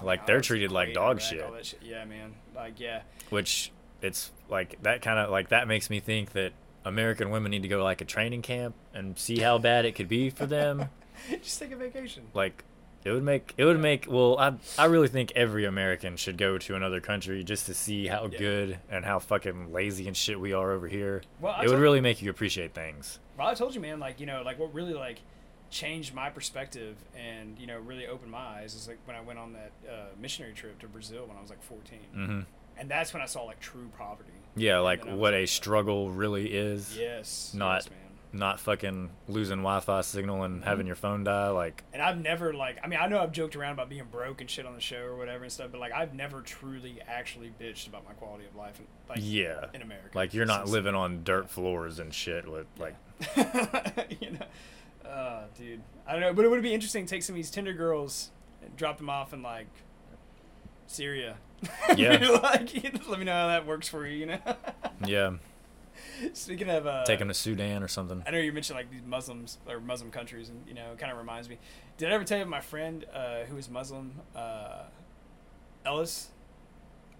Like, 0.04 0.28
they're 0.28 0.42
treated 0.42 0.72
like 0.72 0.94
dog 0.94 1.22
shit. 1.22 1.44
shit. 1.64 1.80
Yeah, 1.82 2.04
man. 2.06 2.36
Like 2.54 2.80
yeah. 2.80 3.02
which 3.30 3.72
it's 4.02 4.32
like 4.48 4.78
that 4.84 5.02
kind 5.02 5.18
of 5.18 5.32
like 5.32 5.50
that 5.50 5.68
makes 5.68 5.90
me 5.90 6.00
think 6.02 6.34
that 6.34 6.52
american 6.84 7.32
women 7.32 7.50
need 7.50 7.64
to 7.64 7.68
go 7.70 7.78
to 7.78 7.84
like 7.84 8.02
a 8.02 8.06
training 8.06 8.44
camp 8.44 8.76
and 8.94 9.18
see 9.18 9.40
how 9.40 9.58
bad 9.58 9.86
it 9.86 9.94
could 9.94 10.10
be 10.10 10.30
for 10.30 10.46
them 10.46 10.88
Just 11.42 11.60
take 11.60 11.72
a 11.72 11.76
vacation. 11.78 12.26
like 12.36 12.64
it 13.06 13.12
would 13.12 13.24
make 13.24 13.54
it 13.58 13.64
would 13.66 13.80
make 13.80 14.08
well 14.10 14.38
I 14.38 14.56
I 14.78 14.86
really 14.86 15.08
think 15.08 15.32
every 15.36 15.64
American 15.66 16.18
should 16.18 16.38
go 16.38 16.58
to 16.58 16.76
another 16.76 17.00
country 17.00 17.44
just 17.44 17.68
to 17.68 17.74
see 17.74 18.08
how 18.08 18.28
Yeah. 18.32 18.38
good 18.40 18.80
and 18.90 19.06
how 19.06 19.20
fucking 19.20 19.72
lazy 19.72 20.08
and 20.08 20.18
shit 20.18 20.40
we 20.40 20.52
are 20.54 20.72
over 20.72 20.88
here. 20.88 21.22
Well, 21.40 21.54
I 21.56 21.64
it 21.64 21.70
would 21.70 21.80
really 21.80 22.02
make 22.02 22.22
you 22.22 22.30
appreciate 22.32 22.74
things. 22.74 23.20
Well, 23.38 23.48
I 23.48 23.54
told 23.54 23.76
you, 23.76 23.82
man. 23.82 24.00
Like 24.00 24.20
you 24.20 24.26
know, 24.26 24.42
like 24.44 24.60
what 24.60 24.74
really 24.74 24.94
like 24.94 25.20
changed 25.70 26.14
my 26.14 26.30
perspective 26.30 26.96
and 27.18 27.58
you 27.60 27.68
know 27.68 27.78
really 27.80 28.08
opened 28.08 28.32
my 28.32 28.38
eyes 28.40 28.76
is 28.76 28.88
like 28.88 28.98
when 29.06 29.16
I 29.16 29.22
went 29.22 29.40
on 29.40 29.54
that 29.54 29.72
uh, 29.90 29.94
missionary 30.20 30.54
trip 30.54 30.80
to 30.80 30.88
Brazil 30.88 31.26
when 31.28 31.38
I 31.38 31.42
was 31.42 31.50
like 31.50 31.62
14, 31.64 32.00
hmm 32.14 32.40
and 32.78 32.90
that's 32.92 33.14
when 33.14 33.22
I 33.24 33.26
saw 33.26 33.44
like 33.44 33.60
true 33.62 33.90
poverty. 33.98 34.30
Yeah, 34.58 34.80
like 34.80 35.00
then 35.02 35.10
I 35.10 35.12
was 35.14 35.20
what 35.22 35.34
like, 35.34 35.44
a 35.44 35.48
struggle 35.48 36.12
really 36.12 36.48
is. 36.54 36.98
Yes. 36.98 37.54
Not- 37.54 37.76
yes, 37.84 37.90
man. 37.90 38.00
Not 38.38 38.60
fucking 38.60 39.10
losing 39.28 39.58
Wi-Fi 39.60 40.02
signal 40.02 40.44
and 40.44 40.56
Mm-hmm. 40.60 40.64
having 40.70 40.88
your 40.88 40.96
phone 40.96 41.24
die. 41.24 41.50
Like 41.50 41.84
And 41.94 42.02
I've 42.02 42.20
never 42.22 42.54
like 42.54 42.78
I 42.84 42.88
mean 42.88 43.00
I 43.02 43.08
know 43.08 43.20
I've 43.20 43.32
joked 43.32 43.56
around 43.56 43.74
about 43.74 43.90
being 43.90 44.04
broke 44.12 44.42
and 44.42 44.50
shit 44.50 44.66
on 44.66 44.74
the 44.76 44.82
show 44.82 44.98
or 45.04 45.16
whatever 45.16 45.44
and 45.44 45.52
stuff, 45.54 45.70
but 45.72 45.80
like 45.80 45.94
I've 45.94 46.14
never 46.14 46.42
truly 46.42 47.00
actually 47.08 47.52
bitched 47.60 47.88
about 47.88 48.04
my 48.06 48.12
quality 48.14 48.46
of 48.46 48.56
life 48.56 48.80
in, 48.80 48.86
like 49.08 49.20
yeah, 49.22 49.68
in 49.74 49.82
America. 49.82 50.10
like 50.14 50.34
you're 50.34 50.46
not 50.46 50.68
living 50.68 50.96
on 50.96 51.24
dirt 51.24 51.50
floors 51.50 52.00
and 52.00 52.14
shit 52.14 52.48
with 52.48 52.68
like 52.78 52.96
you 54.22 54.32
know, 54.32 55.10
uh, 55.10 55.44
dude, 55.58 55.82
I 56.06 56.12
don't 56.12 56.22
know, 56.22 56.34
but 56.34 56.44
it 56.44 56.50
would 56.52 56.62
be 56.62 56.74
interesting 56.74 57.06
to 57.06 57.10
take 57.10 57.24
some 57.24 57.34
of 57.34 57.38
these 57.38 57.50
Tinder 57.52 57.74
girls 57.74 58.32
and 58.62 58.76
drop 58.76 58.98
them 58.98 59.10
off 59.10 59.34
in 59.34 59.42
like 59.42 59.68
Syria. 60.88 61.38
Yeah. 61.96 62.18
like 62.44 62.74
let 63.08 63.20
me 63.20 63.26
know 63.26 63.32
how 63.34 63.48
that 63.48 63.66
works 63.66 63.88
for 63.88 64.06
you. 64.06 64.18
You 64.18 64.26
know. 64.28 64.40
yeah, 65.06 65.32
Speaking 66.34 66.70
of 66.70 66.88
uh, 66.88 67.04
take 67.06 67.20
them 67.20 67.28
to 67.28 67.34
Sudan 67.34 67.84
or 67.84 67.88
something. 67.88 68.24
I 68.26 68.32
know 68.32 68.38
you 68.40 68.52
mentioned 68.54 68.78
like 68.78 68.90
these 68.92 69.04
Muslims 69.06 69.58
or 69.68 69.80
Muslim 69.80 70.12
countries, 70.12 70.50
and 70.50 70.62
you 70.68 70.74
know, 70.74 70.92
it 70.94 70.98
kind 71.00 71.12
of 71.12 71.18
reminds 71.18 71.50
me. 71.50 71.58
Did 71.98 72.10
I 72.12 72.14
ever 72.16 72.24
tell 72.24 72.40
you 72.40 72.46
my 72.46 72.62
friend 72.62 73.06
uh, 73.14 73.44
who 73.50 73.58
is 73.58 73.70
Muslim, 73.70 74.14
uh, 74.36 74.84
Ellis, 75.86 76.30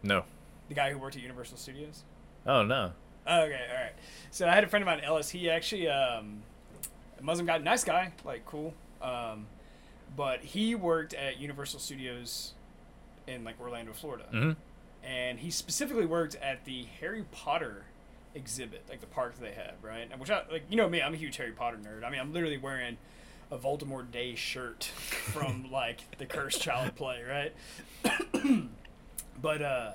No. 0.04 0.24
the 0.70 0.74
guy 0.76 0.92
who 0.92 0.98
worked 0.98 1.16
at 1.16 1.22
Universal 1.22 1.58
Studios? 1.58 2.04
Oh 2.46 2.64
no. 2.64 2.92
Oh, 3.28 3.42
okay, 3.42 3.60
all 3.72 3.82
right. 3.84 3.94
So 4.32 4.48
I 4.48 4.54
had 4.54 4.64
a 4.64 4.68
friend 4.68 4.84
of 4.84 4.86
mine, 4.88 5.00
Ellis. 5.04 5.30
He 5.30 5.50
actually, 5.50 5.88
um, 5.88 6.44
a 7.20 7.24
Muslim 7.24 7.46
guy, 7.48 7.58
nice 7.58 7.84
guy, 7.84 8.12
like 8.24 8.46
cool. 8.46 8.74
Um, 9.02 9.48
but 10.16 10.42
he 10.42 10.76
worked 10.76 11.14
at 11.14 11.40
Universal 11.40 11.80
Studios 11.80 12.54
in 13.28 13.44
like 13.44 13.60
Orlando, 13.60 13.94
Florida, 13.94 14.26
hmm 14.32 14.52
and 15.04 15.38
he 15.40 15.52
specifically 15.52 16.08
worked 16.08 16.34
at 16.38 16.66
the 16.66 16.88
Harry 17.00 17.24
Potter 17.32 17.86
exhibit, 18.36 18.84
like 18.90 19.02
the 19.02 19.08
park 19.08 19.40
they 19.40 19.54
have, 19.54 19.76
right? 19.82 20.08
And 20.12 20.20
which 20.20 20.30
I 20.30 20.44
like, 20.52 20.66
you 20.70 20.78
know 20.78 20.90
me, 20.90 21.02
I'm 21.02 21.14
a 21.14 21.18
huge 21.18 21.38
Harry 21.38 21.52
Potter 21.52 21.78
nerd. 21.78 22.04
I 22.06 22.10
mean, 22.10 22.20
I'm 22.20 22.34
literally 22.34 22.58
wearing 22.58 22.98
a 23.52 23.58
Voldemort 23.58 24.12
Day 24.12 24.36
shirt 24.36 24.84
from 24.84 25.72
like 25.72 26.18
the 26.18 26.26
Cursed 26.26 26.62
Child 26.62 26.96
play, 26.96 27.22
right? 27.24 27.54
but 29.42 29.62
uh 29.62 29.92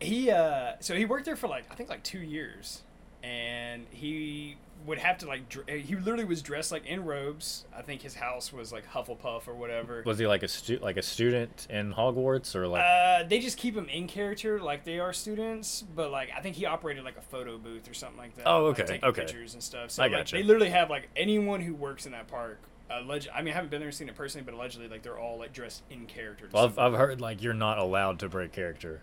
he 0.00 0.30
uh 0.30 0.72
so 0.80 0.94
he 0.94 1.04
worked 1.04 1.24
there 1.24 1.36
for 1.36 1.48
like 1.48 1.64
I 1.70 1.74
think 1.74 1.88
like 1.88 2.02
2 2.02 2.18
years 2.18 2.82
and 3.24 3.86
he 3.90 4.56
would 4.86 4.98
have 4.98 5.16
to 5.16 5.26
like 5.26 5.48
dr- 5.48 5.66
he 5.66 5.96
literally 5.96 6.24
was 6.24 6.42
dressed 6.42 6.70
like 6.70 6.84
in 6.84 7.04
robes. 7.04 7.64
I 7.74 7.80
think 7.80 8.02
his 8.02 8.14
house 8.14 8.52
was 8.52 8.70
like 8.70 8.86
Hufflepuff 8.86 9.48
or 9.48 9.54
whatever. 9.54 10.02
Was 10.04 10.18
he 10.18 10.26
like 10.26 10.42
a 10.42 10.48
stu- 10.48 10.78
like 10.78 10.98
a 10.98 11.02
student 11.02 11.66
in 11.70 11.94
Hogwarts 11.94 12.54
or 12.54 12.68
like? 12.68 12.84
Uh, 12.84 13.26
they 13.26 13.40
just 13.40 13.56
keep 13.56 13.74
him 13.74 13.88
in 13.88 14.06
character 14.06 14.60
like 14.60 14.84
they 14.84 14.98
are 14.98 15.12
students, 15.12 15.82
but 15.94 16.10
like 16.10 16.30
I 16.36 16.40
think 16.40 16.56
he 16.56 16.66
operated 16.66 17.04
like 17.04 17.16
a 17.16 17.22
photo 17.22 17.56
booth 17.56 17.88
or 17.88 17.94
something 17.94 18.18
like 18.18 18.36
that. 18.36 18.46
Oh, 18.46 18.66
like, 18.66 18.80
okay, 18.80 18.92
taking 18.92 19.08
okay. 19.08 19.20
Pictures 19.22 19.54
and 19.54 19.62
stuff. 19.62 19.90
So 19.90 20.02
I 20.02 20.06
like, 20.06 20.18
gotcha. 20.18 20.36
they 20.36 20.42
literally 20.42 20.70
have 20.70 20.90
like 20.90 21.08
anyone 21.16 21.60
who 21.60 21.74
works 21.74 22.04
in 22.06 22.12
that 22.12 22.28
park. 22.28 22.60
Alleged, 22.90 23.30
I 23.34 23.40
mean, 23.40 23.52
I 23.52 23.56
haven't 23.56 23.70
been 23.70 23.80
there 23.80 23.88
and 23.88 23.96
seen 23.96 24.10
it 24.10 24.14
personally, 24.14 24.44
but 24.44 24.52
allegedly, 24.52 24.88
like 24.88 25.02
they're 25.02 25.18
all 25.18 25.38
like 25.38 25.54
dressed 25.54 25.82
in 25.90 26.04
character. 26.04 26.50
well, 26.52 26.64
I've, 26.66 26.78
I've 26.78 26.92
heard 26.92 27.22
like 27.22 27.42
you're 27.42 27.54
not 27.54 27.78
allowed 27.78 28.18
to 28.18 28.28
break 28.28 28.52
character. 28.52 29.00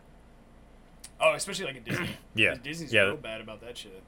Oh, 1.21 1.33
especially 1.33 1.65
like 1.65 1.75
at 1.77 1.85
Disney. 1.85 2.09
Yeah, 2.35 2.49
'Cause 2.51 2.59
Disney's 2.63 2.93
yeah. 2.93 3.01
real 3.03 3.17
bad 3.17 3.41
about 3.41 3.61
that 3.61 3.77
shit. 3.77 4.01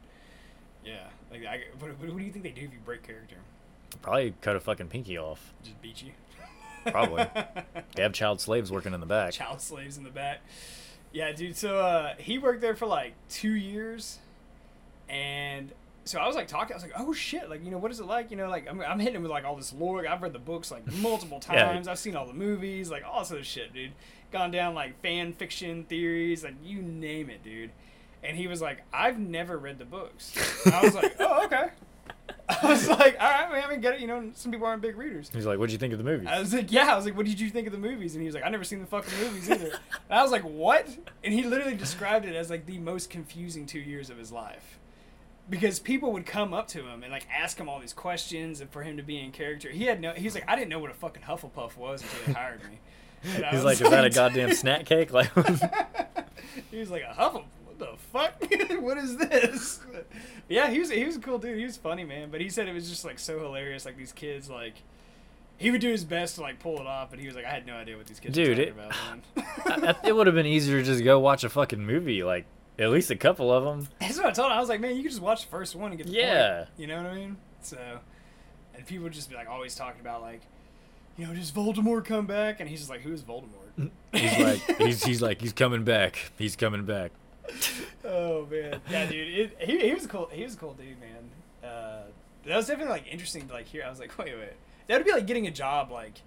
Yeah, 0.86 1.08
like 1.32 1.45
I, 1.45 1.62
what, 1.80 1.91
what, 1.99 2.10
what 2.10 2.17
do 2.17 2.23
you 2.23 2.32
think 2.32 2.43
they 2.43 2.52
do 2.52 2.62
if 2.62 2.71
you 2.73 2.80
break 2.84 3.04
character? 3.04 3.36
Probably 4.02 4.34
cut 4.41 4.56
a 4.56 4.60
fucking 4.60 4.88
pinky 4.88 5.17
off. 5.17 5.54
Just 5.63 5.82
beat 5.82 6.02
you. 6.04 6.12
Probably. 6.91 7.26
They 7.95 8.02
have 8.02 8.13
child 8.13 8.41
slaves 8.41 8.71
working 8.71 8.93
in 8.93 8.99
the 8.99 9.06
back. 9.06 9.34
child 9.34 9.62
slaves 9.62 9.97
in 9.97 10.04
the 10.04 10.10
back. 10.10 10.41
Yeah, 11.12 11.32
dude. 11.32 11.56
So 11.56 11.78
uh, 11.80 12.15
he 12.17 12.39
worked 12.39 12.60
there 12.62 12.76
for 12.76 12.88
like 12.88 13.13
two 13.30 13.54
years, 13.54 14.17
and 15.08 15.71
so 16.05 16.19
I 16.19 16.27
was 16.27 16.35
like 16.35 16.47
talking. 16.47 16.73
I 16.73 16.77
was 16.77 16.83
like, 16.83 16.93
"Oh 16.97 17.13
shit! 17.13 17.49
Like, 17.49 17.63
you 17.63 17.71
know, 17.71 17.77
what 17.77 17.91
is 17.91 17.99
it 17.99 18.05
like? 18.05 18.31
You 18.31 18.37
know, 18.37 18.49
like 18.49 18.69
I'm, 18.69 18.81
I'm 18.81 18.99
hitting 18.99 19.15
him 19.15 19.21
with 19.23 19.31
like 19.31 19.45
all 19.45 19.55
this 19.55 19.73
lore. 19.73 20.07
I've 20.07 20.21
read 20.21 20.33
the 20.33 20.39
books 20.39 20.71
like 20.71 20.85
multiple 21.01 21.41
Yeah. 21.51 21.65
times. 21.65 21.87
I've 21.87 21.99
seen 21.99 22.15
all 22.15 22.25
the 22.25 22.33
movies, 22.33 22.89
like 22.91 23.03
all 23.05 23.23
this 23.23 23.47
shit, 23.47 23.73
dude. 23.73 23.91
Gone 24.31 24.51
down 24.51 24.73
like 24.73 24.99
fan 25.01 25.33
fiction 25.33 25.83
theories, 25.85 26.43
like 26.43 26.55
you 26.63 26.81
name 26.81 27.29
it, 27.29 27.43
dude." 27.43 27.71
And 28.23 28.37
he 28.37 28.47
was 28.47 28.61
like, 28.61 28.81
"I've 28.93 29.19
never 29.19 29.57
read 29.57 29.79
the 29.79 29.85
books." 29.85 30.33
And 30.65 30.73
I 30.73 30.81
was 30.83 30.93
like, 30.95 31.15
"Oh, 31.19 31.45
okay." 31.45 31.69
I 32.49 32.67
was 32.67 32.87
like, 32.89 33.15
"All 33.19 33.29
right, 33.29 33.51
man, 33.51 33.63
I 33.65 33.69
mean, 33.69 33.79
get 33.81 33.95
it. 33.95 33.99
You 34.01 34.07
know, 34.07 34.31
some 34.33 34.51
people 34.51 34.67
aren't 34.67 34.81
big 34.81 34.97
readers." 34.97 35.29
He's 35.33 35.45
like, 35.45 35.57
"What'd 35.59 35.71
you 35.71 35.77
think 35.77 35.93
of 35.93 35.97
the 35.99 36.05
movie?" 36.05 36.27
I 36.27 36.39
was 36.39 36.53
like, 36.53 36.71
yeah. 36.71 36.91
I 36.93 36.95
was 36.95 37.05
like, 37.05 37.15
what 37.15 37.25
did 37.25 37.39
you 37.39 37.49
think 37.49 37.67
of 37.67 37.73
the 37.73 37.79
movies? 37.79 38.15
And 38.15 38.21
he 38.21 38.25
was 38.25 38.35
like, 38.35 38.43
I 38.45 38.49
never 38.49 38.63
seen 38.65 38.79
the 38.79 38.85
fucking 38.85 39.17
movies 39.19 39.49
either. 39.49 39.67
and 40.09 40.19
I 40.19 40.21
was 40.21 40.31
like, 40.31 40.43
what? 40.43 40.87
And 41.23 41.33
he 41.33 41.43
literally 41.43 41.75
described 41.75 42.25
it 42.25 42.35
as 42.35 42.49
like 42.49 42.65
the 42.65 42.77
most 42.79 43.09
confusing 43.09 43.65
two 43.65 43.79
years 43.79 44.09
of 44.09 44.17
his 44.17 44.31
life. 44.31 44.79
Because 45.49 45.77
people 45.79 46.13
would 46.13 46.25
come 46.25 46.53
up 46.53 46.67
to 46.69 46.88
him 46.88 47.03
and 47.03 47.12
like 47.12 47.27
ask 47.36 47.58
him 47.58 47.67
all 47.67 47.79
these 47.79 47.93
questions, 47.93 48.62
and 48.62 48.69
for 48.69 48.82
him 48.84 48.95
to 48.97 49.03
be 49.03 49.19
in 49.19 49.32
character, 49.32 49.69
he 49.69 49.84
had 49.86 49.99
no. 49.99 50.13
He's 50.13 50.36
like, 50.36 50.45
I 50.47 50.56
didn't 50.56 50.69
know 50.69 50.79
what 50.79 50.89
a 50.89 50.93
fucking 50.93 51.23
Hufflepuff 51.23 51.75
was 51.77 52.01
until 52.01 52.19
they 52.27 52.34
hired 52.34 52.62
me. 52.69 52.79
And 53.25 53.45
He's 53.45 53.53
was 53.53 53.63
like, 53.63 53.79
"Is 53.82 53.89
that 53.89 54.03
a 54.03 54.10
goddamn 54.10 54.53
snack 54.53 54.86
cake?" 54.86 55.13
Like, 55.13 55.32
he 56.71 56.77
was 56.77 56.89
like 56.91 57.03
a 57.03 57.13
Hufflepuff. 57.17 57.45
What 57.65 57.79
the 57.79 57.89
fuck? 58.12 58.82
what 58.82 58.97
is 58.97 59.15
this? 59.17 59.79
yeah, 60.49 60.69
he 60.69 60.79
was 60.79 60.89
he 60.89 61.06
was 61.06 61.15
a 61.15 61.19
cool 61.19 61.39
dude. 61.39 61.58
He 61.58 61.63
was 61.63 61.77
funny, 61.77 62.03
man. 62.03 62.29
But 62.32 62.41
he 62.41 62.49
said 62.49 62.67
it 62.67 62.73
was 62.73 62.89
just 62.89 63.06
like 63.06 63.19
so 63.19 63.39
hilarious. 63.39 63.86
Like 63.86 63.97
these 63.97 64.12
kids, 64.12 64.49
like 64.49 64.73
he 65.58 65.71
would 65.71 65.79
do 65.82 65.89
his 65.89 66.03
best 66.03 66.36
to 66.36 66.41
like 66.41 66.60
pull 66.60 66.79
it 66.79 66.86
off, 66.86 67.10
but 67.12 67.19
he 67.19 67.25
was 67.27 67.36
like, 67.36 67.45
I 67.45 67.49
had 67.51 67.65
no 67.65 67.75
idea 67.75 67.95
what 67.97 68.08
these 68.08 68.19
kids 68.19 68.36
Dude, 68.36 68.58
were 68.58 68.63
it- 68.63 68.75
talking 68.75 69.23
about. 69.65 69.84
I- 69.84 69.95
I- 70.03 70.08
it 70.08 70.15
would 70.15 70.27
have 70.27 70.36
been 70.36 70.45
easier 70.45 70.79
to 70.79 70.84
just 70.86 71.03
go 71.03 71.17
watch 71.19 71.43
a 71.45 71.49
fucking 71.49 71.84
movie. 71.86 72.23
Like, 72.23 72.45
at 72.79 72.89
least 72.89 73.12
a 73.12 73.15
couple 73.15 73.51
of 73.51 73.63
them. 73.63 73.88
That's 73.99 74.17
what 74.17 74.25
I 74.27 74.31
told 74.31 74.51
him. 74.51 74.57
I 74.57 74.59
was 74.59 74.69
like, 74.69 74.79
man, 74.81 74.95
you 74.95 75.03
could 75.03 75.12
just 75.12 75.21
watch 75.21 75.43
the 75.43 75.49
first 75.49 75.75
one 75.75 75.91
and 75.91 75.97
get 75.97 76.07
the 76.07 76.13
Yeah. 76.13 76.57
point. 76.57 76.69
You 76.77 76.88
know 76.88 76.97
what 77.03 77.12
I 77.12 77.15
mean? 77.15 77.38
So, 77.62 77.77
and 78.75 78.86
people 78.88 79.03
would 79.03 79.13
just 79.13 79.29
be 79.29 79.36
like 79.36 79.47
always 79.49 79.75
talking 79.75 80.01
about 80.01 80.21
like, 80.21 80.41
you 81.17 81.27
know, 81.27 81.33
does 81.33 81.51
Voldemort 81.51 82.05
come 82.05 82.25
back? 82.25 82.59
And 82.59 82.67
he's 82.69 82.79
just 82.79 82.89
like, 82.89 83.01
who's 83.01 83.21
Voldemort? 83.21 83.49
He's 84.13 84.38
like, 84.39 84.77
he's 84.77 85.03
he's 85.03 85.21
like, 85.23 85.41
he's 85.41 85.53
coming 85.53 85.83
back. 85.83 86.31
He's 86.38 86.55
coming 86.55 86.86
back. 86.86 87.12
oh 88.05 88.45
man, 88.51 88.79
yeah, 88.89 89.05
dude. 89.07 89.27
It, 89.27 89.57
he, 89.62 89.79
he 89.88 89.93
was 89.95 90.05
a 90.05 90.07
cool. 90.07 90.29
He 90.31 90.43
was 90.43 90.53
a 90.53 90.57
cool 90.57 90.73
dude, 90.73 90.99
man. 90.99 91.67
Uh, 91.69 92.03
that 92.45 92.55
was 92.55 92.67
definitely 92.67 92.91
like 92.93 93.07
interesting 93.12 93.47
to 93.47 93.53
like 93.53 93.65
hear. 93.65 93.83
I 93.83 93.89
was 93.89 93.99
like, 93.99 94.15
wait, 94.17 94.33
wait. 94.38 94.53
That 94.88 94.97
would 94.97 95.05
be 95.05 95.12
like 95.12 95.25
getting 95.25 95.47
a 95.47 95.51
job 95.51 95.91
like 95.91 96.21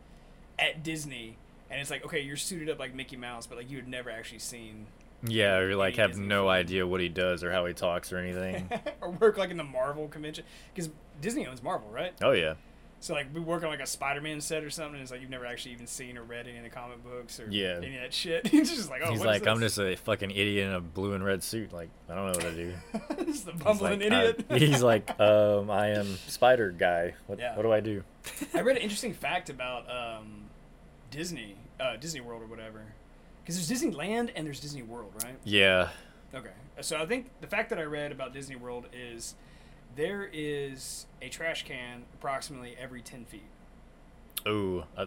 at 0.59 0.83
Disney, 0.83 1.37
and 1.71 1.81
it's 1.81 1.91
like, 1.91 2.05
okay, 2.05 2.21
you're 2.21 2.37
suited 2.37 2.69
up 2.69 2.79
like 2.81 2.95
Mickey 2.95 3.17
Mouse, 3.17 3.47
but 3.47 3.59
like 3.59 3.71
you 3.71 3.77
had 3.77 3.87
never 3.87 4.11
actually 4.11 4.41
seen 4.41 4.87
Yeah, 5.27 5.57
or 5.57 5.75
like 5.77 5.97
have 5.97 6.11
Disney 6.11 6.27
no 6.27 6.43
film. 6.43 6.49
idea 6.51 6.87
what 6.87 7.01
he 7.01 7.09
does 7.09 7.43
or 7.43 7.51
how 7.51 7.67
he 7.67 7.73
talks 7.75 8.13
or 8.13 8.19
anything. 8.19 8.69
or 9.01 9.11
work 9.11 9.37
like 9.39 9.51
in 9.51 9.57
the 9.57 9.65
Marvel 9.65 10.09
convention 10.09 10.45
because 10.75 10.91
Disney 11.21 11.47
owns 11.47 11.63
Marvel, 11.63 11.89
right? 11.91 12.13
oh 12.23 12.33
yeah, 12.33 12.55
So 13.01 13.15
like 13.15 13.27
we 13.35 13.41
work 13.41 13.63
on 13.63 13.71
like 13.71 13.81
a 13.81 13.87
Spider-Man 13.87 14.41
set 14.43 14.63
or 14.63 14.71
something, 14.71 14.95
and 14.95 15.03
it's 15.03 15.11
like 15.11 15.21
you've 15.23 15.31
never 15.31 15.47
actually 15.47 15.73
even 15.73 15.87
seen 15.87 16.19
or 16.19 16.23
read 16.23 16.47
any 16.47 16.59
of 16.59 16.65
the 16.65 16.71
comic 16.71 17.03
books 17.03 17.41
or 17.41 17.49
Yeah. 17.51 17.79
any 17.79 17.97
of 17.97 18.03
that 18.03 18.13
shit. 18.13 18.47
He's 18.57 18.69
just 18.75 18.91
like, 18.91 19.01
oh, 19.05 19.11
he's 19.11 19.21
what 19.21 19.35
is 19.35 19.41
like, 19.43 19.49
I'm 19.49 19.61
just 19.61 19.79
a 19.79 19.97
fucking 19.97 20.31
idiot 20.31 20.69
in 20.69 20.75
a 20.75 20.81
blue 20.81 21.15
and 21.15 21.25
red 21.25 21.43
suit. 21.43 21.73
Like, 21.73 21.89
I 22.11 22.15
don't 22.15 22.27
know 22.27 22.33
what 22.33 22.41
to 22.41 22.53
do. 22.55 22.75
Just 23.33 23.47
the 23.47 23.53
He's 23.53 23.63
bumbling 23.63 24.01
like, 24.01 24.13
idiot. 24.13 24.47
I- 24.51 24.59
he's 24.59 24.83
like, 24.83 25.19
um, 25.19 25.71
I 25.71 25.89
am 25.89 26.07
Spider 26.29 26.71
Guy. 26.73 27.15
What, 27.27 27.39
Yeah. 27.39 27.57
what 27.57 27.63
do 27.63 27.73
I 27.73 27.81
do? 27.81 28.03
I 28.55 28.61
read 28.61 28.77
an 28.77 28.83
interesting 28.83 29.15
fact 29.15 29.49
about 29.51 29.85
um, 29.91 30.45
Disney, 31.11 31.57
uh, 31.81 31.97
Disney 31.97 32.21
World 32.21 32.43
or 32.43 32.47
whatever. 32.47 32.83
Because 33.47 33.69
there's 33.69 33.81
Disneyland 33.81 34.31
and 34.35 34.45
there's 34.45 34.59
Disney 34.59 34.83
World, 34.83 35.13
right? 35.23 35.37
Yeah, 35.45 35.91
Okay. 36.35 36.51
So 36.81 37.01
I 37.01 37.07
think 37.07 37.31
the 37.41 37.47
fact 37.47 37.71
that 37.71 37.79
I 37.79 37.85
read 37.85 38.11
about 38.11 38.33
Disney 38.35 38.57
World 38.57 38.87
is 38.93 39.37
there 39.95 40.29
is 40.33 41.07
a 41.23 41.29
trash 41.29 41.65
can 41.65 42.03
approximately 42.15 42.75
every 42.77 43.03
10 43.03 43.25
feet. 43.25 43.47
ooh, 44.49 44.83
uh, 44.97 45.07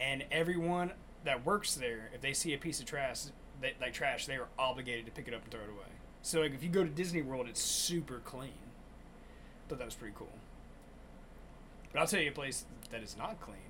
And 0.00 0.24
everyone 0.32 0.90
that 1.22 1.46
works 1.46 1.76
there, 1.76 2.10
if 2.12 2.20
they 2.20 2.32
see 2.32 2.52
a 2.52 2.58
piece 2.58 2.80
of 2.80 2.86
trash, 2.86 3.26
they, 3.60 3.74
like 3.80 3.92
trash, 3.92 4.26
they 4.26 4.36
are 4.36 4.48
obligated 4.58 5.06
to 5.06 5.12
pick 5.12 5.28
it 5.28 5.34
up 5.34 5.44
and 5.44 5.52
throw 5.52 5.60
it 5.60 5.70
away. 5.70 5.86
So 6.20 6.40
like 6.40 6.54
if 6.54 6.64
you 6.64 6.68
go 6.68 6.82
to 6.82 6.90
Disney 6.90 7.22
World, 7.22 7.46
it's 7.48 7.62
super 7.62 8.18
clean. 8.24 8.50
Thought 9.68 9.78
that 9.78 9.84
was 9.84 9.94
pretty 9.94 10.14
cool. 10.18 10.26
But 11.92 12.00
I'll 12.00 12.06
tell 12.08 12.20
you 12.20 12.30
a 12.30 12.34
place 12.34 12.64
that 12.90 13.04
is 13.04 13.16
not 13.16 13.40
clean 13.40 13.67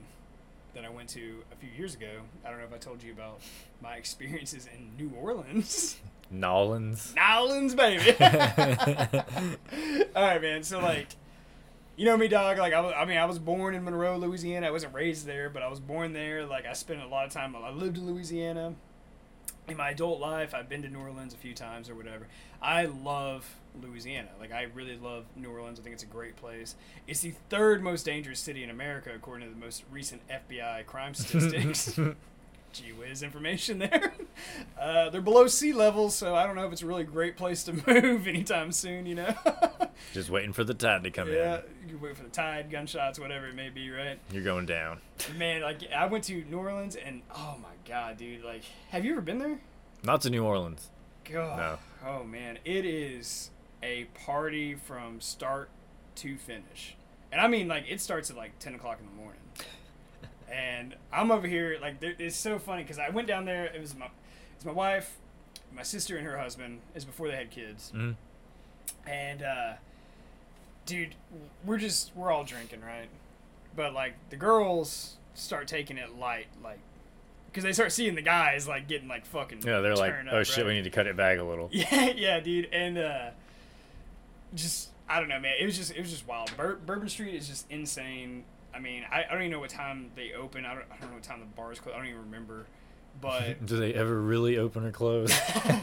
that 0.78 0.86
I 0.86 0.90
went 0.90 1.08
to 1.10 1.42
a 1.52 1.56
few 1.56 1.68
years 1.76 1.96
ago. 1.96 2.20
I 2.44 2.50
don't 2.50 2.60
know 2.60 2.64
if 2.64 2.72
I 2.72 2.78
told 2.78 3.02
you 3.02 3.10
about 3.12 3.40
my 3.82 3.96
experiences 3.96 4.68
in 4.72 4.92
New 4.96 5.12
Orleans. 5.16 5.96
Nolans. 6.30 7.14
Nowlands, 7.16 7.74
baby. 7.74 8.12
All 10.14 10.22
right, 10.22 10.40
man. 10.40 10.62
So 10.62 10.78
like, 10.78 11.08
you 11.96 12.04
know 12.04 12.16
me, 12.16 12.28
dog. 12.28 12.58
Like 12.58 12.72
I, 12.74 12.80
was, 12.80 12.92
I 12.96 13.06
mean, 13.06 13.18
I 13.18 13.24
was 13.24 13.40
born 13.40 13.74
in 13.74 13.82
Monroe, 13.82 14.18
Louisiana. 14.18 14.68
I 14.68 14.70
wasn't 14.70 14.94
raised 14.94 15.26
there, 15.26 15.50
but 15.50 15.64
I 15.64 15.68
was 15.68 15.80
born 15.80 16.12
there. 16.12 16.46
Like 16.46 16.64
I 16.64 16.74
spent 16.74 17.02
a 17.02 17.08
lot 17.08 17.26
of 17.26 17.32
time. 17.32 17.56
I 17.56 17.70
lived 17.70 17.98
in 17.98 18.06
Louisiana. 18.06 18.74
In 19.68 19.76
my 19.76 19.90
adult 19.90 20.18
life, 20.18 20.54
I've 20.54 20.68
been 20.68 20.82
to 20.82 20.88
New 20.88 20.98
Orleans 20.98 21.34
a 21.34 21.36
few 21.36 21.52
times 21.52 21.90
or 21.90 21.94
whatever. 21.94 22.26
I 22.62 22.86
love 22.86 23.56
Louisiana. 23.80 24.30
Like 24.40 24.50
I 24.50 24.62
really 24.74 24.96
love 24.96 25.24
New 25.36 25.50
Orleans. 25.50 25.78
I 25.78 25.82
think 25.82 25.92
it's 25.92 26.02
a 26.02 26.06
great 26.06 26.36
place. 26.36 26.74
It's 27.06 27.20
the 27.20 27.34
third 27.50 27.82
most 27.82 28.04
dangerous 28.04 28.40
city 28.40 28.64
in 28.64 28.70
America 28.70 29.10
according 29.14 29.48
to 29.48 29.54
the 29.54 29.60
most 29.60 29.84
recent 29.90 30.22
FBI 30.28 30.86
crime 30.86 31.14
statistics. 31.14 31.98
Gee 32.78 32.92
whiz 32.92 33.22
information 33.22 33.78
there. 33.80 34.14
Uh, 34.80 35.10
they're 35.10 35.20
below 35.20 35.48
sea 35.48 35.72
level, 35.72 36.10
so 36.10 36.34
I 36.34 36.46
don't 36.46 36.54
know 36.54 36.66
if 36.66 36.72
it's 36.72 36.82
a 36.82 36.86
really 36.86 37.04
great 37.04 37.36
place 37.36 37.64
to 37.64 37.72
move 37.86 38.28
anytime 38.28 38.70
soon, 38.70 39.06
you 39.06 39.16
know? 39.16 39.34
Just 40.12 40.30
waiting 40.30 40.52
for 40.52 40.62
the 40.62 40.74
tide 40.74 41.02
to 41.02 41.10
come 41.10 41.28
yeah, 41.28 41.34
in. 41.34 41.38
Yeah, 41.38 41.60
you 41.82 41.88
can 41.88 42.00
wait 42.00 42.16
for 42.16 42.22
the 42.22 42.30
tide, 42.30 42.70
gunshots, 42.70 43.18
whatever 43.18 43.48
it 43.48 43.54
may 43.54 43.68
be, 43.68 43.90
right? 43.90 44.18
You're 44.30 44.44
going 44.44 44.66
down. 44.66 45.00
Man, 45.36 45.62
like, 45.62 45.80
I 45.92 46.06
went 46.06 46.24
to 46.24 46.44
New 46.44 46.58
Orleans, 46.58 46.94
and 46.94 47.22
oh 47.34 47.56
my 47.60 47.74
god, 47.84 48.16
dude, 48.16 48.44
like, 48.44 48.62
have 48.90 49.04
you 49.04 49.12
ever 49.12 49.20
been 49.20 49.38
there? 49.38 49.58
Not 50.04 50.20
to 50.22 50.30
New 50.30 50.44
Orleans. 50.44 50.90
God. 51.24 51.58
No. 51.58 51.78
Oh 52.08 52.24
man, 52.24 52.58
it 52.64 52.84
is 52.84 53.50
a 53.82 54.04
party 54.24 54.74
from 54.74 55.20
start 55.20 55.70
to 56.16 56.36
finish, 56.36 56.96
and 57.32 57.40
I 57.40 57.48
mean 57.48 57.68
like 57.68 57.84
it 57.88 58.00
starts 58.00 58.30
at 58.30 58.36
like 58.36 58.58
ten 58.58 58.74
o'clock 58.74 58.98
in 59.00 59.06
the 59.06 59.12
morning, 59.12 59.40
and 60.52 60.94
I'm 61.12 61.30
over 61.30 61.46
here 61.46 61.76
like 61.80 61.96
it's 62.00 62.36
so 62.36 62.58
funny 62.58 62.82
because 62.82 62.98
I 62.98 63.08
went 63.10 63.28
down 63.28 63.44
there. 63.44 63.66
It 63.66 63.80
was 63.80 63.94
my 63.96 64.08
it's 64.56 64.64
my 64.64 64.72
wife, 64.72 65.16
my 65.74 65.82
sister, 65.82 66.16
and 66.16 66.26
her 66.26 66.38
husband. 66.38 66.80
Is 66.94 67.04
before 67.04 67.28
they 67.28 67.36
had 67.36 67.50
kids, 67.50 67.92
Mhm. 67.94 68.16
and 69.06 69.42
uh, 69.42 69.72
dude, 70.86 71.14
we're 71.64 71.78
just 71.78 72.12
we're 72.16 72.32
all 72.32 72.44
drinking 72.44 72.80
right, 72.80 73.08
but 73.76 73.92
like 73.94 74.14
the 74.30 74.36
girls 74.36 75.16
start 75.34 75.68
taking 75.68 75.98
it 75.98 76.16
light, 76.18 76.46
like. 76.62 76.78
Because 77.50 77.64
they 77.64 77.72
start 77.72 77.92
seeing 77.92 78.14
the 78.14 78.20
guys 78.22 78.68
like 78.68 78.86
getting 78.88 79.08
like 79.08 79.24
fucking 79.24 79.62
Yeah, 79.64 79.80
they're 79.80 79.96
like, 79.96 80.14
oh 80.30 80.40
up, 80.40 80.46
shit, 80.46 80.58
right? 80.58 80.66
we 80.66 80.74
need 80.74 80.84
to 80.84 80.90
cut 80.90 81.06
it 81.06 81.16
back 81.16 81.38
a 81.38 81.42
little. 81.42 81.70
Yeah, 81.72 82.10
yeah, 82.14 82.40
dude, 82.40 82.68
and 82.72 82.98
uh, 82.98 83.30
just 84.54 84.90
I 85.08 85.18
don't 85.18 85.28
know, 85.30 85.40
man. 85.40 85.54
It 85.58 85.64
was 85.64 85.76
just 85.76 85.92
it 85.92 86.00
was 86.00 86.10
just 86.10 86.26
wild. 86.28 86.54
Bur- 86.56 86.76
Bourbon 86.84 87.08
Street 87.08 87.34
is 87.34 87.48
just 87.48 87.68
insane. 87.70 88.44
I 88.78 88.80
mean, 88.80 89.04
I, 89.10 89.24
I 89.24 89.32
don't 89.32 89.40
even 89.42 89.50
know 89.50 89.58
what 89.58 89.70
time 89.70 90.12
they 90.14 90.32
open. 90.34 90.64
I 90.64 90.74
don't 90.74 90.84
I 90.92 90.96
don't 91.00 91.10
know 91.10 91.16
what 91.16 91.24
time 91.24 91.40
the 91.40 91.46
bars 91.46 91.80
close. 91.80 91.94
I 91.94 91.98
don't 91.98 92.06
even 92.06 92.20
remember. 92.20 92.66
But 93.20 93.66
Do 93.66 93.76
they 93.76 93.92
ever 93.92 94.20
really 94.20 94.56
open 94.56 94.84
or 94.84 94.92
close? 94.92 95.36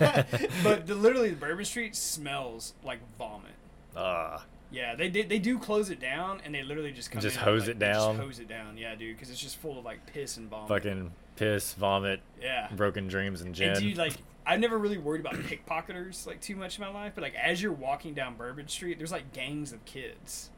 but 0.63 0.87
the, 0.87 0.95
literally, 0.95 1.31
Bourbon 1.31 1.65
Street 1.65 1.95
smells 1.95 2.73
like 2.85 2.99
vomit. 3.17 3.51
Ah, 3.97 4.45
Yeah, 4.71 4.95
they 4.95 5.09
did. 5.09 5.27
They 5.27 5.39
do 5.39 5.59
close 5.59 5.89
it 5.89 5.99
down, 5.99 6.39
and 6.45 6.55
they 6.55 6.63
literally 6.63 6.93
just 6.93 7.11
come 7.11 7.21
Just 7.21 7.35
hose 7.35 7.67
and, 7.67 7.81
it 7.81 7.85
like, 7.85 7.93
just 7.93 8.07
down? 8.07 8.15
hose 8.15 8.39
it 8.39 8.47
down. 8.47 8.77
Yeah, 8.77 8.95
dude, 8.95 9.17
because 9.17 9.29
it's 9.29 9.41
just 9.41 9.57
full 9.57 9.77
of 9.77 9.83
like 9.83 10.05
piss 10.13 10.37
and 10.37 10.49
vomit. 10.49 10.69
fucking 10.69 11.11
piss, 11.35 11.73
vomit, 11.73 12.21
yeah. 12.41 12.69
broken 12.73 13.09
dreams, 13.09 13.41
and 13.41 13.53
gin. 13.53 13.71
And 13.71 13.79
dude, 13.79 13.97
like, 13.97 14.13
I've 14.45 14.59
never 14.61 14.77
really 14.77 14.97
worried 14.97 15.21
about 15.21 15.33
pickpocketers 15.33 16.25
like 16.25 16.39
too 16.39 16.55
much 16.55 16.77
in 16.77 16.85
my 16.85 16.91
life, 16.91 17.13
but 17.15 17.23
like 17.23 17.35
as 17.35 17.61
you're 17.61 17.73
walking 17.73 18.13
down 18.13 18.35
Bourbon 18.35 18.69
Street, 18.69 18.97
there's 18.97 19.11
like 19.11 19.33
gangs 19.33 19.73
of 19.73 19.83
kids, 19.85 20.49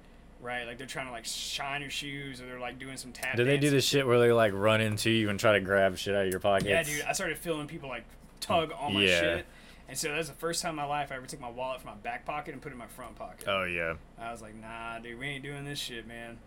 right? 0.42 0.66
Like 0.66 0.78
they're 0.78 0.88
trying 0.88 1.08
to 1.08 1.12
like 1.12 1.26
shine 1.26 1.82
your 1.82 1.90
shoes, 1.90 2.42
or 2.42 2.46
they're 2.46 2.60
like 2.60 2.80
doing 2.80 2.98
some 2.98 3.12
tap. 3.12 3.36
do 3.38 3.44
they 3.44 3.58
do 3.58 3.70
this 3.70 3.86
shit 3.86 4.06
where 4.08 4.20
they 4.20 4.32
like 4.32 4.54
run 4.54 4.82
into 4.82 5.10
you 5.10 5.30
and 5.30 5.40
try 5.40 5.54
to 5.54 5.60
grab 5.62 5.98
shit 5.98 6.16
out 6.16 6.26
of 6.26 6.32
your 6.32 6.40
pockets? 6.40 6.70
Yeah, 6.70 6.84
dude. 6.84 7.02
I 7.04 7.14
started 7.14 7.38
feeling 7.38 7.68
people 7.68 7.90
like 7.90 8.06
tug 8.40 8.72
on 8.80 8.94
my 8.94 9.02
Yeah. 9.02 9.20
shit, 9.20 9.46
and 9.90 9.98
so 9.98 10.10
that's 10.10 10.28
the 10.28 10.34
first 10.36 10.62
time 10.62 10.72
in 10.72 10.76
my 10.78 10.86
life 10.86 11.12
I 11.12 11.16
ever 11.16 11.26
took 11.26 11.40
my 11.42 11.50
wallet 11.50 11.82
from 11.82 11.92
my 11.92 11.98
back 11.98 12.26
pocket 12.26 12.54
and 12.54 12.62
put 12.62 12.72
it 12.72 12.74
in 12.74 12.80
my 12.80 12.88
front 12.88 13.16
pocket. 13.16 13.46
Oh 13.48 13.64
yeah. 13.64 13.96
I 14.20 14.32
was 14.32 14.42
like, 14.42 14.56
nah, 14.56 15.00
dude, 15.00 15.20
we 15.20 15.28
ain't 15.28 15.44
doing 15.44 15.66
this 15.66 15.80
shit, 15.80 16.08
man. 16.08 16.38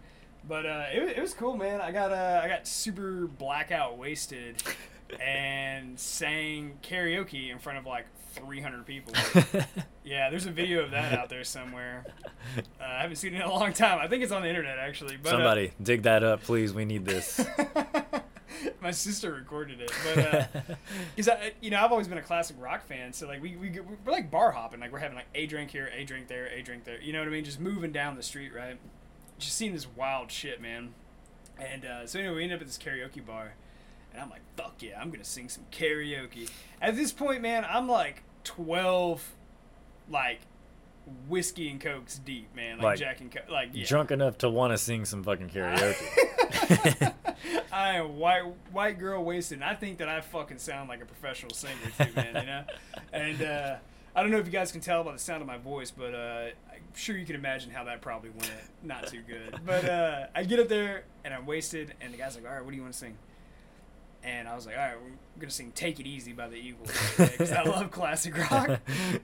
But 0.48 0.64
uh, 0.64 0.84
it, 0.92 1.18
it 1.18 1.20
was 1.20 1.34
cool, 1.34 1.56
man. 1.56 1.80
I 1.80 1.92
got 1.92 2.12
uh, 2.12 2.40
I 2.42 2.48
got 2.48 2.66
super 2.66 3.26
blackout 3.26 3.98
wasted 3.98 4.62
and 5.20 5.98
sang 5.98 6.78
karaoke 6.82 7.50
in 7.50 7.58
front 7.58 7.78
of 7.78 7.86
like 7.86 8.06
300 8.32 8.86
people. 8.86 9.12
yeah, 10.04 10.30
there's 10.30 10.46
a 10.46 10.50
video 10.50 10.84
of 10.84 10.92
that 10.92 11.12
out 11.12 11.28
there 11.28 11.44
somewhere. 11.44 12.04
Uh, 12.56 12.60
I 12.84 13.02
haven't 13.02 13.16
seen 13.16 13.34
it 13.34 13.38
in 13.38 13.42
a 13.42 13.52
long 13.52 13.72
time. 13.72 13.98
I 14.00 14.08
think 14.08 14.22
it's 14.22 14.32
on 14.32 14.42
the 14.42 14.48
internet 14.48 14.78
actually. 14.78 15.16
But, 15.16 15.30
uh, 15.30 15.36
Somebody 15.36 15.72
dig 15.82 16.02
that 16.02 16.22
up, 16.22 16.42
please. 16.42 16.72
We 16.72 16.84
need 16.84 17.04
this. 17.04 17.44
my 18.80 18.90
sister 18.90 19.32
recorded 19.32 19.80
it, 19.80 19.92
but 20.04 20.78
because 21.16 21.28
I, 21.28 21.52
you 21.60 21.70
know, 21.70 21.82
I've 21.82 21.92
always 21.92 22.08
been 22.08 22.18
a 22.18 22.22
classic 22.22 22.56
rock 22.58 22.86
fan, 22.86 23.12
so 23.12 23.26
like 23.26 23.42
we 23.42 23.56
we 23.56 23.70
we're 23.70 24.12
like 24.12 24.30
bar 24.30 24.52
hopping, 24.52 24.80
like 24.80 24.92
we're 24.92 24.98
having 24.98 25.16
like 25.16 25.28
a 25.34 25.46
drink 25.46 25.70
here, 25.70 25.90
a 25.94 26.04
drink 26.04 26.28
there, 26.28 26.46
a 26.46 26.62
drink 26.62 26.84
there. 26.84 27.00
You 27.00 27.12
know 27.12 27.20
what 27.20 27.28
I 27.28 27.30
mean? 27.30 27.44
Just 27.44 27.60
moving 27.60 27.92
down 27.92 28.16
the 28.16 28.22
street, 28.22 28.54
right? 28.54 28.78
Just 29.38 29.56
seeing 29.56 29.72
this 29.72 29.86
wild 29.96 30.30
shit, 30.30 30.60
man. 30.60 30.94
And 31.58 31.84
uh, 31.84 32.06
so 32.06 32.18
anyway, 32.18 32.36
we 32.36 32.42
ended 32.44 32.58
up 32.58 32.62
at 32.62 32.66
this 32.66 32.78
karaoke 32.78 33.24
bar, 33.24 33.54
and 34.20 34.26
I'm 34.26 34.30
like, 34.30 34.42
fuck 34.56 34.82
yeah, 34.82 35.00
I'm 35.00 35.10
gonna 35.10 35.24
sing 35.24 35.48
some 35.48 35.64
karaoke. 35.72 36.50
At 36.82 36.94
this 36.96 37.12
point, 37.12 37.40
man, 37.42 37.64
I'm 37.68 37.88
like 37.88 38.22
12, 38.44 39.22
like 40.10 40.40
whiskey 41.28 41.68
and 41.70 41.80
cokes 41.80 42.18
deep, 42.18 42.54
man, 42.54 42.76
like, 42.76 42.84
Like, 42.84 42.98
Jack 42.98 43.20
and 43.20 43.32
Co- 43.32 43.52
like 43.52 43.70
yeah. 43.72 43.86
Drunk 43.86 44.10
enough 44.10 44.38
to 44.38 44.50
want 44.50 44.72
to 44.72 44.78
sing 44.78 45.04
some 45.04 45.22
fucking 45.24 45.48
karaoke. 45.54 47.12
I 47.72 47.94
am 47.94 48.18
white 48.18 48.42
white 48.72 48.98
girl 48.98 49.24
wasted. 49.24 49.56
And 49.58 49.64
I 49.64 49.74
think 49.74 49.98
that 49.98 50.08
I 50.08 50.20
fucking 50.20 50.58
sound 50.58 50.88
like 50.88 51.00
a 51.02 51.06
professional 51.06 51.52
singer 51.54 51.74
too, 51.98 52.12
man. 52.14 52.34
You 52.34 52.46
know, 52.46 52.64
and 53.12 53.42
uh, 53.42 53.76
I 54.14 54.22
don't 54.22 54.30
know 54.30 54.38
if 54.38 54.46
you 54.46 54.52
guys 54.52 54.70
can 54.72 54.80
tell 54.82 55.02
by 55.02 55.12
the 55.12 55.18
sound 55.18 55.40
of 55.40 55.46
my 55.48 55.56
voice, 55.56 55.90
but 55.90 56.14
uh, 56.14 56.48
I'm 56.70 56.82
sure 56.94 57.16
you 57.16 57.24
can 57.24 57.36
imagine 57.36 57.70
how 57.70 57.84
that 57.84 58.02
probably 58.02 58.30
went 58.30 58.52
not 58.82 59.06
too 59.06 59.22
good. 59.26 59.58
But 59.64 59.84
uh, 59.88 60.26
I 60.34 60.44
get 60.44 60.58
up 60.60 60.68
there 60.68 61.04
and 61.24 61.32
I'm 61.32 61.46
wasted, 61.46 61.94
and 62.00 62.12
the 62.12 62.18
guy's 62.18 62.34
like, 62.34 62.44
"All 62.44 62.52
right, 62.52 62.62
what 62.62 62.70
do 62.70 62.76
you 62.76 62.82
want 62.82 62.92
to 62.92 62.98
sing?" 62.98 63.16
And 64.22 64.46
I 64.46 64.54
was 64.54 64.66
like, 64.66 64.76
"All 64.76 64.82
right, 64.82 64.96
we're 65.00 65.40
gonna 65.40 65.50
sing 65.50 65.72
"Take 65.74 65.98
It 65.98 66.06
Easy" 66.06 66.32
by 66.32 66.48
the 66.48 66.56
Eagles 66.56 66.90
because 67.16 67.52
I 67.52 67.62
love 67.62 67.90
classic 67.90 68.36
rock." 68.50 68.80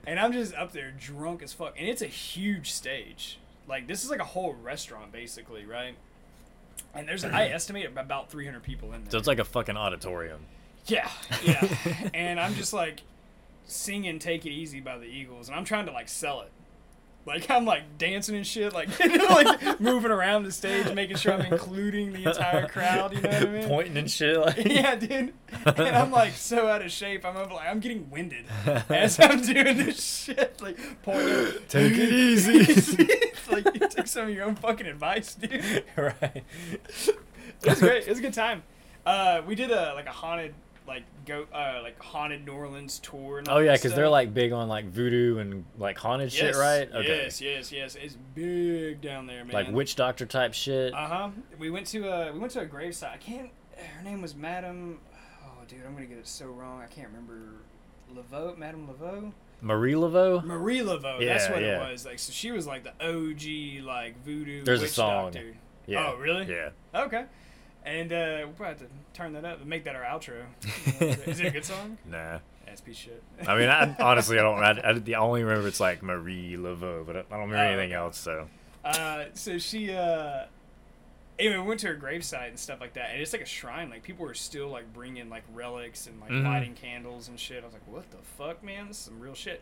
and 0.07 0.19
I'm 0.19 0.33
just 0.33 0.55
up 0.55 0.71
there 0.71 0.91
drunk 0.91 1.43
as 1.43 1.53
fuck, 1.53 1.75
and 1.77 1.87
it's 1.87 2.01
a 2.01 2.07
huge 2.07 2.71
stage. 2.71 3.37
Like 3.67 3.87
this 3.87 4.03
is 4.03 4.09
like 4.09 4.19
a 4.19 4.25
whole 4.25 4.53
restaurant 4.53 5.11
basically, 5.11 5.65
right? 5.65 5.95
And 6.95 7.07
there's 7.07 7.23
I 7.23 7.45
estimate 7.49 7.91
about 7.95 8.31
300 8.31 8.63
people 8.63 8.91
in 8.93 9.03
there. 9.03 9.11
so 9.11 9.17
it's 9.19 9.27
like 9.27 9.39
a 9.39 9.45
fucking 9.45 9.77
auditorium. 9.77 10.41
yeah, 10.87 11.09
yeah. 11.43 11.67
and 12.13 12.39
I'm 12.39 12.55
just 12.55 12.73
like 12.73 13.01
singing 13.65 14.17
"Take 14.17 14.45
It 14.45 14.51
Easy" 14.51 14.79
by 14.79 14.97
the 14.97 15.05
Eagles, 15.05 15.47
and 15.47 15.55
I'm 15.55 15.65
trying 15.65 15.85
to 15.85 15.91
like 15.91 16.09
sell 16.09 16.41
it. 16.41 16.51
Like 17.27 17.51
I'm 17.51 17.65
like 17.65 17.97
dancing 17.97 18.37
and 18.37 18.47
shit, 18.47 18.73
like 18.73 18.87
like 18.99 19.81
moving 19.81 20.11
around 20.11 20.43
the 20.43 20.51
stage, 20.53 20.93
making 20.93 21.17
sure 21.17 21.33
I'm 21.33 21.41
including 21.51 22.13
the 22.13 22.23
entire 22.29 22.69
crowd. 22.69 23.13
You 23.13 23.19
know 23.21 23.29
what 23.29 23.41
I 23.41 23.51
mean? 23.51 23.67
Pointing 23.67 23.97
and 23.97 24.09
shit. 24.09 24.39
Like. 24.39 24.55
yeah, 24.65 24.95
dude. 24.95 25.33
And 25.65 25.95
I'm 25.95 26.09
like 26.09 26.35
so 26.35 26.69
out 26.69 26.81
of 26.81 26.89
shape. 26.89 27.25
I'm 27.25 27.35
over, 27.35 27.53
like 27.53 27.67
I'm 27.67 27.81
getting 27.81 28.09
winded 28.09 28.45
as 28.87 29.19
I'm 29.19 29.41
doing 29.41 29.75
this 29.75 30.23
shit. 30.23 30.61
Like 30.61 30.79
pointing. 31.03 31.61
Take 31.67 31.97
it 31.97 32.13
easy. 32.13 32.59
It's 32.59 33.51
like 33.51 33.65
you 33.73 33.87
take 33.89 34.07
some 34.07 34.29
of 34.29 34.33
your 34.33 34.45
own 34.45 34.55
fucking 34.55 34.87
advice, 34.87 35.35
dude. 35.35 35.83
right. 35.97 36.43
It 37.03 37.17
was 37.65 37.79
great. 37.79 38.03
It 38.03 38.09
was 38.09 38.19
a 38.19 38.21
good 38.21 38.33
time. 38.33 38.63
Uh, 39.05 39.41
we 39.45 39.55
did 39.55 39.71
a 39.71 39.93
like 39.95 40.05
a 40.05 40.11
haunted 40.11 40.53
like 40.87 41.03
go 41.25 41.45
uh 41.53 41.79
like 41.83 42.01
haunted 42.01 42.45
New 42.45 42.53
Orleans 42.53 42.99
tour. 42.99 43.39
And 43.39 43.49
Oh 43.49 43.59
yeah, 43.59 43.73
because 43.73 43.93
they're 43.93 44.09
like 44.09 44.33
big 44.33 44.51
on 44.51 44.67
like 44.67 44.85
voodoo 44.85 45.37
and 45.39 45.65
like 45.77 45.97
haunted 45.97 46.31
shit, 46.31 46.55
right? 46.55 46.89
Okay. 46.91 47.23
Yes, 47.23 47.41
yes, 47.41 47.71
yes. 47.71 47.95
It's 47.95 48.17
big 48.35 49.01
down 49.01 49.27
there, 49.27 49.43
man. 49.43 49.53
Like 49.53 49.71
witch 49.71 49.95
doctor 49.95 50.25
type 50.25 50.53
shit. 50.53 50.93
Uh 50.93 51.07
huh. 51.07 51.29
We 51.59 51.69
went 51.69 51.87
to 51.87 52.07
a 52.07 52.31
we 52.31 52.39
went 52.39 52.53
to 52.53 52.61
a 52.61 52.65
gravesite. 52.65 53.11
I 53.11 53.17
can't. 53.17 53.49
Her 53.75 54.03
name 54.03 54.21
was 54.21 54.35
Madame. 54.35 54.99
Oh, 55.43 55.63
dude, 55.67 55.79
I'm 55.85 55.93
gonna 55.93 56.05
get 56.05 56.17
it 56.17 56.27
so 56.27 56.47
wrong. 56.47 56.81
I 56.81 56.87
can't 56.87 57.07
remember. 57.07 57.61
Laveau, 58.15 58.57
Madame 58.57 58.87
Laveau, 58.87 59.33
Marie 59.61 59.93
Laveau. 59.93 60.43
Marie 60.43 60.79
Laveau. 60.79 61.23
that's 61.25 61.49
what 61.49 61.61
yeah. 61.61 61.85
it 61.85 61.91
was. 61.91 62.05
Like, 62.05 62.19
so 62.19 62.31
she 62.31 62.51
was 62.51 62.65
like 62.65 62.83
the 62.83 62.93
OG 63.01 63.85
like 63.85 64.23
voodoo 64.23 64.63
There's 64.63 64.79
a 64.79 64.83
witch 64.83 64.91
song. 64.91 65.25
doctor. 65.25 65.55
Yeah. 65.85 66.11
Oh, 66.13 66.17
really? 66.17 66.45
Yeah. 66.45 66.69
Okay. 66.93 67.25
And 67.87 68.11
uh, 68.11 68.39
we'll 68.43 68.47
probably 68.49 68.65
have 68.67 68.79
to 68.79 68.85
turn 69.13 69.31
that 69.33 69.45
up 69.45 69.61
and 69.61 69.69
make 69.69 69.85
that 69.85 69.95
our 69.95 70.03
outro. 70.03 70.43
Is 71.27 71.39
it 71.39 71.45
a 71.47 71.51
good 71.51 71.65
song? 71.65 71.97
Nah. 72.05 72.39
That's 72.65 72.81
piece 72.81 72.97
shit. 72.97 73.23
I 73.47 73.55
mean, 73.57 73.69
I, 73.69 73.95
honestly, 73.99 74.37
I 74.37 74.41
don't. 74.41 74.61
I, 74.61 74.89
I, 74.89 74.93
the 74.93 75.15
only 75.15 75.41
remember 75.41 75.69
it's 75.69 75.79
like 75.79 76.03
Marie 76.03 76.55
Laveau, 76.57 77.05
but 77.05 77.15
I, 77.15 77.21
don't 77.21 77.31
remember 77.49 77.55
Oh, 77.55 77.59
anything 77.61 77.93
else. 77.93 78.17
So. 78.17 78.49
Uh, 78.83 79.25
so 79.35 79.57
she, 79.57 79.93
uh, 79.93 80.43
anyway, 81.39 81.55
we 81.59 81.63
went 81.63 81.79
to 81.79 81.87
her 81.87 81.95
gravesite 81.95 82.49
and 82.49 82.59
stuff 82.59 82.81
like 82.81 82.93
that, 82.95 83.11
and 83.13 83.21
it's 83.21 83.31
like 83.31 83.41
a 83.41 83.45
shrine. 83.45 83.89
Like 83.89 84.03
people 84.03 84.25
were 84.25 84.33
still 84.33 84.67
like 84.67 84.91
bringing 84.93 85.29
like 85.29 85.43
relics 85.53 86.07
and 86.07 86.19
like 86.19 86.29
Mhm. 86.31 86.43
lighting 86.43 86.73
candles 86.73 87.29
and 87.29 87.39
shit. 87.39 87.63
I 87.63 87.65
was 87.65 87.73
like, 87.73 87.87
what 87.87 88.11
the 88.11 88.17
fuck, 88.37 88.61
man? 88.61 88.89
This 88.89 88.97
is 88.97 89.03
some 89.03 89.19
real 89.21 89.33
shit. 89.33 89.61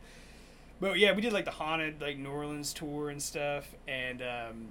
But 0.82 0.98
yeah, 0.98 1.14
we 1.14 1.22
did 1.22 1.32
like 1.32 1.46
the 1.46 1.52
haunted 1.52 2.02
like 2.02 2.18
New 2.18 2.32
Orleans 2.32 2.74
tour 2.74 3.10
and 3.12 3.22
stuff, 3.22 3.68
and 3.88 4.24
um, 4.24 4.68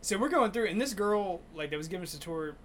so 0.00 0.18
we're 0.18 0.28
going 0.28 0.50
through, 0.50 0.66
and 0.66 0.80
this 0.80 0.92
girl 0.92 1.40
like 1.54 1.70
that 1.70 1.76
was 1.76 1.86
giving 1.86 2.02
us 2.02 2.14
a 2.14 2.20
tour, 2.20 2.56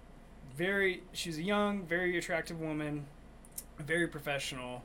very, 0.56 1.02
she's 1.12 1.38
a 1.38 1.42
young, 1.42 1.84
very 1.84 2.16
attractive 2.18 2.60
woman, 2.60 3.06
very 3.78 4.06
professional. 4.08 4.82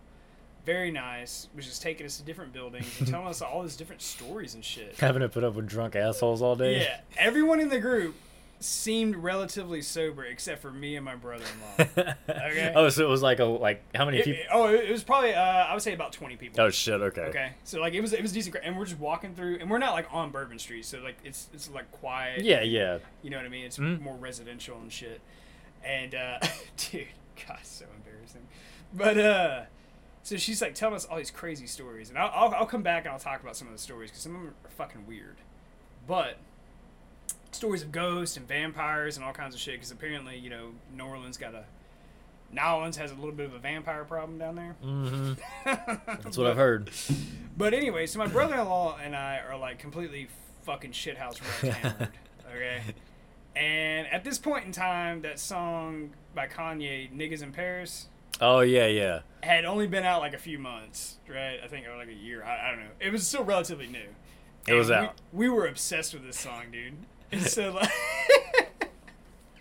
Very 0.66 0.92
nice. 0.92 1.48
Was 1.56 1.66
just 1.66 1.82
taking 1.82 2.06
us 2.06 2.18
to 2.18 2.24
different 2.24 2.52
buildings 2.52 2.88
and 3.00 3.08
telling 3.08 3.28
us 3.28 3.42
all 3.42 3.64
these 3.64 3.78
different 3.78 4.02
stories 4.02 4.54
and 4.54 4.66
shit. 4.66 4.96
Having 5.00 5.22
to 5.22 5.30
put 5.30 5.46
up 5.46 5.54
with 5.56 5.66
drunk 5.66 5.96
assholes 5.96 6.42
all 6.42 6.58
day. 6.58 6.82
Yeah, 6.82 7.00
everyone 7.18 7.62
in 7.62 7.70
the 7.70 7.80
group 7.80 8.16
seemed 8.60 9.16
relatively 9.16 9.82
sober 9.82 10.26
except 10.26 10.62
for 10.62 10.70
me 10.72 10.98
and 10.98 11.06
my 11.06 11.16
brother-in-law. 11.16 11.86
Okay. 12.30 12.74
Oh, 12.76 12.90
so 12.90 13.06
it 13.06 13.08
was 13.10 13.22
like 13.22 13.40
a 13.40 13.46
like 13.46 13.82
how 13.96 14.04
many 14.04 14.18
It- 14.18 14.26
people? 14.26 14.42
it- 14.42 14.48
oh, 14.52 14.68
it 14.74 14.92
was 14.92 15.06
probably 15.06 15.34
uh, 15.34 15.42
I 15.42 15.72
would 15.74 15.82
say 15.84 15.94
about 15.94 16.12
twenty 16.12 16.36
people. 16.36 16.60
Oh 16.60 16.70
shit. 16.70 17.00
Okay. 17.00 17.22
Okay, 17.22 17.52
so 17.64 17.80
like 17.80 17.94
it 17.94 18.02
was 18.02 18.12
it 18.12 18.22
was 18.22 18.34
decent, 18.34 18.58
and 18.62 18.78
we're 18.78 18.84
just 18.86 19.00
walking 19.00 19.36
through, 19.36 19.60
and 19.62 19.70
we're 19.72 19.78
not 19.78 19.94
like 19.94 20.08
on 20.12 20.32
Bourbon 20.32 20.60
Street, 20.60 20.84
so 20.84 21.00
like 21.00 21.16
it's 21.24 21.48
it's 21.54 21.70
like 21.70 21.90
quiet. 21.94 22.44
Yeah. 22.44 22.62
Yeah. 22.64 22.98
You 23.24 23.30
know 23.30 23.38
what 23.38 23.46
I 23.46 23.50
mean? 23.50 23.64
It's 23.64 23.78
Mhm. 23.78 24.02
more 24.02 24.16
residential 24.18 24.78
and 24.80 24.92
shit. 24.92 25.22
And 25.88 26.14
uh, 26.16 26.40
dude, 26.78 27.08
God, 27.48 27.60
so 27.64 27.86
embarrassing. 27.96 28.48
But 28.94 29.18
uh, 29.18 29.62
so 30.24 30.36
she's 30.38 30.62
like 30.62 30.76
telling 30.76 30.96
us 30.96 31.06
all 31.06 31.18
these 31.18 31.32
crazy 31.32 31.68
stories, 31.68 32.10
and 32.10 32.18
I'll 32.18 32.32
I'll, 32.34 32.54
I'll 32.56 32.66
come 32.66 32.84
back 32.84 33.06
and 33.06 33.14
I'll 33.14 33.20
talk 33.20 33.42
about 33.42 33.56
some 33.56 33.68
of 33.68 33.74
the 33.74 33.80
stories 33.80 34.10
because 34.12 34.24
some 34.24 34.36
of 34.36 34.42
them 34.42 34.54
are 34.66 34.70
fucking 34.72 35.08
weird. 35.08 35.38
But 36.08 36.38
stories 37.52 37.82
of 37.82 37.92
ghosts 37.92 38.38
and 38.38 38.48
vampires 38.48 39.16
and 39.18 39.26
all 39.26 39.34
kinds 39.34 39.56
of 39.56 39.62
shit 39.62 39.76
because 39.76 39.92
apparently 39.92 40.38
you 40.38 40.50
know 40.50 40.72
New 40.96 41.06
Orleans 41.06 41.38
got 41.38 41.56
a 41.56 41.64
New 42.52 42.62
Orleans 42.62 42.98
has 42.98 43.12
a 43.12 43.16
little 43.16 43.32
bit 43.32 43.46
of 43.46 43.54
a 43.54 43.60
vampire 43.60 44.04
problem 44.06 44.38
down 44.38 44.56
there. 44.56 44.76
hmm 44.82 45.34
That's 45.66 46.38
what 46.38 46.48
I've 46.48 46.58
heard. 46.58 46.92
But 47.58 47.74
anyway, 47.74 48.06
so 48.08 48.20
my 48.20 48.28
brother-in-law 48.28 49.00
and 49.04 49.16
I 49.16 49.40
are 49.40 49.58
like 49.58 49.80
completely 49.80 50.28
fucking 50.64 50.92
shithouse 50.92 51.42
wrecked 51.64 51.78
hammered. 51.78 52.10
Okay. 52.54 52.82
And 53.58 54.08
at 54.08 54.24
this 54.24 54.38
point 54.38 54.66
in 54.66 54.72
time, 54.72 55.22
that 55.22 55.40
song 55.40 56.12
by 56.36 56.48
Kanye, 56.48 57.12
"Niggas 57.12 57.42
in 57.42 57.52
Paris," 57.52 58.08
Oh 58.40 58.60
yeah. 58.60 58.86
Yeah. 58.88 59.22
had 59.42 59.66
only 59.66 59.88
been 59.88 60.04
out 60.04 60.22
like 60.22 60.34
a 60.34 60.38
few 60.38 60.60
months, 60.60 61.18
right? 61.28 61.60
I 61.64 61.68
think 61.68 61.88
or 61.88 61.96
like 61.98 62.10
a 62.10 62.14
year. 62.14 62.44
I, 62.44 62.68
I 62.68 62.70
don't 62.72 62.82
know. 62.82 62.92
It 63.00 63.12
was 63.12 63.26
still 63.28 63.44
relatively 63.44 63.88
new. 63.88 64.10
It 64.68 64.74
was 64.74 64.90
And 64.90 65.02
we- 65.02 65.08
out. 65.08 65.16
We, 65.34 65.50
were 65.50 65.66
obsessed 65.66 66.14
with 66.14 66.24
this 66.26 66.38
song, 66.40 66.66
dude. 66.72 66.94
And 67.32 67.42
so 67.42 67.72
like, 67.82 68.92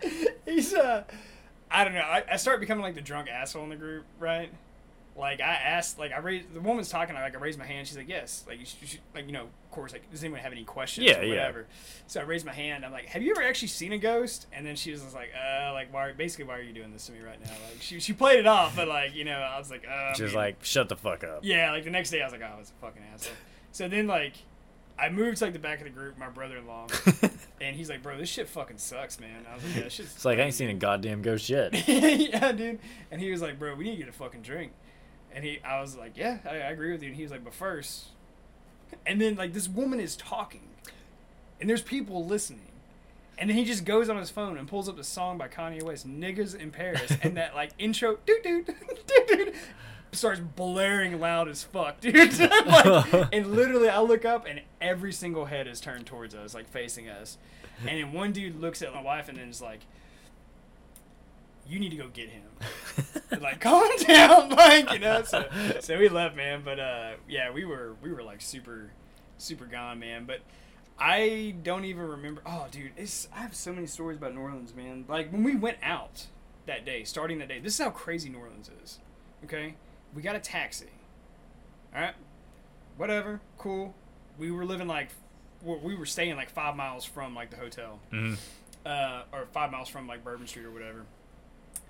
he's 0.45 0.73
uh, 0.73 1.03
I 1.71 1.83
don't 1.83 1.93
know. 1.93 2.01
I, 2.01 2.23
I 2.31 2.35
started 2.37 2.59
becoming 2.59 2.83
like 2.83 2.95
the 2.95 3.01
drunk 3.01 3.29
asshole 3.29 3.63
in 3.63 3.69
the 3.69 3.75
group, 3.75 4.05
right? 4.19 4.51
Like 5.17 5.41
I 5.41 5.55
asked, 5.55 5.97
like 5.97 6.11
I 6.11 6.19
raised 6.19 6.53
the 6.53 6.61
woman's 6.61 6.89
talking, 6.89 7.15
I 7.15 7.21
like 7.23 7.35
I 7.35 7.39
raised 7.39 7.57
my 7.57 7.65
hand. 7.65 7.87
She's 7.87 7.97
like, 7.97 8.07
"Yes." 8.07 8.43
Like 8.47 8.59
you 8.59 8.65
should, 8.65 8.81
you 8.81 8.87
should- 8.87 8.99
like 9.15 9.25
you 9.25 9.31
know, 9.31 9.43
of 9.43 9.71
course, 9.71 9.91
like 9.91 10.09
does 10.11 10.23
anyone 10.23 10.41
have 10.41 10.51
any 10.51 10.63
questions? 10.63 11.07
Yeah, 11.07 11.19
or 11.19 11.23
yeah. 11.23 11.29
whatever. 11.31 11.65
So 12.05 12.19
I 12.19 12.23
raised 12.23 12.45
my 12.45 12.53
hand. 12.53 12.85
I'm 12.85 12.91
like, 12.91 13.05
"Have 13.07 13.23
you 13.23 13.31
ever 13.31 13.41
actually 13.41 13.69
seen 13.69 13.93
a 13.93 13.97
ghost?" 13.97 14.45
And 14.53 14.63
then 14.65 14.75
she 14.75 14.91
was 14.91 15.01
just 15.01 15.15
like, 15.15 15.31
"Uh, 15.35 15.73
like 15.73 15.91
why? 15.91 16.11
Basically, 16.11 16.45
why 16.45 16.57
are 16.57 16.61
you 16.61 16.71
doing 16.73 16.93
this 16.93 17.07
to 17.07 17.13
me 17.13 17.19
right 17.21 17.41
now?" 17.43 17.49
Like 17.49 17.81
she 17.81 17.99
she 17.99 18.13
played 18.13 18.39
it 18.39 18.45
off, 18.47 18.75
but 18.75 18.87
like 18.87 19.15
you 19.15 19.23
know, 19.25 19.39
I 19.39 19.57
was 19.57 19.71
like, 19.71 19.85
uh, 19.89 19.91
I 19.91 20.13
Just 20.13 20.35
like 20.35 20.63
shut 20.63 20.87
the 20.87 20.95
fuck 20.95 21.23
up. 21.23 21.39
yeah, 21.41 21.71
like 21.71 21.83
the 21.83 21.89
next 21.89 22.11
day 22.11 22.21
I 22.21 22.25
was 22.25 22.33
like, 22.33 22.41
oh, 22.43 22.53
I 22.55 22.59
was 22.59 22.69
a 22.69 22.85
fucking 22.85 23.01
asshole. 23.13 23.33
So 23.71 23.87
then 23.87 24.05
like 24.05 24.33
I 24.99 25.09
moved 25.09 25.37
to 25.37 25.45
like 25.45 25.53
the 25.53 25.59
back 25.59 25.79
of 25.79 25.85
the 25.85 25.89
group, 25.91 26.17
my 26.19 26.29
brother 26.29 26.57
in 26.57 26.67
law, 26.67 26.87
and 27.61 27.75
he's 27.75 27.89
like, 27.89 28.03
bro, 28.03 28.17
this 28.17 28.29
shit 28.29 28.47
fucking 28.49 28.77
sucks, 28.77 29.19
man. 29.19 29.45
I 29.51 29.55
was 29.55 29.63
like, 29.63 29.75
yeah, 29.75 29.89
shit's 29.89 30.15
It's 30.15 30.25
like 30.25 30.37
I 30.39 30.43
ain't 30.43 30.53
seen 30.53 30.69
a 30.69 30.73
goddamn 30.75 31.21
ghost 31.23 31.49
yet. 31.49 31.73
yeah, 31.87 32.51
dude. 32.51 32.79
And 33.11 33.19
he 33.19 33.31
was 33.31 33.41
like, 33.41 33.57
bro, 33.57 33.73
we 33.75 33.83
need 33.85 33.91
to 33.91 33.97
get 33.97 34.09
a 34.09 34.11
fucking 34.13 34.41
drink. 34.43 34.73
And 35.37 35.45
he, 35.45 35.59
I 35.63 35.79
was 35.79 35.95
like, 35.95 36.17
yeah, 36.17 36.39
I, 36.49 36.55
I 36.55 36.71
agree 36.71 36.91
with 36.91 37.03
you. 37.03 37.09
And 37.09 37.15
he 37.15 37.21
was 37.21 37.31
like, 37.31 37.43
but 37.43 37.53
first, 37.53 38.07
and 39.05 39.21
then 39.21 39.35
like 39.35 39.53
this 39.53 39.67
woman 39.67 39.99
is 39.99 40.15
talking, 40.15 40.67
and 41.61 41.69
there's 41.69 41.83
people 41.83 42.25
listening. 42.25 42.71
And 43.37 43.47
then 43.47 43.55
he 43.55 43.63
just 43.63 43.85
goes 43.85 44.09
on 44.09 44.17
his 44.17 44.31
phone 44.31 44.57
and 44.57 44.67
pulls 44.67 44.89
up 44.89 44.97
the 44.97 45.03
song 45.03 45.37
by 45.37 45.47
Kanye 45.47 45.83
West, 45.83 46.07
"Niggas 46.09 46.55
in 46.55 46.71
Paris," 46.71 47.15
and 47.21 47.37
that 47.37 47.53
like 47.53 47.69
intro, 47.77 48.17
dude, 48.25 48.41
dude, 48.41 48.65
dude, 49.05 49.27
dude, 49.27 49.53
starts 50.11 50.39
blaring 50.39 51.19
loud 51.19 51.47
as 51.47 51.63
fuck, 51.63 51.99
dude. 52.01 52.39
like, 52.39 53.27
and 53.31 53.51
literally, 53.51 53.89
I 53.89 53.99
look 53.99 54.25
up 54.25 54.47
and 54.47 54.61
every 54.81 55.13
single 55.13 55.45
head 55.45 55.67
is 55.67 55.79
turned 55.79 56.07
towards 56.07 56.33
us, 56.33 56.55
like 56.55 56.67
facing 56.67 57.09
us. 57.09 57.37
And 57.81 57.89
then 57.89 58.11
one 58.11 58.31
dude 58.31 58.59
looks 58.59 58.81
at 58.81 58.91
my 58.91 59.03
wife 59.03 59.29
and 59.29 59.37
then 59.37 59.49
is 59.49 59.61
like, 59.61 59.81
"You 61.67 61.79
need 61.79 61.89
to 61.89 61.95
go 61.97 62.07
get 62.07 62.29
him." 62.29 62.43
like, 63.41 63.59
calm 63.59 63.89
down, 64.07 64.49
like 64.49 64.91
you 64.91 64.99
know. 64.99 65.23
So, 65.23 65.45
so 65.79 65.97
we 65.97 66.09
left, 66.09 66.35
man. 66.35 66.61
But 66.63 66.79
uh, 66.79 67.11
yeah, 67.27 67.51
we 67.51 67.65
were 67.65 67.95
we 68.01 68.11
were 68.11 68.23
like 68.23 68.41
super, 68.41 68.91
super 69.37 69.65
gone, 69.65 69.99
man. 69.99 70.25
But 70.25 70.41
I 70.99 71.55
don't 71.63 71.85
even 71.85 72.07
remember. 72.07 72.41
Oh, 72.45 72.67
dude, 72.71 72.91
it's 72.97 73.27
I 73.35 73.39
have 73.39 73.55
so 73.55 73.73
many 73.73 73.87
stories 73.87 74.17
about 74.17 74.33
New 74.33 74.41
Orleans, 74.41 74.73
man. 74.75 75.05
Like 75.07 75.31
when 75.31 75.43
we 75.43 75.55
went 75.55 75.77
out 75.83 76.27
that 76.65 76.85
day, 76.85 77.03
starting 77.03 77.39
that 77.39 77.47
day. 77.47 77.59
This 77.59 77.79
is 77.79 77.83
how 77.83 77.91
crazy 77.91 78.29
New 78.29 78.39
Orleans 78.39 78.69
is. 78.83 78.99
Okay, 79.43 79.75
we 80.13 80.21
got 80.21 80.35
a 80.35 80.39
taxi. 80.39 80.87
All 81.95 82.01
right, 82.01 82.15
whatever, 82.97 83.41
cool. 83.57 83.95
We 84.37 84.51
were 84.51 84.65
living 84.65 84.87
like, 84.87 85.09
we 85.63 85.75
we 85.77 85.95
were 85.95 86.05
staying 86.05 86.35
like 86.35 86.49
five 86.49 86.75
miles 86.75 87.05
from 87.05 87.33
like 87.35 87.49
the 87.49 87.57
hotel, 87.57 87.99
hmm 88.11 88.35
uh, 88.87 89.23
or 89.33 89.45
five 89.51 89.71
miles 89.71 89.89
from 89.89 90.07
like 90.07 90.23
Bourbon 90.23 90.47
Street 90.47 90.65
or 90.65 90.71
whatever. 90.71 91.05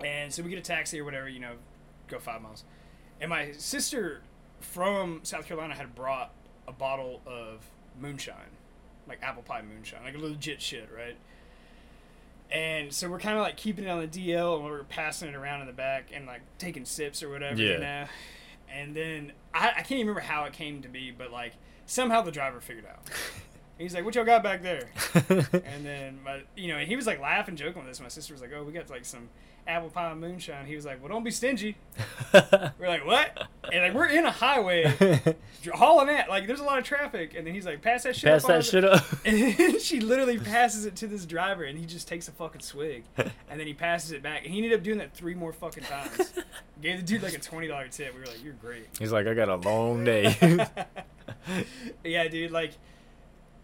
And 0.03 0.31
so 0.33 0.43
we 0.43 0.49
get 0.49 0.59
a 0.59 0.61
taxi 0.61 0.99
or 0.99 1.05
whatever, 1.05 1.27
you 1.27 1.39
know, 1.39 1.53
go 2.07 2.19
five 2.19 2.41
miles. 2.41 2.63
And 3.19 3.29
my 3.29 3.51
sister 3.53 4.21
from 4.59 5.21
South 5.23 5.45
Carolina 5.47 5.75
had 5.75 5.95
brought 5.95 6.31
a 6.67 6.71
bottle 6.71 7.21
of 7.25 7.65
moonshine, 7.99 8.51
like 9.07 9.19
apple 9.23 9.41
pie 9.43 9.61
moonshine, 9.61 10.03
like 10.03 10.17
legit 10.17 10.61
shit, 10.61 10.89
right? 10.95 11.15
And 12.51 12.93
so 12.93 13.09
we're 13.09 13.19
kind 13.19 13.37
of 13.37 13.43
like 13.43 13.57
keeping 13.57 13.85
it 13.85 13.89
on 13.89 13.99
the 13.99 14.07
DL 14.07 14.55
and 14.55 14.63
we're 14.65 14.83
passing 14.83 15.27
it 15.27 15.35
around 15.35 15.61
in 15.61 15.67
the 15.67 15.73
back 15.73 16.09
and 16.13 16.25
like 16.25 16.41
taking 16.57 16.85
sips 16.85 17.21
or 17.21 17.29
whatever, 17.29 17.61
Yeah. 17.61 17.71
you 17.73 17.79
know? 17.79 18.05
And 18.73 18.95
then 18.95 19.31
I, 19.53 19.69
I 19.69 19.73
can't 19.75 19.91
even 19.93 20.07
remember 20.07 20.21
how 20.21 20.45
it 20.45 20.53
came 20.53 20.81
to 20.81 20.87
be, 20.89 21.11
but 21.11 21.31
like 21.31 21.53
somehow 21.85 22.21
the 22.21 22.31
driver 22.31 22.61
figured 22.61 22.85
out. 22.85 22.99
He's 23.77 23.93
like, 23.93 24.03
"What 24.05 24.15
y'all 24.15 24.25
got 24.25 24.41
back 24.41 24.63
there?" 24.63 24.89
And 25.29 25.85
then, 25.85 26.17
my, 26.25 26.41
you 26.55 26.67
know, 26.67 26.77
and 26.77 26.87
he 26.87 26.95
was 26.95 27.05
like 27.05 27.19
laughing, 27.21 27.55
joking 27.55 27.83
with 27.83 27.91
us. 27.91 28.01
My 28.01 28.07
sister 28.07 28.33
was 28.33 28.41
like, 28.41 28.51
"Oh, 28.55 28.63
we 28.63 28.73
got 28.73 28.89
like 28.89 29.05
some 29.05 29.29
apple 29.67 29.89
pie 29.89 30.13
moonshine." 30.13 30.65
He 30.65 30.75
was 30.75 30.85
like, 30.85 31.01
"Well, 31.01 31.09
don't 31.09 31.23
be 31.23 31.31
stingy." 31.31 31.75
We're 32.33 32.87
like, 32.87 33.05
"What?" 33.05 33.47
and 33.71 33.83
like 33.83 33.93
we're 33.93 34.07
in 34.07 34.25
a 34.25 34.31
highway, 34.31 34.85
hauling 35.73 36.09
at 36.09 36.29
like 36.29 36.47
there's 36.47 36.59
a 36.59 36.63
lot 36.63 36.79
of 36.79 36.85
traffic, 36.85 37.35
and 37.35 37.45
then 37.45 37.53
he's 37.53 37.65
like, 37.65 37.81
"Pass 37.81 38.03
that 38.03 38.15
shit 38.15 38.29
Pass 38.31 38.43
up." 38.43 38.49
that 38.49 38.65
shit 38.65 38.83
up. 38.85 39.05
And 39.25 39.81
she 39.81 39.99
literally 39.99 40.37
passes 40.37 40.85
it 40.85 40.95
to 40.97 41.07
this 41.07 41.25
driver, 41.25 41.63
and 41.63 41.77
he 41.77 41.85
just 41.85 42.07
takes 42.07 42.27
a 42.27 42.31
fucking 42.31 42.61
swig, 42.61 43.03
and 43.17 43.59
then 43.59 43.67
he 43.67 43.73
passes 43.73 44.11
it 44.11 44.23
back, 44.23 44.45
and 44.45 44.53
he 44.53 44.63
ended 44.63 44.73
up 44.73 44.83
doing 44.83 44.99
that 44.99 45.13
three 45.13 45.33
more 45.33 45.53
fucking 45.53 45.83
times. 45.83 46.33
Gave 46.81 46.97
the 46.97 47.03
dude 47.03 47.23
like 47.23 47.33
a 47.33 47.39
twenty 47.39 47.67
dollar 47.67 47.87
tip. 47.87 48.13
We 48.13 48.21
were 48.21 48.27
like, 48.27 48.43
"You're 48.43 48.53
great." 48.53 48.87
He's 48.99 49.11
like, 49.11 49.27
I 49.27 49.33
got 49.33 49.49
a 49.49 49.55
long 49.55 50.03
day. 50.03 50.35
yeah, 52.03 52.27
dude. 52.27 52.51
Like, 52.51 52.73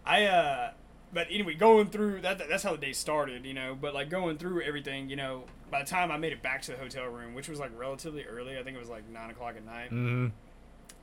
I 0.04 0.24
uh, 0.24 0.70
but 1.12 1.28
anyway, 1.30 1.54
going 1.54 1.86
through 1.86 2.22
that 2.22 2.38
that's 2.48 2.62
how 2.62 2.72
the 2.72 2.78
day 2.78 2.92
started, 2.92 3.46
you 3.46 3.54
know. 3.54 3.76
But 3.80 3.94
like 3.94 4.10
going 4.10 4.36
through 4.36 4.62
everything, 4.62 5.08
you 5.08 5.16
know, 5.16 5.44
by 5.74 5.82
the 5.82 5.90
time 5.90 6.12
I 6.12 6.16
made 6.18 6.32
it 6.32 6.40
back 6.40 6.62
to 6.62 6.70
the 6.70 6.78
hotel 6.78 7.06
room, 7.06 7.34
which 7.34 7.48
was 7.48 7.58
like 7.58 7.72
relatively 7.76 8.24
early, 8.24 8.56
I 8.56 8.62
think 8.62 8.76
it 8.76 8.78
was 8.80 8.88
like 8.88 9.08
nine 9.08 9.30
o'clock 9.30 9.56
at 9.56 9.64
night. 9.66 9.88
hmm 9.88 10.28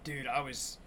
Dude, 0.05 0.27
I 0.27 0.39
was 0.39 0.77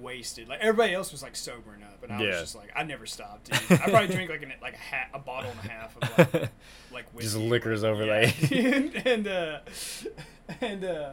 wasted. 0.00 0.48
Like 0.48 0.60
everybody 0.60 0.94
else 0.94 1.12
was 1.12 1.22
like 1.22 1.36
sobering 1.36 1.82
up, 1.82 2.02
and 2.02 2.10
I 2.10 2.22
Yeah. 2.22 2.28
was 2.30 2.40
just 2.40 2.54
like, 2.56 2.70
I 2.74 2.82
never 2.84 3.04
stopped. 3.04 3.50
Dude. 3.50 3.78
I 3.78 3.90
probably 3.90 4.08
drank 4.08 4.30
like 4.30 4.42
an, 4.42 4.52
like 4.62 4.72
a 4.74 4.78
hat, 4.78 5.08
a 5.12 5.18
bottle 5.18 5.50
and 5.50 5.60
a 5.60 5.70
half 5.70 5.96
of 6.00 6.02
like, 6.32 6.50
like 6.90 7.04
Just 7.20 7.36
whiskey. 7.36 7.48
liquors 7.48 7.82
Yeah, 7.82 7.88
overlay. 7.90 8.34
dude. 8.48 9.06
and 9.06 9.28
uh, 9.28 9.58
and 10.62 10.84
uh, 10.84 11.10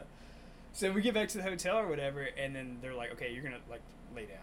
so 0.72 0.92
we 0.94 1.02
get 1.02 1.14
back 1.14 1.28
to 1.30 1.38
the 1.40 1.44
hotel 1.44 1.78
or 1.78 1.88
whatever, 1.88 2.22
and 2.38 2.56
then 2.56 2.78
they're 2.82 2.94
like, 2.96 3.12
okay, 3.14 3.34
you're 3.34 3.44
gonna 3.44 3.60
like 3.70 3.82
lay 4.16 4.26
down. 4.26 4.38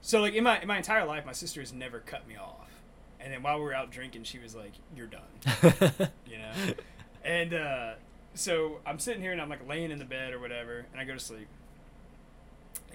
So 0.00 0.20
like 0.20 0.34
in 0.34 0.44
my 0.44 0.60
in 0.60 0.68
my 0.68 0.76
entire 0.76 1.04
life, 1.04 1.26
my 1.26 1.32
sister 1.32 1.60
has 1.60 1.72
never 1.72 1.98
cut 1.98 2.28
me 2.28 2.36
off. 2.36 2.67
And 3.20 3.32
then 3.32 3.42
while 3.42 3.58
we 3.58 3.64
were 3.64 3.74
out 3.74 3.90
drinking, 3.90 4.24
she 4.24 4.38
was 4.38 4.54
like, 4.54 4.72
"You're 4.96 5.08
done," 5.08 5.22
you 6.26 6.38
know. 6.38 6.74
And 7.24 7.52
uh, 7.52 7.92
so 8.34 8.78
I'm 8.86 8.98
sitting 8.98 9.20
here 9.22 9.32
and 9.32 9.40
I'm 9.40 9.48
like 9.48 9.66
laying 9.68 9.90
in 9.90 9.98
the 9.98 10.04
bed 10.04 10.32
or 10.32 10.38
whatever, 10.38 10.86
and 10.92 11.00
I 11.00 11.04
go 11.04 11.14
to 11.14 11.18
sleep. 11.18 11.48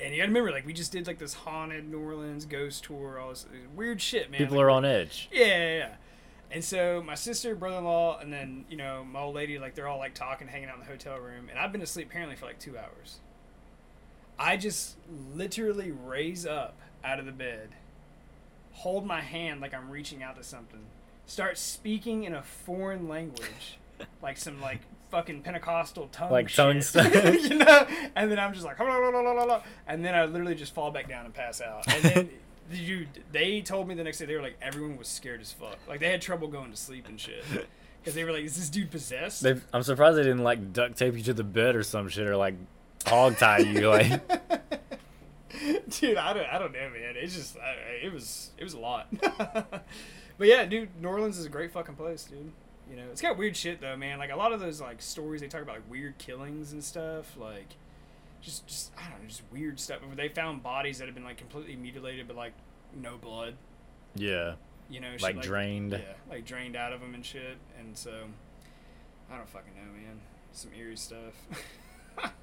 And 0.02 0.12
you 0.14 0.18
gotta 0.22 0.30
remember, 0.30 0.52
like 0.52 0.66
we 0.66 0.74
just 0.74 0.92
did 0.92 1.06
like 1.08 1.20
this 1.20 1.34
haunted 1.34 1.90
New 1.90 2.00
Orleans 2.00 2.46
ghost 2.46 2.84
tour, 2.86 3.20
all 3.20 3.30
this 3.30 3.46
weird 3.76 4.02
shit, 4.02 4.32
man. 4.32 4.40
People 4.40 4.58
Like, 4.58 4.64
are 4.66 4.70
on 4.72 4.86
edge. 4.86 5.30
yeah, 5.32 5.46
yeah, 5.46 5.78
yeah. 5.78 5.90
And 6.52 6.64
so 6.64 7.04
my 7.06 7.16
sister, 7.16 7.56
brother-in-law, 7.56 8.20
and 8.20 8.32
then 8.32 8.66
you 8.70 8.78
know 8.78 9.04
my 9.04 9.20
old 9.22 9.36
lady, 9.36 9.60
like 9.60 9.76
they're 9.76 9.88
all 9.88 9.98
like 10.00 10.14
talking, 10.16 10.48
hanging 10.48 10.70
out 10.70 10.76
in 10.76 10.82
the 10.82 10.88
hotel 10.88 11.18
room, 11.20 11.48
and 11.50 11.60
I've 11.60 11.72
been 11.72 11.82
asleep 11.82 12.08
apparently 12.10 12.36
for 12.36 12.46
like 12.46 12.60
two 12.60 12.78
hours. 12.78 13.20
I 14.40 14.58
just 14.58 14.96
literally 15.36 15.92
raise 15.92 16.46
up 16.46 16.76
out 17.04 17.20
of 17.20 17.26
the 17.26 17.32
bed, 17.32 17.70
hold 18.74 19.06
my 19.06 19.22
hand 19.22 19.62
like 19.62 19.74
I'm 19.74 19.90
reaching 19.90 20.22
out 20.24 20.36
to 20.36 20.44
something, 20.44 20.82
start 21.26 21.58
speaking 21.58 22.24
in 22.26 22.34
a 22.36 22.42
foreign 22.44 23.08
language, 23.08 23.78
like 24.22 24.38
some 24.38 24.62
like 24.62 24.82
fucking 25.10 25.42
Pentecostal 25.42 26.08
tongue, 26.12 26.32
Like 26.32 26.54
tongue 26.54 26.82
stuff. 26.82 27.14
you 27.14 27.56
know. 27.56 27.88
And 28.16 28.30
then 28.32 28.40
I'm 28.40 28.54
just 28.54 28.66
like, 28.66 28.78
and 28.80 30.04
then 30.06 30.16
I 30.16 30.26
literally 30.26 30.56
just 30.56 30.74
fall 30.74 30.92
back 30.92 31.08
down 31.08 31.26
and 31.26 31.34
pass 31.34 31.62
out, 31.62 31.92
and 31.94 32.04
then. 32.04 32.30
Dude, 32.72 33.10
they 33.34 33.60
told 33.60 33.90
me 33.90 33.94
the 33.94 34.06
next 34.06 34.20
day 34.20 34.26
they 34.26 34.36
were 34.36 34.42
like 34.42 34.58
everyone 34.62 34.98
was 34.98 35.10
scared 35.10 35.42
as 35.42 35.52
fuck. 35.52 35.78
Like 35.86 36.00
they 36.00 36.10
had 36.10 36.22
trouble 36.22 36.48
going 36.48 36.72
to 36.72 36.78
sleep 36.78 37.10
and 37.10 37.20
shit 37.20 37.44
because 38.00 38.16
they 38.16 38.24
were 38.24 38.32
like, 38.32 38.46
"Is 38.46 38.56
this 38.56 38.70
dude 38.70 38.90
possessed?" 38.90 39.44
They, 39.44 39.56
I'm 39.74 39.84
surprised 39.84 40.18
they 40.18 40.24
didn't 40.24 40.44
like 40.46 40.72
duct 40.72 40.98
tape 40.98 41.16
you 41.18 41.22
to 41.24 41.34
the 41.34 41.44
bed 41.44 41.76
or 41.76 41.84
some 41.84 42.08
shit 42.08 42.26
or 42.26 42.38
like 42.38 42.56
hog 43.06 43.38
tie 43.38 43.58
you. 43.60 43.90
Like, 43.90 44.73
dude, 46.00 46.18
I 46.18 46.34
don't, 46.34 46.46
I 46.48 46.58
don't 46.58 46.74
know, 46.74 46.90
man. 46.90 47.16
It's 47.16 47.36
just, 47.36 47.58
I, 47.58 48.06
it 48.06 48.14
was, 48.14 48.52
it 48.58 48.64
was 48.64 48.74
a 48.74 48.80
lot. 48.80 49.08
but 49.22 49.84
yeah, 50.48 50.66
dude, 50.66 50.90
New 51.02 51.08
Orleans 51.08 51.38
is 51.38 51.46
a 51.46 51.50
great 51.50 51.72
fucking 51.72 51.96
place, 51.96 52.24
dude. 52.26 52.52
You 52.90 52.98
know, 52.98 53.06
it's 53.12 53.22
got 53.22 53.38
weird 53.38 53.56
shit 53.56 53.80
though, 53.82 53.96
man. 53.96 54.20
Like 54.20 54.32
a 54.32 54.36
lot 54.36 54.52
of 54.52 54.60
those 54.60 54.82
like 54.82 55.02
stories 55.02 55.42
they 55.42 55.48
talk 55.48 55.62
about 55.62 55.76
like 55.76 55.90
weird 55.90 56.18
killings 56.18 56.74
and 56.74 56.84
stuff, 56.84 57.38
like 57.38 57.76
just, 58.42 58.68
just 58.68 58.92
I 58.98 59.10
don't 59.10 59.22
know, 59.22 59.28
just 59.28 59.44
weird 59.52 59.80
stuff. 59.80 60.02
Where 60.06 60.16
they 60.16 60.28
found 60.28 60.62
bodies 60.64 61.00
that 61.00 61.06
had 61.06 61.16
been 61.16 61.24
like 61.24 61.38
completely 61.38 61.76
mutilated, 61.76 62.28
but 62.28 62.36
like 62.36 62.54
no 62.94 63.18
blood. 63.18 63.56
yeah, 64.16 64.56
You 64.90 65.00
know, 65.00 65.12
shit 65.14 65.22
like 65.22 65.42
drained. 65.42 65.94
Yeah, 65.94 66.00
like 66.30 66.46
drained 66.46 66.76
out 66.76 66.94
of 66.94 67.00
them 67.00 67.16
and 67.16 67.26
shit. 67.26 67.58
And 67.80 67.98
so, 67.98 68.12
I 69.32 69.38
don't 69.38 69.50
fucking 69.50 69.74
know, 69.76 69.92
man. 69.94 70.20
Some 70.52 70.72
eerie 70.78 70.98
stuff. 70.98 71.34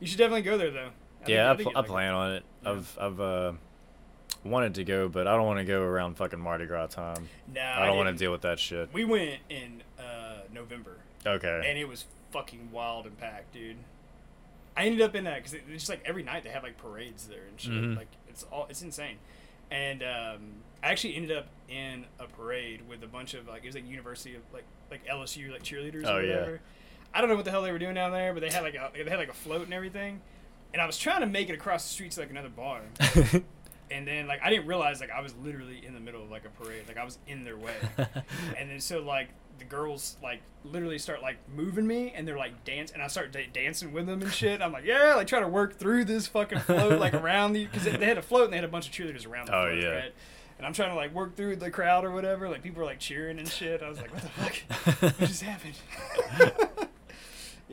you 0.00 0.06
should 0.06 0.18
definitely 0.18 0.42
go 0.42 0.56
there 0.56 0.70
though. 0.70 0.90
I 1.26 1.30
yeah, 1.30 1.50
I, 1.50 1.56
think- 1.56 1.68
I 1.68 1.72
think 1.72 1.72
pl- 1.72 1.76
I 1.76 1.80
like 1.80 1.84
it. 1.84 1.90
plan 1.92 2.14
on 2.14 2.32
it. 2.32 2.44
Yeah. 2.62 2.70
I've 2.70 2.98
I've 3.00 3.20
uh 3.20 3.52
wanted 4.44 4.74
to 4.74 4.84
go, 4.84 5.08
but 5.08 5.26
I 5.28 5.36
don't 5.36 5.46
want 5.46 5.58
to 5.60 5.64
go 5.64 5.80
around 5.82 6.16
fucking 6.16 6.40
Mardi 6.40 6.66
Gras 6.66 6.88
time. 6.88 7.28
No, 7.54 7.60
I 7.62 7.86
don't 7.86 7.96
want 7.96 8.08
to 8.08 8.14
deal 8.14 8.32
with 8.32 8.42
that 8.42 8.58
shit. 8.58 8.92
We 8.92 9.04
went 9.04 9.38
in 9.48 9.82
uh, 9.98 10.38
November, 10.52 10.96
Okay. 11.24 11.62
and 11.64 11.78
it 11.78 11.86
was 11.88 12.06
fucking 12.32 12.70
wild 12.72 13.06
and 13.06 13.16
packed, 13.18 13.52
dude. 13.52 13.76
I 14.76 14.84
ended 14.84 15.02
up 15.02 15.14
in 15.14 15.24
that 15.24 15.36
because 15.36 15.52
it's 15.54 15.66
just 15.68 15.88
like 15.88 16.02
every 16.06 16.22
night 16.22 16.44
they 16.44 16.50
have 16.50 16.62
like 16.62 16.78
parades 16.78 17.26
there 17.28 17.44
and 17.48 17.60
shit. 17.60 17.72
Mhm. 17.72 17.96
Like 17.96 18.08
it's 18.28 18.42
all 18.44 18.66
it's 18.70 18.82
insane. 18.82 19.16
And 19.70 20.02
um, 20.02 20.40
I 20.82 20.88
actually 20.90 21.14
ended 21.16 21.36
up 21.36 21.46
in 21.68 22.04
a 22.18 22.26
parade 22.26 22.80
with 22.88 23.02
a 23.02 23.06
bunch 23.06 23.34
of 23.34 23.46
like 23.48 23.62
it 23.62 23.66
was 23.66 23.74
like 23.74 23.88
University 23.88 24.34
of 24.34 24.42
like 24.52 24.64
like 24.90 25.06
LSU 25.06 25.52
like 25.52 25.62
cheerleaders 25.62 26.04
Oh, 26.06 26.16
or 26.16 26.22
yeah. 26.22 26.34
whatever. 26.36 26.60
I 27.14 27.20
don't 27.20 27.28
know 27.30 27.36
what 27.36 27.44
the 27.44 27.50
hell 27.50 27.62
they 27.62 27.70
were 27.72 27.78
doing 27.78 27.94
down 27.94 28.10
there, 28.12 28.32
but 28.32 28.40
they 28.40 28.50
had 28.50 28.62
like 28.62 28.74
a 28.74 28.90
they 28.94 29.08
had 29.08 29.18
like 29.18 29.28
a 29.28 29.34
float 29.34 29.64
and 29.66 29.74
everything. 29.74 30.20
And 30.72 30.80
I 30.80 30.86
was 30.86 30.96
trying 30.98 31.20
to 31.20 31.26
make 31.26 31.48
it 31.50 31.54
across 31.54 31.84
the 31.84 31.90
street 31.92 32.12
to 32.12 32.20
like 32.20 32.30
another 32.30 32.48
bar. 32.48 32.80
and 33.90 34.06
then 34.08 34.26
like 34.26 34.40
I 34.42 34.50
didn't 34.50 34.66
realize 34.66 35.00
like 35.00 35.10
I 35.10 35.20
was 35.20 35.34
literally 35.42 35.84
in 35.84 35.92
the 35.94 36.00
middle 36.00 36.22
of 36.22 36.30
like 36.30 36.44
a 36.44 36.62
parade, 36.62 36.84
like 36.88 36.96
I 36.98 37.04
was 37.04 37.18
in 37.26 37.44
their 37.44 37.56
way. 37.56 37.74
and 38.58 38.70
then 38.70 38.80
so 38.80 39.00
like 39.00 39.28
the 39.58 39.64
girls 39.66 40.16
like 40.22 40.40
literally 40.64 40.98
start 40.98 41.20
like 41.20 41.36
moving 41.54 41.86
me, 41.86 42.10
and 42.16 42.26
they're 42.26 42.38
like 42.38 42.64
dance, 42.64 42.90
and 42.90 43.02
I 43.02 43.06
start 43.08 43.32
da- 43.32 43.50
dancing 43.52 43.92
with 43.92 44.06
them 44.06 44.22
and 44.22 44.32
shit. 44.32 44.62
I'm 44.62 44.72
like, 44.72 44.84
yeah, 44.86 45.14
like 45.14 45.26
trying 45.26 45.42
to 45.42 45.48
work 45.48 45.78
through 45.78 46.06
this 46.06 46.26
fucking 46.26 46.60
float 46.60 46.98
like 46.98 47.12
around 47.22 47.52
the 47.52 47.66
because 47.66 47.84
they, 47.84 47.96
they 47.96 48.06
had 48.06 48.16
a 48.18 48.22
float 48.22 48.44
and 48.44 48.52
they 48.52 48.56
had 48.56 48.64
a 48.64 48.68
bunch 48.68 48.86
of 48.88 48.94
cheerleaders 48.94 49.26
around 49.26 49.48
the 49.48 49.54
Oh, 49.56 49.66
float, 49.68 49.82
yeah. 49.82 49.88
right? 49.90 50.14
And 50.56 50.66
I'm 50.66 50.72
trying 50.72 50.88
to 50.90 50.94
like 50.94 51.12
work 51.12 51.36
through 51.36 51.56
the 51.56 51.70
crowd 51.70 52.04
or 52.04 52.12
whatever. 52.12 52.48
Like 52.48 52.62
people 52.62 52.80
are 52.82 52.86
like 52.86 52.98
cheering 53.00 53.38
and 53.38 53.46
shit. 53.48 53.82
I 53.82 53.88
was 53.90 53.98
like, 54.00 54.12
what 54.12 54.22
the 54.22 54.28
fuck? 54.28 55.02
what 55.02 55.18
just 55.28 55.42
happened? 55.42 55.74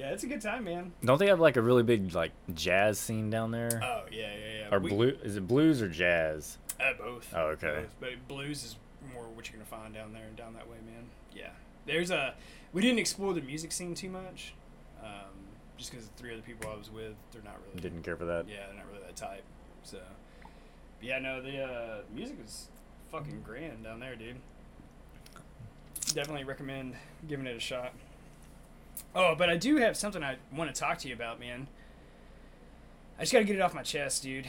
Yeah, 0.09 0.13
it's 0.15 0.23
a 0.23 0.27
good 0.27 0.41
time, 0.41 0.63
man. 0.63 0.91
don't 1.03 1.19
they 1.19 1.27
have 1.27 1.39
like 1.39 1.55
a 1.55 1.61
really 1.61 1.83
big 1.83 2.13
like 2.13 2.31
jazz 2.53 2.97
scene 2.99 3.29
down 3.29 3.51
there? 3.51 3.79
Oh 3.83 4.03
yeah, 4.11 4.27
yeah, 4.33 4.59
yeah. 4.61 4.75
or 4.75 4.79
We- 4.79 4.89
blue? 4.89 5.17
Is 5.23 5.37
it 5.37 5.47
blues 5.47 5.81
or 5.81 5.87
jazz? 5.87 6.57
Uh, 6.79 6.93
both. 6.97 7.31
Oh, 7.35 7.47
okay. 7.47 7.81
Both. 7.81 7.95
But 7.99 8.27
blues 8.27 8.63
is 8.63 8.75
more 9.13 9.23
what 9.33 9.49
you're 9.49 9.59
gonna 9.59 9.69
find 9.69 9.93
down 9.93 10.13
there 10.13 10.25
and 10.25 10.35
down 10.35 10.53
that 10.53 10.67
way, 10.67 10.77
man. 10.85 11.05
Yeah. 11.35 11.49
There's 11.85 12.11
a. 12.11 12.33
We 12.73 12.81
didn't 12.81 12.99
explore 12.99 13.33
the 13.33 13.41
music 13.41 13.71
scene 13.71 13.95
too 13.95 14.09
much, 14.09 14.53
um, 15.03 15.09
just 15.77 15.91
because 15.91 16.07
the 16.07 16.13
three 16.17 16.33
other 16.33 16.41
people 16.41 16.71
I 16.71 16.77
was 16.77 16.91
with, 16.91 17.13
they're 17.31 17.41
not 17.43 17.57
really. 17.67 17.81
Didn't 17.81 18.03
care 18.03 18.15
for 18.15 18.25
that. 18.25 18.47
Yeah, 18.47 18.67
they're 18.67 18.77
not 18.77 18.87
really 18.87 19.03
that 19.05 19.15
type. 19.15 19.43
So. 19.83 19.97
but 20.41 21.07
yeah, 21.07 21.19
no, 21.19 21.41
the 21.41 21.63
uh, 21.63 21.97
music 22.13 22.37
is 22.45 22.67
fucking 23.11 23.41
grand 23.45 23.83
down 23.83 23.99
there, 23.99 24.15
dude. 24.15 24.37
Definitely 26.13 26.43
recommend 26.43 26.95
giving 27.27 27.45
it 27.47 27.55
a 27.55 27.59
shot. 27.59 27.93
Oh, 29.15 29.35
but 29.35 29.49
I 29.49 29.57
do 29.57 29.77
have 29.77 29.97
something 29.97 30.23
I 30.23 30.37
want 30.55 30.73
to 30.73 30.79
talk 30.79 30.99
to 30.99 31.07
you 31.07 31.13
about, 31.13 31.39
man. 31.39 31.67
I 33.17 33.23
just 33.23 33.33
got 33.33 33.39
to 33.39 33.45
get 33.45 33.55
it 33.55 33.61
off 33.61 33.73
my 33.73 33.83
chest, 33.83 34.23
dude. 34.23 34.47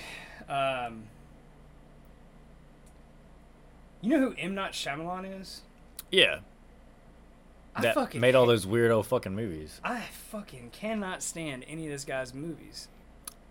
Um, 0.49 1.05
you 4.01 4.11
know 4.11 4.19
who 4.19 4.35
M. 4.39 4.55
Night 4.55 4.73
Shyamalan 4.73 5.41
is? 5.41 5.63
Yeah. 6.11 6.41
I 7.75 7.83
That 7.83 7.95
fucking 7.95 8.21
made 8.21 8.35
all 8.35 8.47
those 8.47 8.67
weirdo 8.67 9.05
fucking 9.05 9.35
movies. 9.35 9.81
I 9.85 10.01
fucking 10.31 10.71
cannot 10.73 11.23
stand 11.23 11.65
any 11.69 11.87
of 11.87 11.93
this 11.93 12.05
guy's 12.05 12.35
movies. 12.35 12.89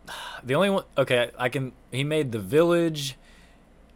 The 0.44 0.56
only 0.56 0.70
one, 0.70 0.86
okay, 0.98 1.32
I 1.38 1.50
can. 1.50 1.74
He 1.92 2.06
made 2.06 2.32
The 2.32 2.40
Village. 2.40 3.16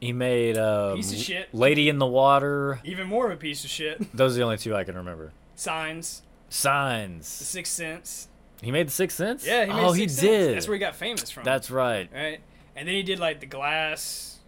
He 0.02 0.12
made 0.12 0.58
uh, 0.58 0.96
Piece 0.96 1.14
of 1.14 1.18
shit. 1.20 1.56
Lady 1.56 1.88
in 1.88 1.98
the 2.00 2.06
Water. 2.06 2.82
Even 2.84 3.08
more 3.08 3.28
of 3.28 3.32
a 3.32 3.38
piece 3.38 3.64
of 3.64 3.70
shit. 3.70 4.14
Those 4.16 4.34
are 4.34 4.40
the 4.40 4.44
only 4.44 4.58
two 4.58 4.76
I 4.76 4.84
can 4.84 4.96
remember. 4.98 5.32
Signs, 5.56 6.22
The 6.54 6.60
Signs. 6.60 7.28
Sixth 7.28 7.74
Sense. 7.74 8.28
He 8.62 8.72
made 8.72 8.88
The 8.88 8.92
Sixth 8.92 9.18
Sense. 9.18 9.46
Yeah, 9.46 9.66
he 9.66 9.74
made 9.74 9.80
oh, 9.84 9.92
he 9.92 10.02
Sixth 10.02 10.20
Sense. 10.20 10.30
did. 10.30 10.56
That's 10.56 10.68
where 10.68 10.76
he 10.76 10.80
got 10.80 10.96
famous 10.96 11.32
from. 11.32 11.44
That's 11.46 11.72
right. 11.72 12.08
right. 12.14 12.42
And 12.76 12.88
then 12.88 12.94
he 12.94 13.02
did 13.02 13.18
like 13.18 13.40
The 13.40 13.48
Glass, 13.48 14.40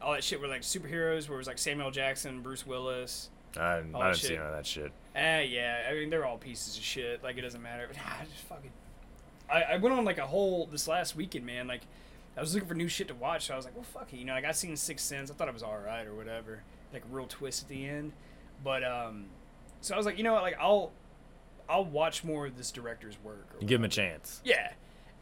all 0.00 0.12
that 0.12 0.24
shit 0.24 0.40
were 0.40 0.48
like 0.48 0.62
superheroes, 0.62 1.28
where 1.28 1.36
it 1.36 1.40
was 1.40 1.46
like 1.46 1.58
Samuel 1.58 1.90
Jackson, 1.90 2.40
Bruce 2.40 2.66
Willis. 2.66 3.28
I, 3.58 3.60
I 3.60 3.80
that 3.80 3.92
didn't 3.92 4.14
see 4.16 4.28
shit. 4.28 4.38
none 4.38 4.46
of 4.46 4.52
that 4.54 4.66
shit. 4.66 4.92
Eh, 5.14 5.40
yeah. 5.42 5.86
I 5.90 5.92
mean, 5.92 6.08
they're 6.08 6.24
all 6.24 6.38
pieces 6.38 6.78
of 6.78 6.82
shit. 6.82 7.22
Like 7.22 7.36
it 7.36 7.42
doesn't 7.42 7.62
matter. 7.62 7.86
But 7.86 7.98
ah, 8.00 8.18
I 8.22 8.24
just 8.24 8.44
fucking. 8.44 8.72
I, 9.52 9.62
I 9.62 9.76
went 9.76 9.94
on 9.94 10.06
like 10.06 10.18
a 10.18 10.26
whole 10.26 10.66
this 10.66 10.88
last 10.88 11.14
weekend, 11.14 11.44
man. 11.44 11.66
Like 11.66 11.82
I 12.38 12.40
was 12.40 12.54
looking 12.54 12.68
for 12.68 12.74
new 12.74 12.88
shit 12.88 13.08
to 13.08 13.14
watch. 13.14 13.48
So 13.48 13.54
I 13.54 13.56
was 13.56 13.66
like, 13.66 13.74
well, 13.74 13.84
fuck 13.84 14.10
it. 14.14 14.16
You 14.16 14.24
know, 14.24 14.32
like 14.32 14.46
I 14.46 14.52
seen 14.52 14.76
Sixth 14.76 15.04
Sense. 15.04 15.30
I 15.30 15.34
thought 15.34 15.48
it 15.48 15.54
was 15.54 15.62
all 15.62 15.78
right 15.78 16.06
or 16.06 16.14
whatever. 16.14 16.62
Like 16.90 17.04
a 17.04 17.14
real 17.14 17.26
twist 17.26 17.64
at 17.64 17.68
the 17.68 17.86
end. 17.86 18.12
But 18.64 18.82
um, 18.82 19.26
so 19.82 19.94
I 19.94 19.98
was 19.98 20.06
like, 20.06 20.16
you 20.16 20.24
know 20.24 20.32
what? 20.32 20.42
Like 20.42 20.56
I'll 20.58 20.92
I'll 21.70 21.84
watch 21.84 22.24
more 22.24 22.46
of 22.46 22.56
this 22.56 22.72
director's 22.72 23.16
work. 23.22 23.56
You 23.60 23.66
give 23.66 23.80
him 23.80 23.84
a 23.84 23.88
chance. 23.88 24.40
Yeah. 24.44 24.72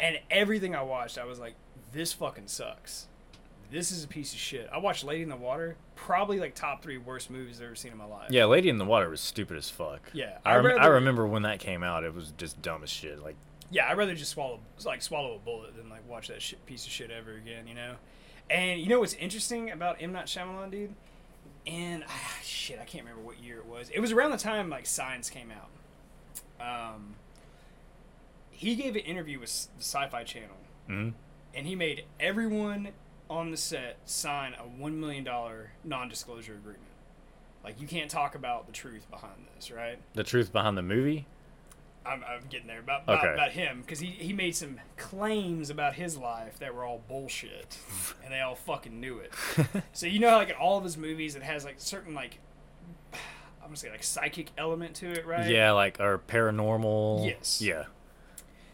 And 0.00 0.18
everything 0.30 0.74
I 0.74 0.82
watched, 0.82 1.18
I 1.18 1.24
was 1.24 1.38
like, 1.38 1.54
this 1.92 2.12
fucking 2.12 2.46
sucks. 2.48 3.06
This 3.70 3.90
is 3.90 4.02
a 4.02 4.08
piece 4.08 4.32
of 4.32 4.38
shit. 4.38 4.68
I 4.72 4.78
watched 4.78 5.04
Lady 5.04 5.22
in 5.22 5.28
the 5.28 5.36
Water, 5.36 5.76
probably 5.94 6.40
like 6.40 6.54
top 6.54 6.82
three 6.82 6.96
worst 6.96 7.28
movies 7.30 7.58
I've 7.60 7.66
ever 7.66 7.74
seen 7.74 7.92
in 7.92 7.98
my 7.98 8.06
life. 8.06 8.30
Yeah, 8.30 8.46
Lady 8.46 8.70
in 8.70 8.78
the 8.78 8.86
Water 8.86 9.10
was 9.10 9.20
stupid 9.20 9.58
as 9.58 9.68
fuck. 9.68 10.00
Yeah. 10.14 10.38
I, 10.44 10.56
rem- 10.56 10.78
I 10.80 10.86
remember 10.86 11.26
when 11.26 11.42
that 11.42 11.58
came 11.58 11.82
out. 11.82 12.02
It 12.02 12.14
was 12.14 12.32
just 12.38 12.62
dumb 12.62 12.82
as 12.82 12.88
shit. 12.88 13.22
Like 13.22 13.36
Yeah, 13.70 13.86
I'd 13.90 13.98
rather 13.98 14.14
just 14.14 14.30
swallow 14.30 14.60
like 14.86 15.02
swallow 15.02 15.34
a 15.34 15.38
bullet 15.38 15.76
than 15.76 15.90
like 15.90 16.08
watch 16.08 16.28
that 16.28 16.40
shit, 16.40 16.64
piece 16.64 16.86
of 16.86 16.92
shit 16.92 17.10
ever 17.10 17.32
again. 17.36 17.66
You 17.66 17.74
know. 17.74 17.96
And 18.48 18.80
you 18.80 18.88
know 18.88 19.00
what's 19.00 19.14
interesting 19.14 19.70
about 19.70 20.00
M 20.00 20.12
Night 20.12 20.26
Shyamalan, 20.26 20.70
dude? 20.70 20.94
And 21.66 22.04
ah, 22.08 22.38
shit, 22.42 22.78
I 22.80 22.84
can't 22.84 23.04
remember 23.04 23.22
what 23.22 23.42
year 23.42 23.58
it 23.58 23.66
was. 23.66 23.90
It 23.90 24.00
was 24.00 24.12
around 24.12 24.30
the 24.30 24.38
time 24.38 24.70
like 24.70 24.86
Signs 24.86 25.28
came 25.28 25.50
out. 25.50 25.68
Um, 26.60 27.14
he 28.50 28.74
gave 28.74 28.96
an 28.96 29.02
interview 29.02 29.38
with 29.38 29.50
the 29.76 29.82
Sci-Fi 29.82 30.24
Channel, 30.24 30.56
hmm 30.86 31.08
and 31.54 31.66
he 31.66 31.74
made 31.74 32.04
everyone 32.20 32.88
on 33.30 33.50
the 33.50 33.56
set 33.56 33.96
sign 34.04 34.52
a 34.54 34.62
one 34.62 35.00
million 35.00 35.24
dollar 35.24 35.70
non-disclosure 35.82 36.52
agreement. 36.54 36.82
Like 37.64 37.80
you 37.80 37.86
can't 37.86 38.10
talk 38.10 38.34
about 38.34 38.66
the 38.66 38.72
truth 38.72 39.10
behind 39.10 39.46
this, 39.56 39.70
right? 39.70 39.98
The 40.14 40.22
truth 40.24 40.52
behind 40.52 40.76
the 40.76 40.82
movie. 40.82 41.26
I'm, 42.06 42.22
I'm 42.24 42.42
getting 42.48 42.66
there 42.66 42.78
about 42.80 43.02
about, 43.04 43.24
Okay. 43.24 43.34
about 43.34 43.50
him 43.52 43.80
because 43.82 43.98
he, 43.98 44.06
he 44.08 44.32
made 44.32 44.56
some 44.56 44.78
claims 44.96 45.68
about 45.68 45.94
his 45.94 46.16
life 46.16 46.58
that 46.58 46.74
were 46.74 46.84
all 46.84 47.02
bullshit, 47.08 47.76
and 48.24 48.32
they 48.32 48.40
all 48.40 48.54
fucking 48.54 48.98
knew 49.00 49.18
it. 49.18 49.32
so 49.92 50.06
you 50.06 50.18
know, 50.20 50.36
like 50.36 50.50
in 50.50 50.54
all 50.56 50.78
of 50.78 50.84
his 50.84 50.96
movies, 50.96 51.34
it 51.34 51.42
has 51.42 51.64
like 51.64 51.76
certain 51.78 52.14
like 52.14 52.38
I'm 53.68 53.72
gonna 53.72 53.76
say 53.76 53.90
like 53.90 54.02
psychic 54.02 54.50
element 54.56 54.94
to 54.96 55.10
it, 55.10 55.26
right? 55.26 55.46
Yeah, 55.46 55.72
like 55.72 56.00
or 56.00 56.18
paranormal. 56.26 57.26
Yes. 57.26 57.60
Yeah. 57.60 57.84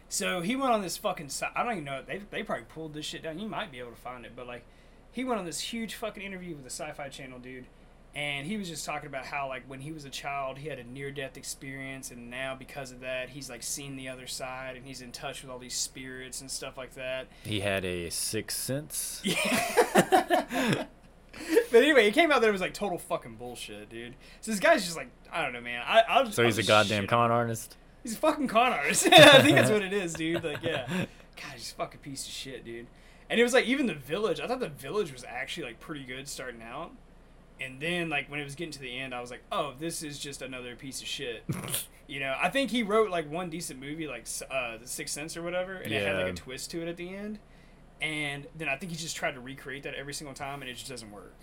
So 0.09 0.41
he 0.41 0.55
went 0.55 0.71
on 0.73 0.83
this 0.83 0.97
fucking. 0.97 1.31
si- 1.31 1.47
I 1.57 1.65
don't 1.65 1.73
even 1.73 1.85
know. 1.85 2.01
They 2.07 2.21
they 2.31 2.45
probably 2.45 2.67
pulled 2.73 2.95
this 2.95 3.05
shit 3.05 3.25
down. 3.25 3.41
You 3.41 3.49
might 3.49 3.73
be 3.73 3.81
able 3.81 3.91
to 3.91 3.97
find 4.01 4.25
it, 4.25 4.35
but 4.37 4.47
like, 4.47 4.65
he 5.11 5.25
went 5.25 5.41
on 5.41 5.47
this 5.47 5.59
huge 5.59 5.97
fucking 5.97 6.23
interview 6.23 6.55
with 6.55 6.63
the 6.63 6.71
Sci-Fi 6.71 7.09
Channel 7.09 7.41
dude, 7.41 7.67
and 8.15 8.47
he 8.47 8.57
was 8.57 8.69
just 8.69 8.87
talking 8.87 9.09
about 9.09 9.25
how 9.27 9.49
like 9.49 9.65
when 9.67 9.81
he 9.81 9.91
was 9.91 10.05
a 10.05 10.11
child 10.11 10.59
he 10.59 10.69
had 10.69 10.79
a 10.79 10.85
near-death 10.85 11.37
experience, 11.37 12.13
and 12.13 12.31
now 12.31 12.55
because 12.55 12.93
of 12.93 13.01
that 13.01 13.31
he's 13.31 13.51
like 13.51 13.65
seen 13.65 13.97
the 13.97 14.09
other 14.09 14.29
side, 14.29 14.77
and 14.77 14.87
he's 14.87 15.01
in 15.01 15.11
touch 15.11 15.43
with 15.43 15.51
all 15.51 15.59
these 15.59 15.75
spirits 15.75 16.41
and 16.41 16.49
stuff 16.49 16.79
like 16.79 16.95
that. 16.95 17.27
He 17.43 17.59
had 17.59 17.85
a 17.85 18.09
sixth 18.11 18.59
sense. 18.61 19.21
but 21.71 21.83
anyway, 21.83 22.09
it 22.09 22.13
came 22.13 22.31
out 22.31 22.41
that 22.41 22.49
it 22.49 22.53
was 22.53 22.61
like 22.61 22.75
total 22.75 22.99
fucking 22.99 23.37
bullshit, 23.37 23.89
dude. 23.91 24.15
So 24.41 24.51
this 24.51 24.61
guy's 24.61 24.85
just 24.85 24.97
like, 24.97 25.11
I 25.33 25.43
don't 25.43 25.53
know, 25.53 25.61
man. 25.61 25.83
I, 25.87 26.03
I'll 26.09 26.25
just, 26.25 26.37
So 26.37 26.43
I'll 26.43 26.47
he's 26.47 26.59
a 26.59 26.63
just 26.63 26.69
goddamn 26.69 27.07
con 27.07 27.31
artist. 27.31 27.77
He's 28.03 28.15
a 28.15 28.19
fucking 28.19 28.49
con 28.49 28.73
artist. 28.73 29.09
I 29.13 29.43
think 29.43 29.57
that's 29.57 29.71
what 29.71 29.83
it 29.83 29.93
is, 29.93 30.15
dude. 30.15 30.45
Like, 30.45 30.63
yeah. 30.63 30.87
God, 30.89 31.53
he's 31.55 31.73
a 31.73 31.75
fucking 31.75 32.01
piece 32.01 32.27
of 32.27 32.33
shit, 32.33 32.65
dude. 32.65 32.87
And 33.31 33.41
it 33.41 33.43
was 33.43 33.55
like 33.55 33.65
even 33.65 33.87
the 33.87 33.95
village. 33.95 34.41
I 34.41 34.47
thought 34.47 34.61
the 34.61 34.69
village 34.69 35.13
was 35.13 35.25
actually 35.25 35.67
like 35.67 35.81
pretty 35.81 36.05
good 36.05 36.29
starting 36.29 36.63
out, 36.63 36.93
and 37.61 37.81
then 37.81 38.11
like 38.11 38.31
when 38.31 38.39
it 38.39 38.45
was 38.45 38.55
getting 38.55 38.73
to 38.73 38.79
the 38.81 38.97
end, 38.99 39.15
I 39.15 39.21
was 39.21 39.31
like, 39.31 39.43
oh, 39.51 39.73
this 39.79 40.03
is 40.03 40.19
just 40.19 40.43
another 40.43 40.77
piece 40.77 41.01
of 41.01 41.09
shit. 41.09 41.43
you 42.07 42.21
know, 42.21 42.37
I 42.41 42.51
think 42.51 42.71
he 42.71 42.83
wrote 42.83 43.11
like 43.11 43.31
one 43.31 43.49
decent 43.49 43.81
movie, 43.81 44.07
like 44.07 44.27
uh, 44.51 44.77
The 44.77 44.87
Sixth 44.87 45.15
Sense 45.15 45.37
or 45.37 45.43
whatever, 45.43 45.75
and 45.77 45.91
it 45.93 46.07
had 46.07 46.17
like 46.17 46.33
a 46.33 46.37
twist 46.37 46.71
to 46.73 46.83
it 46.83 46.89
at 46.89 46.97
the 46.99 47.15
end. 47.15 47.39
And 48.05 48.47
then 48.55 48.69
I 48.69 48.77
think 48.77 48.93
he 48.93 48.99
just 48.99 49.17
tried 49.17 49.33
to 49.33 49.41
recreate 49.41 49.85
that 49.85 49.95
every 49.95 50.13
single 50.13 50.35
time, 50.35 50.61
and 50.61 50.71
it 50.71 50.75
just 50.75 50.91
doesn't 50.91 51.11
work. 51.11 51.35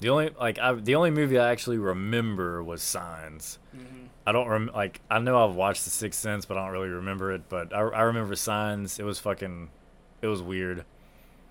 The 0.00 0.10
only 0.10 0.30
like 0.38 0.58
I, 0.58 0.74
the 0.74 0.96
only 0.96 1.10
movie 1.10 1.38
I 1.38 1.50
actually 1.50 1.78
remember 1.78 2.62
was 2.62 2.82
Signs. 2.82 3.58
Mm-hmm. 3.74 4.06
I 4.26 4.32
don't 4.32 4.46
rem- 4.48 4.70
like 4.74 5.00
I 5.10 5.18
know 5.18 5.48
I've 5.48 5.54
watched 5.54 5.84
The 5.84 5.90
Sixth 5.90 6.20
Sense, 6.20 6.44
but 6.44 6.58
I 6.58 6.64
don't 6.64 6.72
really 6.72 6.88
remember 6.90 7.32
it. 7.32 7.48
But 7.48 7.72
I, 7.74 7.78
I 7.80 8.02
remember 8.02 8.34
Signs. 8.34 8.98
It 8.98 9.04
was 9.04 9.18
fucking, 9.18 9.70
it 10.20 10.26
was 10.26 10.42
weird. 10.42 10.84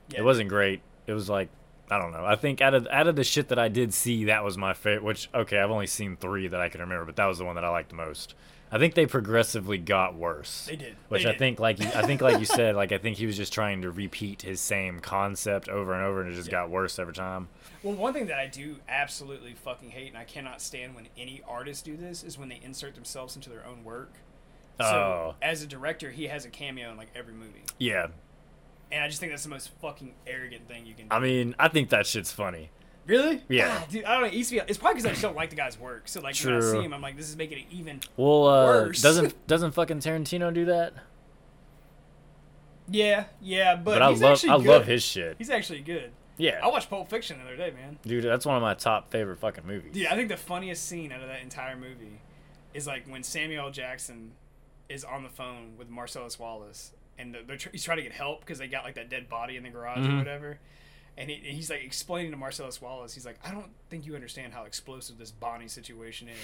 Yeah, 0.09 0.19
It 0.19 0.23
wasn't 0.23 0.49
great. 0.49 0.81
It 1.07 1.13
was 1.13 1.29
like 1.29 1.49
I 1.93 1.99
don't 1.99 2.11
know. 2.11 2.25
I 2.25 2.35
think 2.35 2.59
out 2.61 2.73
of 2.73 2.87
out 2.87 3.07
of 3.07 3.15
the 3.15 3.23
shit 3.23 3.49
that 3.49 3.59
I 3.59 3.67
did 3.67 3.93
see, 3.93 4.25
that 4.25 4.43
was 4.43 4.57
my 4.57 4.73
favorite. 4.73 5.03
Which 5.03 5.29
okay, 5.33 5.59
I've 5.59 5.71
only 5.71 5.87
seen 5.87 6.15
three 6.17 6.47
that 6.47 6.59
I 6.59 6.69
can 6.69 6.81
remember, 6.81 7.05
but 7.05 7.15
that 7.17 7.25
was 7.25 7.37
the 7.37 7.45
one 7.45 7.55
that 7.55 7.63
I 7.63 7.69
liked 7.69 7.89
the 7.89 7.95
most. 7.95 8.35
I 8.71 8.79
think 8.79 8.95
they 8.95 9.05
progressively 9.05 9.77
got 9.77 10.15
worse. 10.15 10.65
They 10.65 10.75
did. 10.75 10.95
Which 11.09 11.21
They 11.23 11.29
I 11.29 11.31
did. 11.33 11.37
think, 11.39 11.59
like 11.59 11.79
you, 11.79 11.85
I 11.93 12.01
think, 12.07 12.21
like 12.21 12.39
you 12.39 12.45
said, 12.59 12.75
like 12.75 12.91
I 12.91 12.97
think 12.97 13.17
he 13.17 13.27
was 13.27 13.37
just 13.37 13.53
trying 13.53 13.83
to 13.83 13.91
repeat 13.91 14.41
his 14.41 14.59
same 14.59 14.99
concept 14.99 15.69
over 15.69 15.93
and 15.93 16.03
over, 16.03 16.21
and 16.21 16.31
it 16.31 16.35
just 16.35 16.47
Yeah. 16.47 16.53
got 16.53 16.71
worse 16.71 16.97
every 16.97 17.13
time. 17.13 17.49
Well, 17.83 17.93
one 17.93 18.13
thing 18.13 18.25
that 18.27 18.39
I 18.39 18.47
do 18.47 18.77
absolutely 18.89 19.53
fucking 19.53 19.91
hate, 19.91 20.07
and 20.07 20.17
I 20.17 20.23
cannot 20.23 20.59
stand 20.59 20.95
when 20.95 21.07
any 21.15 21.43
artists 21.47 21.83
do 21.83 21.95
this, 21.95 22.23
is 22.23 22.39
when 22.39 22.49
they 22.49 22.59
insert 22.63 22.95
themselves 22.95 23.35
into 23.35 23.49
their 23.51 23.63
own 23.63 23.83
work. 23.83 24.13
So, 24.79 24.85
Oh. 24.85 25.35
as 25.39 25.61
a 25.61 25.67
director, 25.67 26.09
he 26.09 26.25
has 26.27 26.45
a 26.45 26.49
cameo 26.49 26.89
in 26.89 26.97
like 26.97 27.09
every 27.15 27.33
movie, 27.35 27.61
Yeah, 27.77 28.07
and 28.93 29.03
I 29.03 29.07
just 29.07 29.19
think 29.19 29.31
that's 29.31 29.43
the 29.43 29.49
most 29.49 29.71
fucking 29.81 30.13
arrogant 30.27 30.67
thing 30.67 30.85
you 30.85 30.93
can 30.93 31.07
do. 31.09 31.15
I 31.15 31.19
mean, 31.19 31.55
I 31.59 31.67
think 31.67 31.89
that 31.89 32.05
shit's 32.05 32.31
funny. 32.31 32.69
really? 33.07 33.41
Yeah. 33.49 33.79
God, 33.79 33.89
dude, 33.89 34.05
I 34.05 34.13
don't 34.13 34.21
know. 34.21 34.27
It 34.27 34.33
used 34.33 34.49
to 34.51 34.55
be, 34.57 34.61
it's 34.67 34.77
probably 34.77 34.95
because 35.01 35.05
I 35.07 35.09
just 35.09 35.21
don't 35.21 35.35
like 35.35 35.49
the 35.49 35.55
guy's 35.57 35.77
work. 35.79 36.07
So 36.07 36.21
like 36.21 36.35
when 36.37 36.53
I 36.55 36.59
see 36.61 36.81
him, 36.81 36.93
I'm 36.93 37.01
like, 37.01 37.17
this 37.17 37.27
is 37.29 37.35
making 37.35 37.57
it 37.59 37.65
even. 37.71 37.99
Well, 38.15 38.47
uh, 38.47 38.65
Worse. 38.65 39.01
doesn't 39.01 39.47
doesn't 39.47 39.71
fucking 39.71 39.99
Tarantino 39.99 40.53
do 40.53 40.65
that? 40.65 40.93
Yeah, 42.89 43.25
yeah, 43.41 43.75
but, 43.75 43.85
But, 43.99 44.01
I 44.01 44.07
love 44.09 44.43
I 44.43 44.57
good. 44.57 44.65
love 44.65 44.85
his 44.85 45.01
shit. 45.03 45.35
He's 45.37 45.49
actually 45.49 45.79
good. 45.79 46.11
Yeah, 46.37 46.59
I 46.63 46.67
watched 46.67 46.89
Pulp 46.89 47.09
Fiction 47.09 47.37
the 47.39 47.45
other 47.45 47.55
day, 47.55 47.71
man. 47.71 47.97
dude, 48.05 48.23
that's 48.23 48.45
one 48.45 48.55
of 48.55 48.61
my 48.61 48.73
top 48.73 49.11
favorite 49.11 49.37
fucking 49.39 49.65
movies. 49.65 49.93
Dude, 49.93 50.07
I 50.07 50.15
think 50.15 50.29
the 50.29 50.37
funniest 50.37 50.85
scene 50.87 51.11
out 51.11 51.21
of 51.21 51.27
that 51.27 51.41
entire 51.41 51.75
movie 51.75 52.19
is 52.73 52.87
like 52.87 53.07
when 53.07 53.23
Samuel 53.23 53.69
Jackson 53.71 54.31
is 54.89 55.03
on 55.05 55.23
the 55.23 55.29
phone 55.29 55.73
with 55.77 55.89
Marcellus 55.89 56.37
Wallace, 56.39 56.91
and 57.17 57.35
they're, 57.47 57.57
tr- 57.57 57.69
he's 57.71 57.83
trying 57.83 57.97
to 57.97 58.03
get 58.03 58.11
help 58.13 58.39
because 58.41 58.57
they 58.59 58.67
got 58.67 58.83
like 58.83 58.95
that 58.95 59.09
dead 59.09 59.29
body 59.29 59.57
in 59.57 59.63
the 59.63 59.69
garage 59.69 59.99
or 60.05 60.09
Mhm. 60.09 60.17
whatever. 60.19 60.59
And 61.15 61.29
he, 61.29 61.35
he's 61.35 61.69
like 61.69 61.83
explaining 61.83 62.31
to 62.31 62.37
Marcellus 62.37 62.81
Wallace, 62.81 63.13
he's 63.13 63.23
like, 63.23 63.37
I 63.45 63.51
don't 63.51 63.69
think 63.87 64.07
you 64.07 64.15
understand 64.15 64.51
how 64.51 64.63
explosive 64.63 65.19
this 65.19 65.29
Bonnie 65.29 65.67
situation 65.67 66.27
is. 66.27 66.35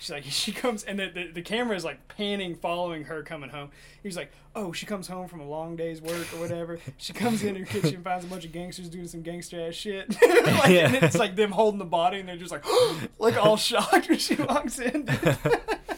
She's 0.00 0.10
like, 0.10 0.24
she 0.28 0.50
comes, 0.50 0.82
and 0.82 0.98
the, 0.98 1.10
the, 1.14 1.30
the 1.30 1.42
camera 1.42 1.76
is 1.76 1.84
like 1.84 2.08
panning, 2.08 2.56
following 2.56 3.04
her 3.04 3.22
coming 3.22 3.50
home. 3.50 3.70
He's 4.02 4.16
like, 4.16 4.32
oh, 4.56 4.72
she 4.72 4.84
comes 4.84 5.06
home 5.06 5.28
from 5.28 5.38
a 5.38 5.46
long 5.46 5.76
day's 5.76 6.02
work 6.02 6.26
or 6.34 6.40
whatever. 6.40 6.80
She 6.96 7.12
comes 7.12 7.44
in 7.44 7.54
her 7.54 7.64
kitchen, 7.64 8.02
finds 8.02 8.24
a 8.24 8.28
bunch 8.28 8.44
of 8.44 8.50
gangsters 8.50 8.88
doing 8.88 9.06
some 9.06 9.22
gangster 9.22 9.60
ass 9.64 9.74
shit. 9.74 10.08
like, 10.20 10.70
Yeah. 10.70 10.86
And 10.86 10.96
it's 10.96 11.16
like 11.16 11.36
them 11.36 11.52
holding 11.52 11.78
the 11.78 11.84
body, 11.84 12.18
and 12.18 12.28
they're 12.28 12.36
just 12.36 12.50
like, 12.50 12.64
like 13.20 13.36
all 13.36 13.56
shocked 13.56 14.08
when 14.08 14.18
she 14.18 14.34
walks 14.34 14.80
in. 14.80 15.04
that 15.04 15.88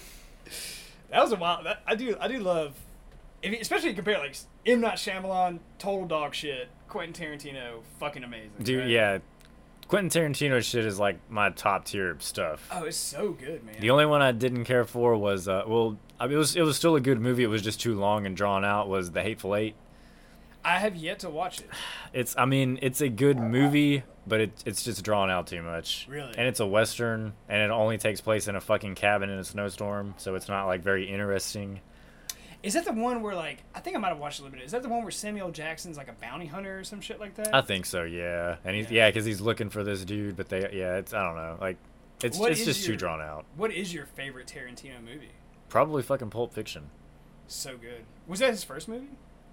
was 1.12 1.33
a 1.33 1.37
wild. 1.37 1.64
That, 1.66 1.83
I 1.87 1.95
do, 1.95 2.16
I 2.20 2.29
do 2.29 2.41
love, 2.41 2.74
if 3.43 3.53
you, 3.53 3.59
especially 3.61 3.95
compare 3.95 4.18
like 4.18 4.36
M 4.66 4.80
Night 4.80 4.97
Shyamalan, 4.97 5.61
total 5.78 6.07
dog 6.07 6.34
shit. 6.34 6.68
Quentin 6.89 7.12
Tarantino, 7.12 7.80
fucking 8.01 8.24
amazing. 8.24 8.51
dude, 8.62 8.80
right? 8.80 8.89
yeah, 8.89 9.18
Quentin 9.89 10.09
Tarantino 10.32 10.62
shit 10.62 10.86
is 10.86 10.99
like 10.99 11.18
my 11.30 11.51
top 11.51 11.84
tier 11.84 12.16
stuff. 12.20 12.66
Oh, 12.72 12.84
it's 12.84 12.97
so 12.97 13.32
good, 13.32 13.64
man. 13.64 13.76
The 13.80 13.91
only 13.91 14.07
one 14.07 14.22
I 14.22 14.32
didn't 14.32 14.64
care 14.64 14.84
for 14.84 15.16
was 15.16 15.49
uh, 15.49 15.64
well, 15.66 15.99
I 16.18 16.26
mean, 16.26 16.34
it 16.34 16.39
was 16.39 16.57
it 16.57 16.62
was 16.62 16.76
still 16.76 16.97
a 16.97 17.01
good 17.01 17.20
movie. 17.20 17.43
It 17.45 17.49
was 17.49 17.62
just 17.62 17.80
too 17.80 17.95
long 17.99 18.26
and 18.26 18.36
drawn 18.36 18.64
out. 18.64 18.89
Was 18.89 19.11
The 19.11 19.22
Hateful 19.22 19.55
Eight? 19.55 19.74
I 20.64 20.78
have 20.78 20.97
yet 20.97 21.20
to 21.20 21.30
watch 21.30 21.61
it. 21.61 21.68
It's 22.12 22.34
I 22.36 22.45
mean 22.45 22.78
it's 22.82 23.01
a 23.01 23.09
good 23.09 23.39
movie, 23.39 24.03
but 24.26 24.41
it, 24.41 24.62
it's 24.66 24.82
just 24.82 25.03
drawn 25.05 25.30
out 25.30 25.47
too 25.47 25.62
much. 25.62 26.07
Really? 26.11 26.34
And 26.36 26.49
it's 26.49 26.61
a 26.61 26.66
western, 26.66 27.32
and 27.49 27.62
it 27.62 27.70
only 27.70 27.97
takes 27.97 28.20
place 28.20 28.49
in 28.49 28.57
a 28.57 28.61
fucking 28.61 28.95
cabin 28.95 29.30
in 29.30 29.39
a 29.39 29.45
snowstorm, 29.45 30.14
so 30.16 30.34
it's 30.34 30.49
not 30.49 30.66
like 30.66 30.82
very 30.82 31.09
interesting. 31.09 31.80
Is 32.63 32.75
that 32.75 32.85
the 32.85 32.93
one 32.93 33.23
where 33.23 33.35
like 33.35 33.63
I 33.75 33.81
think 33.81 33.97
I 33.97 34.01
might 34.01 34.09
have 34.09 34.19
watched 34.19 34.41
a 34.41 34.43
little 34.43 34.57
bit. 34.59 34.65
Is 34.65 34.73
that 34.73 34.83
the 34.83 34.89
one 34.89 35.03
where 35.03 35.11
Samuel 35.11 35.51
Jackson's 35.51 35.97
like 35.97 36.09
a 36.09 36.13
bounty 36.13 36.47
hunter 36.47 36.81
or 36.81 36.85
some 36.85 37.01
shit 37.01 37.21
like 37.21 37.35
that? 37.37 37.55
I 37.55 37.61
think 37.61 37.87
so, 37.87 38.03
yeah. 38.03 38.57
And 38.65 38.75
he's 38.77 38.91
Yeah. 38.91 39.05
yeah, 39.05 39.09
because 39.11 39.25
he's 39.25 39.41
looking 39.41 39.71
for 39.71 39.85
this 39.85 40.05
dude, 40.05 40.37
but 40.37 40.49
they 40.49 40.61
yeah, 40.73 40.97
it's 40.97 41.15
I 41.15 41.23
don't 41.25 41.37
know, 41.37 41.57
like 41.61 41.77
it's 42.23 42.37
What 42.39 42.51
it's 42.51 42.65
just 42.65 42.85
too 42.85 42.97
drawn 42.97 43.21
out. 43.21 43.45
what 43.57 43.71
is 43.73 43.95
your 43.95 44.07
favorite 44.07 44.49
Tarantino 44.49 45.01
movie? 45.05 45.31
Probably 45.69 46.03
fucking 46.03 46.31
Pulp 46.31 46.53
Fiction. 46.53 46.91
So 47.47 47.77
good. 47.77 48.05
Was 48.27 48.41
that 48.41 48.51
his 48.51 48.65
first 48.65 48.89
movie? 48.89 49.09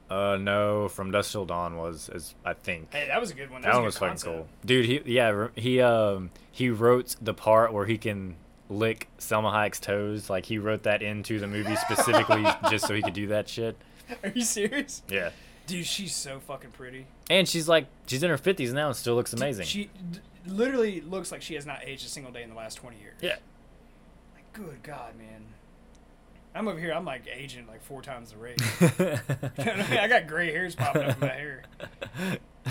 Uh, 0.10 0.38
no, 0.40 0.88
From 0.88 1.10
Dusk 1.12 1.32
Till 1.32 1.46
Dawn 1.46 1.78
was 1.78 2.10
is 2.10 2.36
I 2.44 2.54
think. 2.54 2.92
Hey, 2.94 3.08
that 3.08 3.20
was 3.22 3.32
a 3.32 3.34
good 3.36 3.50
one. 3.52 3.62
That, 3.62 3.70
That 3.72 3.76
one 3.78 3.86
was 3.86 3.98
good 3.98 4.18
fucking 4.20 4.24
cool, 4.34 4.48
dude. 4.66 4.86
He 4.86 5.02
yeah 5.06 5.48
he 5.56 5.80
um 5.82 6.32
he 6.52 6.70
wrote 6.70 7.16
the 7.22 7.34
part 7.34 7.72
where 7.74 7.86
he 7.86 7.98
can 7.98 8.36
lick 8.70 9.08
Salma 9.20 9.52
Hayek's 9.54 9.80
toes. 9.80 10.30
Like 10.30 10.46
he 10.46 10.58
wrote 10.58 10.84
that 10.84 11.02
into 11.02 11.40
the 11.40 11.48
movie 11.48 11.76
specifically 11.76 12.46
just 12.70 12.88
so 12.88 12.94
he 12.94 13.02
could 13.02 13.14
do 13.14 13.28
that 13.28 13.48
shit. 13.50 13.78
Are 14.24 14.30
you 14.30 14.42
serious? 14.44 15.02
Yeah, 15.10 15.32
Dude, 15.68 15.86
she's 15.86 16.16
so 16.16 16.40
fucking 16.40 16.72
pretty. 16.72 17.08
and 17.30 17.48
she's 17.48 17.68
like 17.68 17.88
she's 18.06 18.22
in 18.24 18.30
her 18.30 18.38
fifties 18.38 18.72
now 18.74 18.88
and 18.88 18.96
still 18.96 19.16
looks 19.16 19.34
amazing. 19.34 19.66
She 19.66 19.90
d- 20.12 20.20
literally 20.48 21.02
looks 21.02 21.32
like 21.32 21.42
she 21.42 21.56
has 21.56 21.66
not 21.66 21.80
aged 21.84 22.06
a 22.06 22.10
single 22.10 22.32
day 22.32 22.44
in 22.44 22.50
the 22.50 22.56
last 22.56 22.76
20 22.76 22.98
years. 23.00 23.16
yeah, 23.22 23.38
Like, 24.36 24.54
good 24.54 24.84
God, 24.84 25.16
man. 25.18 25.46
I'm 26.54 26.68
over 26.70 26.80
here, 26.80 26.94
I'm 26.94 27.04
like 27.04 27.24
aging 27.34 27.66
like 27.68 27.82
four 27.82 28.02
times 28.02 28.32
the 28.32 28.38
rate. 28.38 28.62
I 30.00 30.08
got 30.08 30.28
gray 30.28 30.52
hairs 30.52 30.74
popping 30.76 31.02
up 31.04 31.16
in 31.22 31.28
my 31.28 31.34
hair. 31.34 31.64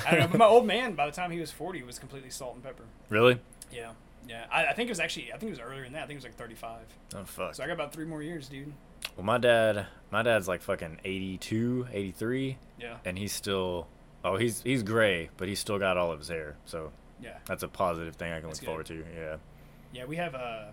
I 0.06 0.10
don't 0.12 0.20
know, 0.20 0.28
but 0.28 0.38
my 0.38 0.46
old 0.46 0.66
man, 0.66 0.94
by 0.94 1.06
the 1.06 1.12
time 1.12 1.30
he 1.30 1.38
was 1.40 1.50
40, 1.50 1.82
was 1.82 1.98
completely 1.98 2.30
salt 2.30 2.54
and 2.54 2.62
pepper. 2.64 2.84
really? 3.10 3.38
Yeah. 3.72 3.90
Yeah. 4.28 4.44
I, 4.50 4.66
I 4.66 4.72
think 4.72 4.88
it 4.88 4.92
was 4.92 5.00
actually, 5.00 5.32
I 5.32 5.36
think 5.38 5.50
it 5.50 5.50
was 5.50 5.60
earlier 5.60 5.82
than 5.84 5.92
that. 5.94 6.04
I 6.04 6.06
think 6.06 6.12
it 6.16 6.22
was 6.22 6.24
like 6.24 6.36
35. 6.36 6.80
Oh 7.16 7.24
fuck. 7.24 7.54
So 7.54 7.62
I 7.62 7.66
got 7.66 7.74
about 7.74 7.92
three 7.92 8.04
more 8.06 8.22
years, 8.22 8.48
dude. 8.48 8.72
Well, 9.16 9.24
my 9.26 9.38
dad, 9.38 9.86
my 10.10 10.22
dad's 10.22 10.48
like 10.48 10.62
fucking 10.62 11.00
82, 11.04 11.88
83, 11.92 12.56
Yeah. 12.80 12.96
and 13.04 13.18
he's 13.18 13.32
still. 13.32 13.86
Oh, 14.24 14.36
he's 14.36 14.62
he's 14.62 14.82
gray, 14.82 15.28
but 15.36 15.48
he's 15.48 15.58
still 15.60 15.78
got 15.78 15.96
all 15.98 16.10
of 16.10 16.18
his 16.18 16.28
hair. 16.28 16.56
So 16.64 16.90
Yeah. 17.22 17.36
that's 17.46 17.62
a 17.62 17.68
positive 17.68 18.16
thing 18.16 18.32
I 18.32 18.40
can 18.40 18.48
That's 18.48 18.60
look 18.62 18.66
forward 18.66 18.86
to. 18.86 19.04
Yeah. 19.14 19.36
Yeah, 19.92 20.04
we 20.06 20.16
have 20.16 20.34
Uh, 20.34 20.64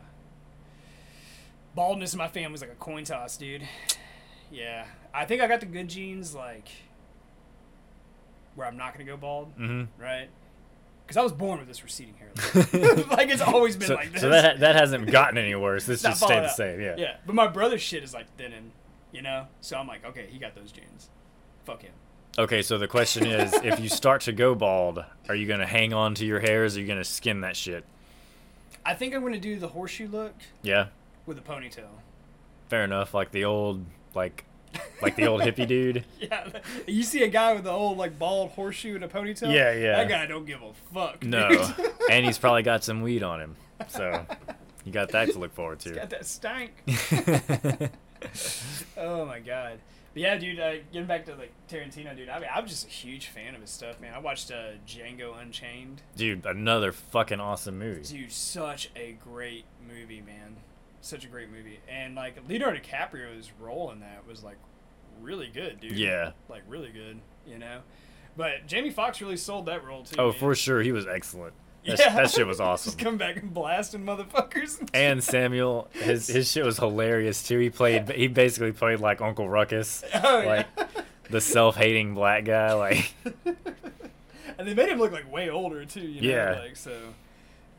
baldness 1.75 2.13
in 2.13 2.17
my 2.17 2.27
family 2.27 2.55
is 2.55 2.61
like 2.61 2.71
a 2.71 2.75
coin 2.75 3.03
toss, 3.03 3.37
dude. 3.37 3.67
Yeah. 4.51 4.85
I 5.13 5.25
think 5.25 5.41
I 5.41 5.47
got 5.47 5.59
the 5.59 5.65
good 5.65 5.89
genes, 5.89 6.33
like 6.35 6.69
where 8.55 8.67
I'm 8.67 8.77
not 8.77 8.93
gonna 8.93 9.05
go 9.05 9.17
bald, 9.17 9.51
hmm 9.57 9.83
right? 9.97 10.29
Because 11.11 11.19
I 11.19 11.23
was 11.23 11.33
born 11.33 11.59
with 11.59 11.67
this 11.67 11.83
receding 11.83 12.13
hairline. 12.13 13.05
like 13.09 13.27
it's 13.27 13.41
always 13.41 13.75
been 13.75 13.89
So, 13.89 13.95
like 13.95 14.13
this. 14.13 14.21
so 14.21 14.29
that 14.29 14.61
that 14.61 14.75
hasn't 14.77 15.11
gotten 15.11 15.37
any 15.37 15.53
worse. 15.55 15.85
This 15.85 16.03
just 16.03 16.23
stayed 16.23 16.37
the 16.43 16.43
up. 16.45 16.55
same. 16.55 16.79
Yeah. 16.79 16.95
Yeah, 16.97 17.15
but 17.25 17.35
my 17.35 17.47
brother's 17.47 17.81
shit 17.81 18.01
is 18.01 18.13
like 18.13 18.33
thinning, 18.37 18.71
you 19.11 19.21
know. 19.21 19.47
So 19.59 19.75
I'm 19.77 19.87
like, 19.87 20.05
okay, 20.05 20.27
he 20.29 20.39
got 20.39 20.55
those 20.55 20.71
genes. 20.71 21.09
Fuck 21.65 21.81
him. 21.81 21.91
Okay, 22.39 22.61
so 22.61 22.77
the 22.77 22.87
question 22.87 23.27
is, 23.27 23.53
if 23.55 23.81
you 23.81 23.89
start 23.89 24.21
to 24.21 24.31
go 24.31 24.55
bald, 24.55 25.03
are 25.27 25.35
you 25.35 25.45
gonna 25.47 25.67
hang 25.67 25.91
on 25.93 26.15
to 26.15 26.25
your 26.25 26.39
hairs? 26.39 26.77
Or 26.77 26.79
are 26.79 26.81
you 26.83 26.87
gonna 26.87 27.03
skin 27.03 27.41
that 27.41 27.57
shit? 27.57 27.83
I 28.85 28.93
think 28.93 29.13
I'm 29.13 29.21
gonna 29.21 29.37
do 29.37 29.59
the 29.59 29.67
horseshoe 29.67 30.07
look 30.07 30.33
Yeah, 30.63 30.87
with 31.25 31.37
a 31.37 31.41
ponytail. 31.41 31.89
fair 32.69 32.85
enough. 32.85 33.13
Like 33.13 33.31
the 33.31 33.43
old, 33.43 33.83
like, 34.15 34.45
like 35.01 35.15
the 35.15 35.27
old 35.27 35.41
hippie 35.41 35.67
dude. 35.67 36.05
Yeah, 36.19 36.47
you 36.87 37.03
see 37.03 37.23
a 37.23 37.27
guy 37.27 37.53
with 37.53 37.63
the 37.63 37.71
old 37.71 37.97
like 37.97 38.17
bald 38.19 38.51
horseshoe 38.51 38.95
and 38.95 39.03
a 39.03 39.07
ponytail. 39.07 39.53
Yeah, 39.53 39.73
yeah. 39.73 39.97
That 39.97 40.09
guy 40.09 40.25
don't 40.27 40.45
give 40.45 40.61
a 40.61 40.73
fuck. 40.93 41.23
No, 41.23 41.73
and 42.09 42.25
he's 42.25 42.37
probably 42.37 42.63
got 42.63 42.83
some 42.83 43.01
weed 43.01 43.23
on 43.23 43.39
him, 43.41 43.55
so 43.87 44.25
you 44.85 44.91
got 44.91 45.09
that 45.09 45.31
to 45.31 45.39
look 45.39 45.53
forward 45.53 45.79
to. 45.81 45.93
got 45.95 46.09
to. 46.09 46.15
that 46.15 46.25
stank. 46.25 46.71
oh 48.97 49.25
my 49.25 49.39
god. 49.39 49.79
But 50.13 50.21
yeah, 50.23 50.37
dude. 50.37 50.59
Uh, 50.59 50.73
getting 50.91 51.07
back 51.07 51.25
to 51.25 51.35
like 51.35 51.53
Tarantino, 51.69 52.15
dude. 52.15 52.29
I 52.29 52.39
mean, 52.39 52.49
I'm 52.53 52.67
just 52.67 52.85
a 52.85 52.89
huge 52.89 53.27
fan 53.27 53.55
of 53.55 53.61
his 53.61 53.69
stuff, 53.69 53.99
man. 54.01 54.13
I 54.13 54.19
watched 54.19 54.51
uh, 54.51 54.73
Django 54.85 55.39
Unchained. 55.41 56.01
Dude, 56.17 56.45
another 56.45 56.91
fucking 56.91 57.39
awesome 57.39 57.79
movie. 57.79 58.03
Dude, 58.03 58.31
such 58.31 58.89
a 58.95 59.13
great 59.13 59.65
movie, 59.87 60.21
man. 60.21 60.57
Such 61.01 61.25
a 61.25 61.27
great 61.27 61.51
movie, 61.51 61.79
and 61.89 62.15
like 62.15 62.37
Leonardo 62.47 62.79
DiCaprio's 62.79 63.51
role 63.59 63.91
in 63.91 63.99
that 64.01 64.25
was 64.27 64.43
like 64.43 64.57
really 65.21 65.47
good, 65.47 65.79
dude. 65.79 65.93
Yeah. 65.93 66.31
like 66.49 66.61
really 66.67 66.89
good, 66.91 67.19
you 67.47 67.57
know. 67.57 67.79
But 68.37 68.65
Jamie 68.67 68.91
Foxx 68.91 69.19
really 69.21 69.37
sold 69.37 69.65
that 69.65 69.83
role 69.83 70.03
too. 70.03 70.15
Oh, 70.19 70.29
man. 70.29 70.39
for 70.39 70.55
sure, 70.55 70.81
he 70.81 70.91
was 70.91 71.05
excellent. 71.07 71.53
That, 71.85 71.99
Yeah. 71.99 72.15
that 72.15 72.29
shit 72.31 72.45
was 72.47 72.59
awesome. 72.61 72.91
Just 72.91 73.03
come 73.03 73.17
back 73.17 73.37
and 73.37 73.53
blasting 73.53 74.03
motherfuckers. 74.05 74.87
And 74.93 75.23
Samuel, 75.23 75.87
his 75.91 76.27
his 76.27 76.51
shit 76.51 76.63
was 76.63 76.77
hilarious 76.77 77.41
too. 77.47 77.57
He 77.59 77.69
played, 77.71 78.09
he 78.11 78.27
basically 78.27 78.71
played 78.71 78.99
like 78.99 79.21
Uncle 79.21 79.49
Ruckus, 79.49 80.03
oh, 80.13 80.43
like 80.45 80.67
yeah. 80.77 80.85
the 81.29 81.41
self-hating 81.41 82.13
black 82.13 82.45
guy. 82.45 82.73
Like, 82.73 83.13
and 84.57 84.67
they 84.67 84.73
made 84.75 84.89
him 84.89 84.99
look 84.99 85.11
like 85.11 85.31
way 85.31 85.49
older 85.49 85.83
too. 85.85 86.01
You 86.01 86.21
know? 86.21 86.27
Yeah. 86.29 86.59
Like 86.59 86.75
so, 86.75 86.95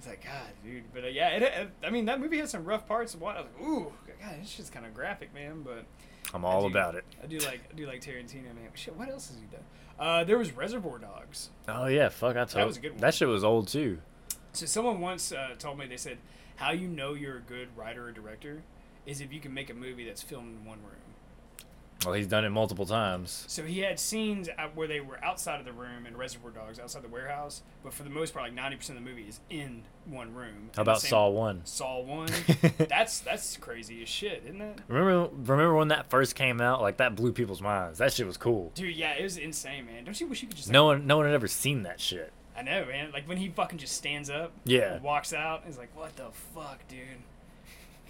it's 0.03 0.09
like 0.09 0.24
God, 0.24 0.50
dude. 0.64 0.82
But 0.92 1.05
uh, 1.05 1.09
yeah, 1.09 1.28
it, 1.28 1.42
it, 1.42 1.70
I 1.84 1.90
mean 1.90 2.07
that 2.07 2.18
movie 2.18 2.38
had 2.38 2.48
some 2.48 2.64
rough 2.64 2.88
parts. 2.88 3.14
What 3.14 3.36
I 3.36 3.40
was 3.42 3.48
like, 3.57 3.68
ooh, 3.68 3.92
God, 4.20 4.34
this 4.40 4.48
shit's 4.48 4.68
kind 4.68 4.84
of 4.84 4.94
graphic, 4.94 5.32
man. 5.32 5.62
But 5.62 5.84
I'm 6.34 6.44
all 6.44 6.62
do- 6.62 6.66
about 6.68 6.96
it. 6.96 7.05
I 7.22 7.26
do 7.26 7.38
like 7.38 7.61
I 7.70 7.74
do 7.76 7.86
like 7.86 8.00
Tarantino, 8.00 8.46
man. 8.46 8.68
Shit, 8.74 8.96
what 8.96 9.09
else 9.09 9.28
has 9.28 9.36
he 9.36 9.46
done? 9.46 9.62
Uh, 10.00 10.24
there 10.24 10.38
was 10.38 10.50
Reservoir 10.57 10.98
Dogs. 10.98 11.50
Oh 11.68 11.86
yeah, 11.86 12.09
fuck, 12.09 12.36
I 12.36 12.44
told. 12.46 12.66
was 12.66 12.78
a 12.78 12.80
good 12.80 12.92
one. 12.92 13.00
That 13.00 13.14
shit 13.14 13.28
was 13.28 13.44
old 13.44 13.68
too. 13.68 13.98
So 14.53 14.66
someone 14.66 15.00
once 15.00 15.30
uh, 15.30 15.55
told 15.57 15.78
me 15.78 15.86
they 15.86 15.96
said 15.96 16.18
how 16.57 16.72
you 16.72 16.88
know 16.88 17.14
you're 17.14 17.36
a 17.36 17.40
good 17.40 17.68
writer 17.76 18.09
or 18.09 18.12
director 18.12 18.62
is 19.07 19.20
if 19.20 19.32
you 19.32 19.38
can 19.38 19.55
make 19.55 19.70
a 19.70 19.74
movie 19.74 20.05
that's 20.05 20.22
filmed 20.22 20.59
in 20.61 20.64
one 20.64 20.78
room. 20.78 21.11
Well, 22.05 22.14
he's 22.14 22.26
done 22.26 22.44
it 22.44 22.50
multiple 22.50 22.86
times. 22.86 23.44
So 23.48 23.62
he 23.62 23.80
had 23.80 23.98
scenes 24.00 24.48
where 24.74 24.88
they 24.88 25.00
were 25.00 25.22
outside 25.24 25.61
of 25.61 25.66
the 25.66 25.72
room 25.72 26.07
in 26.07 26.16
Reservoir 26.16 26.50
Dogs, 26.50 26.78
outside 26.78 27.03
the 27.03 27.09
warehouse, 27.09 27.62
but 27.84 27.92
for 27.92 28.03
the 28.03 28.11
most 28.11 28.32
part, 28.34 28.44
like 28.46 28.55
ninety 28.55 28.76
percent 28.76 28.98
of 28.98 29.05
the 29.05 29.11
movie 29.11 29.28
is 29.28 29.40
in 29.50 29.82
one 30.07 30.34
room. 30.34 30.70
How 30.74 30.82
about 30.82 31.00
Saw 31.00 31.28
One? 31.28 31.61
Saw 31.64 32.00
one. 32.00 32.28
that's 32.88 33.20
that's 33.20 33.57
crazy 33.57 34.03
as 34.03 34.09
shit, 34.09 34.42
isn't 34.46 34.61
it? 34.61 34.78
Remember, 34.88 35.28
remember 35.34 35.74
when 35.76 35.88
that 35.88 36.11
first 36.11 36.34
came 36.34 36.61
out? 36.61 36.80
Like 36.80 36.96
that 36.96 37.14
blew 37.14 37.32
people's 37.32 37.62
minds. 37.62 37.98
That 37.98 38.12
shit 38.12 38.26
was 38.26 38.36
cool. 38.36 38.72
Dude, 38.74 38.94
yeah, 38.96 39.12
it 39.14 39.22
was 39.22 39.36
insane, 39.36 39.86
man. 39.86 40.05
Don't 40.05 40.20
you 40.20 40.26
wish 40.26 40.42
you 40.42 40.48
could 40.48 40.57
just? 40.57 40.68
Like, 40.68 40.72
No 40.72 40.84
one, 40.86 41.07
no 41.07 41.16
one 41.18 41.26
had 41.26 41.34
ever 41.34 41.48
seen 41.48 41.82
that 41.84 42.00
shit. 42.00 42.32
I 42.57 42.62
know, 42.62 42.84
man. 42.84 43.12
Like 43.12 43.26
when 43.28 43.38
he 43.38 43.48
fucking 43.48 43.78
just 43.78 43.96
stands 43.96 44.28
up, 44.28 44.53
Yeah. 44.64 44.94
and 44.94 45.03
walks 45.03 45.32
out, 45.32 45.62
he's 45.64 45.78
like, 45.78 45.88
"What 45.96 46.14
the 46.16 46.28
fuck, 46.55 46.86
dude? 46.88 46.98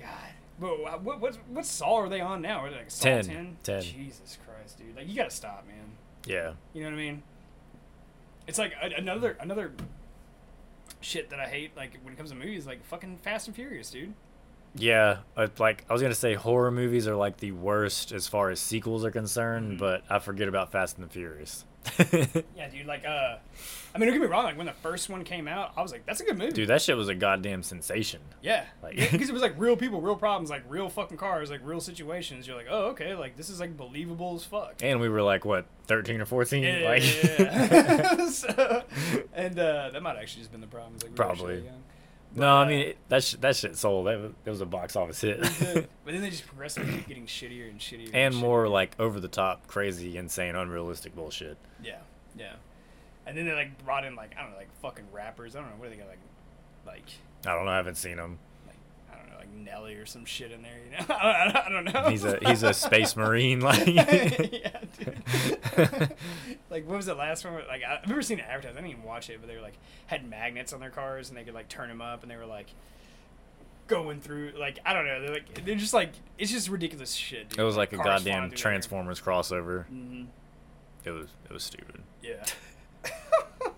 God." 0.01 0.09
But 0.61 1.03
what 1.03 1.21
what 1.21 1.39
what 1.49 1.67
Saw 1.67 1.97
are 1.97 2.09
they 2.09 2.21
on 2.21 2.43
now? 2.43 2.61
Are 2.65 2.71
they 2.71 2.77
like 2.77 2.91
Saw 2.91 3.05
10, 3.05 3.25
10? 3.25 3.57
10. 3.63 3.83
Jesus 3.83 4.39
Christ, 4.47 4.79
dude! 4.79 4.97
Like 4.97 5.09
you 5.09 5.17
gotta 5.17 5.31
stop, 5.31 5.67
man. 5.67 5.93
Yeah. 6.27 6.53
You 6.73 6.83
know 6.83 6.91
what 6.91 6.95
I 6.95 6.99
mean? 6.99 7.23
It's 8.47 8.59
like 8.59 8.73
a, 8.81 8.91
another 8.97 9.37
another 9.41 9.73
shit 11.01 11.31
that 11.31 11.41
I 11.41 11.47
hate. 11.47 11.77
Like 11.77 11.99
when 12.03 12.13
it 12.13 12.17
comes 12.17 12.31
to 12.31 12.37
movies, 12.37 12.67
like 12.67 12.85
fucking 12.85 13.19
Fast 13.19 13.47
and 13.47 13.57
Furious, 13.57 13.91
dude. 13.91 14.15
Yeah, 14.75 15.19
like 15.59 15.85
I 15.89 15.93
was 15.93 16.01
gonna 16.01 16.15
say, 16.15 16.35
horror 16.35 16.71
movies 16.71 17.07
are 17.07 17.17
like 17.17 17.37
the 17.39 17.53
worst 17.53 18.11
as 18.13 18.27
far 18.27 18.51
as 18.51 18.59
sequels 18.61 19.05
are 19.05 19.11
concerned, 19.11 19.73
Mhm. 19.77 19.79
but 19.79 20.03
I 20.09 20.19
forget 20.19 20.49
about 20.49 20.73
Fast 20.73 20.97
and 20.99 21.07
the 21.07 21.11
Furious. 21.13 21.65
Yeah, 22.57 22.69
dude. 22.71 22.87
Like, 22.87 23.05
uh, 23.05 23.37
I 23.95 23.99
mean, 23.99 24.07
don't 24.09 24.13
get 24.19 24.21
me 24.23 24.29
wrong. 24.29 24.45
Like 24.45 24.57
when 24.57 24.67
the 24.67 24.73
first 24.73 25.11
one 25.11 25.25
came 25.25 25.47
out, 25.49 25.73
I 25.77 25.83
was 25.83 25.91
like, 25.93 26.07
"That's 26.07 26.21
a 26.21 26.25
good 26.25 26.39
movie." 26.39 26.53
Dude, 26.53 26.69
that 26.69 26.81
shit 26.81 26.97
was 26.97 27.09
a 27.09 27.15
goddamn 27.15 27.63
sensation. 27.65 28.21
Yeah, 28.41 28.65
Like- 28.83 28.97
because 28.97 29.29
it 29.29 29.33
was 29.39 29.43
like 29.43 29.55
real 29.59 29.77
people, 29.77 30.01
real 30.01 30.15
problems, 30.17 30.49
like 30.49 30.63
real 30.69 30.89
fucking 30.89 31.17
cars, 31.19 31.51
like 31.51 31.61
real 31.65 31.81
situations. 31.81 32.47
You're 32.47 32.57
like, 32.57 32.69
oh, 32.71 32.87
okay, 32.91 33.15
like 33.15 33.37
this 33.37 33.51
is 33.51 33.59
like 33.61 33.77
believable 33.77 34.35
as 34.37 34.45
fuck. 34.45 34.77
And 34.81 35.01
we 35.01 35.09
were 35.09 35.23
like, 35.23 35.45
what, 35.45 35.67
thirteen 35.87 36.21
or 36.21 36.25
fourteen? 36.25 36.63
Yeah, 36.63 36.89
like, 36.89 37.25
yeah, 37.25 37.69
yeah. 37.71 38.27
so, 38.31 38.85
and 39.35 39.59
uh, 39.59 39.91
that 39.91 40.03
might 40.03 40.17
actually 40.17 40.43
just 40.43 40.53
been 40.53 40.61
the 40.63 40.67
problem. 40.69 40.95
Like, 41.03 41.11
we 41.11 41.17
Probably. 41.17 41.65
No, 42.35 42.57
I 42.57 42.69
mean 42.69 42.79
it, 42.81 42.99
that 43.09 43.23
sh- 43.25 43.37
that 43.41 43.57
shit 43.57 43.77
sold. 43.77 44.07
That 44.07 44.21
was, 44.21 44.33
it 44.45 44.51
was 44.51 44.61
a 44.61 44.67
box 44.67 44.97
office 44.97 45.21
hit. 45.21 45.41
but 45.41 45.87
then 46.07 46.23
they 46.23 46.31
just 46.31 46.47
progressively 46.47 46.93
keep 46.93 47.09
getting 47.09 47.27
shittier 47.27 47.69
and 47.71 47.79
shittier. 47.79 48.11
and 48.13 48.35
shittier. 48.35 48.39
more 48.41 48.69
like 48.69 48.99
over 48.99 49.21
the 49.21 49.29
top, 49.29 49.67
crazy, 49.67 50.17
insane, 50.17 50.55
unrealistic 50.55 51.15
bullshit. 51.15 51.57
Yeah, 51.83 51.99
yeah. 52.37 52.55
And 53.27 53.37
then 53.37 53.47
they 53.47 53.53
like 53.53 53.85
brought 53.85 54.05
in 54.05 54.15
like 54.17 54.35
I 54.39 54.43
don't 54.43 54.53
know, 54.53 54.57
like 54.59 54.75
fucking 54.81 55.05
rappers. 55.13 55.55
I 55.57 55.61
don't 55.61 55.71
know 55.71 55.77
what 55.77 55.91
do 55.91 55.97
they 55.97 56.03
got 56.03 56.09
like, 56.09 56.19
like 56.87 57.05
I 57.47 57.55
don't 57.55 57.65
know. 57.65 57.73
I 57.73 57.77
haven't 57.77 57.97
seen 57.97 58.19
him. 58.19 58.39
like 58.67 58.77
I 59.13 59.17
don't 59.17 59.31
know, 59.31 59.37
like 59.39 59.42
Nelly 59.55 59.95
or 59.95 60.07
some 60.07 60.25
shit 60.25 60.51
in 60.53 60.63
there. 60.63 60.73
You 60.85 60.91
know, 60.93 61.15
I 61.15 61.45
don't, 61.45 61.57
I 61.57 61.69
don't 61.69 61.85
know. 61.93 62.11
He's 62.11 62.25
a 62.25 62.39
he's 62.47 62.63
a 62.63 62.73
space 62.75 63.17
marine. 63.17 63.61
Like, 63.73 63.87
yeah, 63.87 64.81
dude. 64.99 66.13
like 66.71 66.87
what 66.87 66.97
was 66.97 67.07
the 67.07 67.15
last 67.15 67.45
one? 67.45 67.55
where- 67.55 67.67
Like 67.67 67.83
I- 67.83 67.99
I've 68.03 68.09
never 68.09 68.23
seen 68.23 68.39
it 68.39 68.45
advertised. 68.49 68.77
I 68.77 68.81
didn't 68.81 68.93
even 68.93 69.05
watch 69.05 69.31
it, 69.31 69.39
but 69.41 69.49
they 69.49 69.57
were 69.57 69.63
like 69.63 69.77
had 70.07 70.29
magnets 70.29 70.73
on 70.73 70.81
their 70.81 70.91
cars 70.91 71.29
and 71.29 71.37
they 71.39 71.45
could 71.45 71.55
like 71.55 71.69
turn 71.69 71.89
them 71.89 72.01
up 72.03 72.23
and 72.23 72.31
they 72.31 72.37
were 72.37 72.47
like 72.47 72.69
going 73.89 74.21
through 74.21 74.53
like 74.59 74.79
I 74.87 74.93
don't 74.93 75.05
know. 75.07 75.21
They're 75.21 75.35
like 75.35 75.65
they're 75.65 75.75
just 75.75 75.95
like 75.95 76.13
it's 76.39 76.51
just 76.51 76.69
ridiculous 76.69 77.13
shit. 77.13 77.51
Dude. 77.51 77.59
it 77.61 77.63
was 77.63 77.77
like 77.77 77.93
a 77.93 77.97
goddamn 77.97 78.51
Transformers 78.53 79.21
crossover. 79.21 79.87
hmm 79.87 80.25
It 81.05 81.11
was 81.11 81.27
it 81.45 81.53
was 81.53 81.63
stupid. 81.63 82.03
Yeah. 82.23 82.45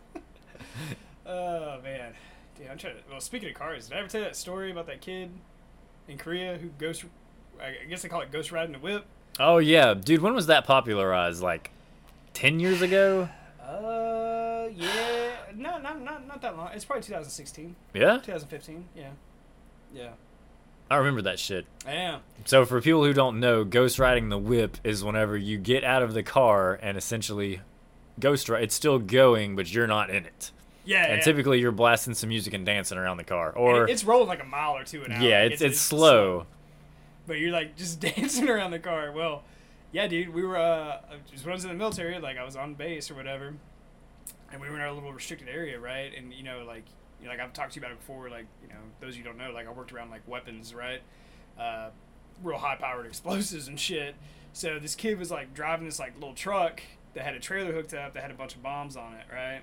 oh 1.26 1.80
man, 1.82 2.12
dude, 2.56 2.68
I'm 2.70 2.78
trying 2.78 2.94
to. 2.96 3.00
Well, 3.10 3.20
speaking 3.20 3.48
of 3.48 3.54
cars, 3.54 3.88
did 3.88 3.96
I 3.96 4.00
ever 4.00 4.08
tell 4.08 4.20
you 4.20 4.26
that 4.26 4.36
story 4.36 4.70
about 4.70 4.86
that 4.86 5.00
kid 5.00 5.30
in 6.08 6.18
Korea 6.18 6.58
who 6.58 6.68
ghost? 6.78 7.04
I 7.60 7.86
guess 7.88 8.02
they 8.02 8.08
call 8.08 8.20
it 8.20 8.30
ghost 8.32 8.52
riding 8.52 8.72
the 8.72 8.78
whip. 8.78 9.04
Oh 9.40 9.58
yeah, 9.58 9.94
dude. 9.94 10.22
When 10.22 10.34
was 10.34 10.46
that 10.46 10.64
popularized? 10.66 11.42
Like 11.42 11.70
ten 12.32 12.60
years 12.60 12.82
ago? 12.82 13.28
Uh, 13.62 14.68
yeah, 14.74 15.30
no, 15.54 15.78
not 15.78 16.00
not 16.02 16.26
not 16.26 16.42
that 16.42 16.56
long. 16.56 16.70
It's 16.74 16.84
probably 16.84 17.02
2016, 17.02 17.74
Yeah, 17.94 18.18
2015. 18.18 18.84
Yeah, 18.94 19.08
yeah, 19.94 20.10
I 20.90 20.96
remember 20.96 21.22
that 21.22 21.38
shit. 21.38 21.64
yeah. 21.86 22.18
So 22.44 22.64
for 22.66 22.80
people 22.80 23.04
who 23.04 23.12
don't 23.12 23.40
know, 23.40 23.64
ghost 23.64 23.98
riding 23.98 24.28
the 24.28 24.38
whip 24.38 24.76
is 24.84 25.02
whenever 25.02 25.36
you 25.36 25.56
get 25.58 25.82
out 25.84 26.02
of 26.02 26.12
the 26.14 26.22
car 26.22 26.78
and 26.82 26.96
essentially 26.98 27.60
ghost 28.20 28.48
ride. 28.48 28.62
It's 28.64 28.74
still 28.74 28.98
going, 28.98 29.56
but 29.56 29.72
you're 29.72 29.86
not 29.86 30.10
in 30.10 30.26
it. 30.26 30.50
Yeah, 30.84 31.04
And 31.06 31.18
yeah. 31.18 31.24
typically 31.24 31.60
you're 31.60 31.72
blasting 31.72 32.14
some 32.14 32.28
music 32.28 32.52
and 32.54 32.64
dancing 32.66 32.98
around 32.98 33.16
the 33.16 33.24
car. 33.24 33.52
Or 33.52 33.84
it- 33.84 33.90
it's 33.90 34.04
rolling 34.04 34.28
like 34.28 34.42
a 34.42 34.46
mile 34.46 34.76
or 34.76 34.84
two 34.84 35.02
an 35.04 35.12
hour. 35.12 35.22
yeah, 35.22 35.42
Like, 35.42 35.52
it's, 35.52 35.62
it's 35.62 35.80
slow. 35.80 36.46
but 37.26 37.38
you're 37.38 37.52
like 37.52 37.76
just 37.76 38.00
dancing 38.16 38.48
around 38.50 38.70
the 38.70 38.78
car. 38.78 39.10
Well, 39.12 39.42
yeah, 39.92 40.06
dude, 40.08 40.34
we 40.34 40.42
were 40.42 40.56
uh, 40.58 40.98
just 41.30 41.44
when 41.44 41.52
I 41.52 41.54
was 41.54 41.64
in 41.64 41.70
the 41.70 41.76
military, 41.76 42.18
like 42.18 42.36
I 42.36 42.44
was 42.44 42.56
on 42.56 42.74
base 42.74 43.10
or 43.10 43.14
whatever, 43.14 43.54
and 44.52 44.60
we 44.60 44.68
were 44.68 44.74
in 44.74 44.80
our 44.80 44.92
little 44.92 45.12
restricted 45.12 45.48
area, 45.48 45.78
right? 45.78 46.12
And 46.16 46.32
you 46.34 46.42
know, 46.42 46.64
like 46.66 46.84
you 47.20 47.26
know, 47.26 47.30
like 47.30 47.40
I've 47.40 47.52
talked 47.52 47.72
to 47.74 47.80
you 47.80 47.86
about 47.86 47.92
it 47.92 48.00
before, 48.00 48.28
like 48.28 48.46
you 48.62 48.68
know, 48.68 48.74
those 49.00 49.10
of 49.10 49.16
you 49.18 49.22
who 49.22 49.28
don't 49.30 49.38
know, 49.38 49.52
like 49.52 49.66
I 49.68 49.70
worked 49.70 49.92
around 49.92 50.10
like 50.10 50.26
weapons, 50.26 50.74
right? 50.74 51.00
Uh, 51.58 51.90
real 52.42 52.58
high 52.58 52.74
powered 52.76 53.06
explosives 53.12 53.68
and 53.68 53.78
shit. 53.78 54.16
So 54.52 54.78
this 54.80 54.94
kid 54.96 55.18
was 55.18 55.30
like 55.30 55.54
driving 55.54 55.86
this 55.86 55.98
like 56.00 56.14
little 56.14 56.34
truck 56.34 56.82
that 57.14 57.24
had 57.24 57.34
a 57.34 57.40
trailer 57.40 57.72
hooked 57.72 57.94
up 57.94 58.14
that 58.14 58.22
had 58.22 58.32
a 58.32 58.34
bunch 58.34 58.56
of 58.56 58.62
bombs 58.62 58.96
on 58.96 59.14
it, 59.14 59.24
right? 59.32 59.62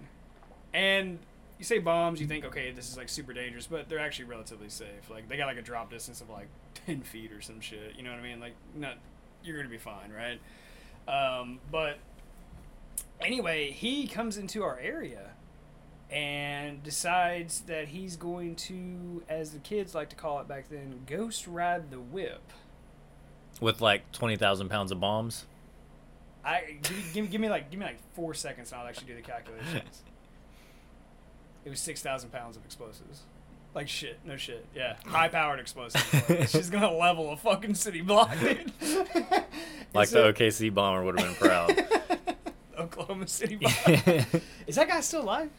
And 0.74 1.20
you 1.62 1.66
say 1.66 1.78
bombs, 1.78 2.20
you 2.20 2.26
think, 2.26 2.44
okay, 2.46 2.72
this 2.72 2.90
is 2.90 2.98
like 2.98 3.08
super 3.08 3.34
dangerous, 3.34 3.68
but 3.68 3.88
they're 3.88 4.00
actually 4.00 4.26
relatively 4.26 4.70
safe. 4.70 5.10
Like 5.10 5.30
they 5.30 5.38
got 5.38 5.46
like 5.46 5.58
a 5.58 5.62
drop 5.62 5.92
distance 5.92 6.20
of 6.20 6.30
like 6.30 6.48
ten 6.86 7.02
feet 7.02 7.32
or 7.32 7.40
some 7.42 7.62
shit. 7.62 7.94
You 7.96 8.04
know 8.04 8.10
what 8.10 8.20
I 8.20 8.24
mean? 8.24 8.40
Like 8.40 8.56
not, 8.76 8.98
you're 9.44 9.58
gonna 9.58 9.70
be 9.70 9.78
fine, 9.78 10.12
right? 10.12 10.40
Um, 11.08 11.60
but 11.72 12.00
anyway, 13.20 13.72
he 13.72 14.08
comes 14.08 14.38
into 14.38 14.64
our 14.64 14.80
area 14.80 15.32
and 16.10 16.82
decides 16.84 17.62
that 17.62 17.90
he's 17.90 18.18
going 18.18 18.56
to, 18.56 19.24
as 19.30 19.52
the 19.52 19.60
kids 19.60 19.96
like 19.96 20.10
to 20.10 20.16
call 20.16 20.40
it 20.40 20.48
back 20.48 20.68
then, 20.70 21.02
ghost 21.06 21.48
ride 21.48 21.92
the 21.92 22.00
whip. 22.00 22.52
With 23.60 23.82
like 23.82 24.12
twenty 24.12 24.36
thousand 24.36 24.70
pounds 24.70 24.92
of 24.92 25.00
bombs. 25.00 25.46
I 26.44 26.78
give 26.82 26.98
me, 26.98 27.04
give 27.14 27.32
give 27.32 27.42
me 27.42 27.50
like 27.50 27.70
give 27.70 27.80
me 27.80 27.86
like 27.86 28.00
four 28.16 28.34
seconds, 28.34 28.72
and 28.72 28.82
I'll 28.82 28.88
actually 28.88 29.08
do 29.08 29.16
the 29.16 29.22
calculations. 29.22 30.02
It 31.66 31.70
was 31.70 31.80
six 31.80 32.02
thousand 32.02 32.32
pounds 32.32 32.58
of 32.58 32.66
explosives. 32.66 33.22
Like 33.74 33.88
shit, 33.88 34.20
no 34.26 34.36
shit. 34.36 34.66
Yeah, 34.76 34.96
high 35.06 35.30
powered 35.30 35.60
explosives. 35.60 36.04
She's 36.52 36.70
gonna 36.70 36.92
level 36.92 37.32
a 37.32 37.38
fucking 37.38 37.76
city 37.76 38.02
block, 38.02 38.32
dude. 38.40 38.72
Like 39.94 40.08
Is 40.08 40.14
it- 40.14 40.38
the 40.38 40.44
OKC 40.44 40.74
bomber 40.74 41.04
would 41.04 41.20
have 41.20 41.28
been 41.40 41.48
proud. 41.50 41.86
Oklahoma 42.78 43.28
City 43.28 43.58
bomb. 43.58 43.72
Is 44.66 44.76
that 44.76 44.88
guy 44.88 45.02
still 45.02 45.22
alive? 45.24 45.50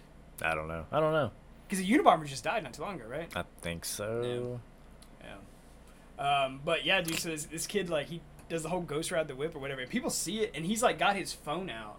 I 0.40 0.54
don't 0.54 0.68
know. 0.68 0.86
I 0.90 1.00
don't 1.00 1.12
know. 1.12 1.30
Because 1.68 1.84
the 1.84 1.90
Unabomber 1.90 2.26
just 2.26 2.42
died 2.42 2.62
not 2.62 2.72
too 2.72 2.80
long 2.82 2.94
ago, 2.98 3.04
right? 3.08 3.28
I 3.36 3.44
think 3.60 3.84
so. 3.84 4.58
Yeah. 5.22 5.34
Um, 6.44 6.60
but 6.64 6.84
yeah, 6.84 7.00
dude. 7.02 7.18
So 7.18 7.28
this, 7.28 7.44
this 7.44 7.66
kid 7.66 7.90
like 7.90 8.06
he 8.08 8.20
does 8.48 8.62
the 8.62 8.68
whole 8.68 8.80
ghost 8.80 9.10
ride 9.10 9.28
the 9.28 9.34
whip 9.36 9.54
or 9.54 9.58
whatever. 9.58 9.80
And 9.82 9.90
people 9.90 10.10
see 10.10 10.40
it, 10.40 10.52
and 10.54 10.64
he's 10.64 10.82
like 10.82 10.98
got 10.98 11.14
his 11.16 11.32
phone 11.32 11.68
out, 11.70 11.96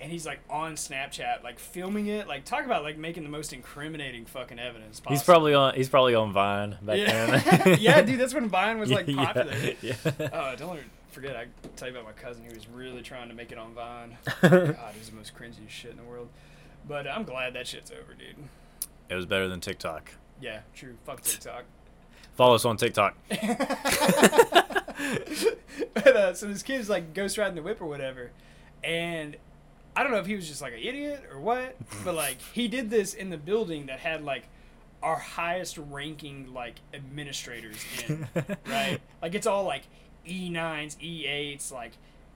and 0.00 0.12
he's 0.12 0.26
like 0.26 0.40
on 0.50 0.74
Snapchat, 0.74 1.42
like 1.42 1.58
filming 1.58 2.06
it. 2.06 2.28
Like 2.28 2.44
talk 2.44 2.64
about 2.64 2.82
like 2.82 2.98
making 2.98 3.22
the 3.22 3.28
most 3.28 3.52
incriminating 3.52 4.26
fucking 4.26 4.58
evidence. 4.58 5.00
Possible. 5.00 5.16
He's 5.16 5.22
probably 5.22 5.54
on. 5.54 5.74
He's 5.74 5.88
probably 5.88 6.14
on 6.14 6.32
Vine 6.32 6.76
back 6.82 6.98
yeah, 6.98 7.38
then. 7.38 7.78
yeah, 7.80 8.02
dude. 8.02 8.20
That's 8.20 8.34
when 8.34 8.48
Vine 8.48 8.78
was 8.78 8.90
like 8.90 9.06
popular. 9.14 9.52
Yeah. 9.82 9.94
Oh, 10.32 10.54
don't 10.56 10.74
let 10.74 10.84
forget. 11.10 11.36
I 11.36 11.46
tell 11.76 11.88
you 11.88 11.94
about 11.94 12.06
my 12.06 12.12
cousin. 12.12 12.44
He 12.48 12.54
was 12.54 12.68
really 12.68 13.02
trying 13.02 13.28
to 13.28 13.34
make 13.34 13.52
it 13.52 13.58
on 13.58 13.74
Vine. 13.74 14.16
God, 14.42 14.94
he's 14.96 15.10
the 15.10 15.16
most 15.16 15.34
cringy 15.34 15.68
shit 15.68 15.92
in 15.92 15.96
the 15.96 16.02
world. 16.04 16.28
But 16.88 17.06
uh, 17.06 17.10
I'm 17.10 17.24
glad 17.24 17.54
that 17.54 17.66
shit's 17.66 17.90
over, 17.90 18.14
dude. 18.14 18.36
it 19.08 19.14
was 19.14 19.26
better 19.26 19.48
than 19.48 19.60
TikTok. 19.60 20.12
Yeah, 20.40 20.60
true. 20.74 20.96
Fuck 21.04 21.22
TikTok. 21.22 21.64
Follow 22.34 22.54
us 22.54 22.64
on 22.64 22.76
TikTok. 22.76 23.16
but 25.94 26.06
uh, 26.06 26.34
so 26.34 26.46
this 26.46 26.62
kid's 26.62 26.90
like 26.90 27.14
ghost 27.14 27.38
riding 27.38 27.54
the 27.54 27.62
whip 27.62 27.80
or 27.80 27.86
whatever, 27.86 28.30
and 28.84 29.36
I 29.96 30.02
don't 30.02 30.12
know 30.12 30.18
if 30.18 30.26
he 30.26 30.36
was 30.36 30.46
just 30.46 30.60
like 30.60 30.74
an 30.74 30.80
idiot 30.80 31.24
or 31.32 31.40
what, 31.40 31.74
but 32.04 32.14
like 32.14 32.38
he 32.52 32.68
did 32.68 32.90
this 32.90 33.14
in 33.14 33.30
the 33.30 33.38
building 33.38 33.86
that 33.86 33.98
had 34.00 34.22
like 34.22 34.44
our 35.02 35.16
highest 35.16 35.78
ranking 35.78 36.52
like 36.52 36.76
administrators 36.92 37.76
in, 38.06 38.28
right? 38.66 39.00
Like 39.22 39.34
it's 39.34 39.46
all 39.46 39.64
like 39.64 39.84
E 40.28 40.50
nines, 40.50 40.96
E 41.02 41.26
eights, 41.26 41.72
like 41.72 41.92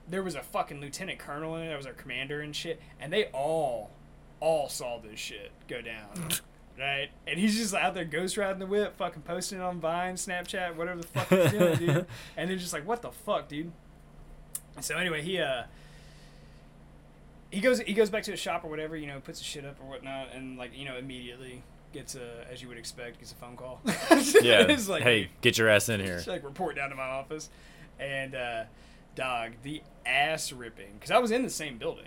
there 0.07 0.23
was 0.23 0.33
a 0.35 0.41
fucking 0.41 0.81
lieutenant 0.81 1.19
colonel 1.19 1.55
in 1.55 1.63
it, 1.63 1.69
that 1.69 1.77
was 1.77 1.85
our 1.85 1.93
commander 1.93 2.41
and 2.41 2.55
shit, 2.55 2.81
and 2.99 3.13
they 3.13 3.25
all 3.25 3.91
all 4.39 4.67
saw 4.67 4.97
this 4.99 5.19
shit 5.19 5.51
go 5.67 5.81
down. 5.81 6.29
Right, 6.79 7.09
and 7.27 7.37
he's 7.37 7.57
just 7.57 7.75
out 7.75 7.93
there 7.93 8.05
ghost 8.05 8.37
riding 8.37 8.57
the 8.57 8.65
whip, 8.65 8.95
fucking 8.95 9.23
posting 9.23 9.59
it 9.59 9.61
on 9.61 9.81
Vine, 9.81 10.15
Snapchat, 10.15 10.77
whatever 10.77 11.01
the 11.01 11.07
fuck 11.07 11.27
he's 11.27 11.51
doing, 11.51 11.77
dude. 11.77 12.05
And 12.37 12.49
they're 12.49 12.57
just 12.57 12.71
like, 12.71 12.87
"What 12.87 13.01
the 13.03 13.11
fuck, 13.11 13.49
dude?" 13.49 13.71
So 14.79 14.95
anyway, 14.97 15.21
he 15.21 15.37
uh, 15.37 15.63
he 17.51 17.59
goes 17.59 17.79
he 17.81 17.93
goes 17.93 18.09
back 18.09 18.23
to 18.23 18.31
his 18.31 18.39
shop 18.39 18.63
or 18.63 18.69
whatever, 18.69 18.95
you 18.95 19.07
know, 19.07 19.19
puts 19.19 19.39
his 19.39 19.47
shit 19.47 19.65
up 19.65 19.77
or 19.81 19.87
whatnot, 19.89 20.29
and 20.33 20.57
like 20.57 20.75
you 20.77 20.85
know 20.85 20.97
immediately 20.97 21.61
gets 21.93 22.15
a 22.15 22.45
as 22.51 22.61
you 22.61 22.67
would 22.69 22.77
expect 22.77 23.19
gets 23.19 23.31
a 23.33 23.35
phone 23.35 23.55
call. 23.57 23.81
Yeah. 23.85 24.61
it's 24.69 24.87
like, 24.89 25.03
hey, 25.03 25.29
get 25.41 25.57
your 25.57 25.67
ass 25.69 25.89
in 25.89 25.99
here. 25.99 26.15
Just 26.15 26.27
like 26.27 26.43
report 26.43 26.75
down 26.75 26.89
to 26.89 26.95
my 26.95 27.03
office, 27.03 27.49
and 27.99 28.33
uh, 28.33 28.63
dog 29.15 29.51
the 29.63 29.83
ass 30.05 30.51
ripping 30.51 30.93
because 30.95 31.11
I 31.11 31.19
was 31.19 31.31
in 31.31 31.43
the 31.43 31.49
same 31.49 31.77
building. 31.77 32.05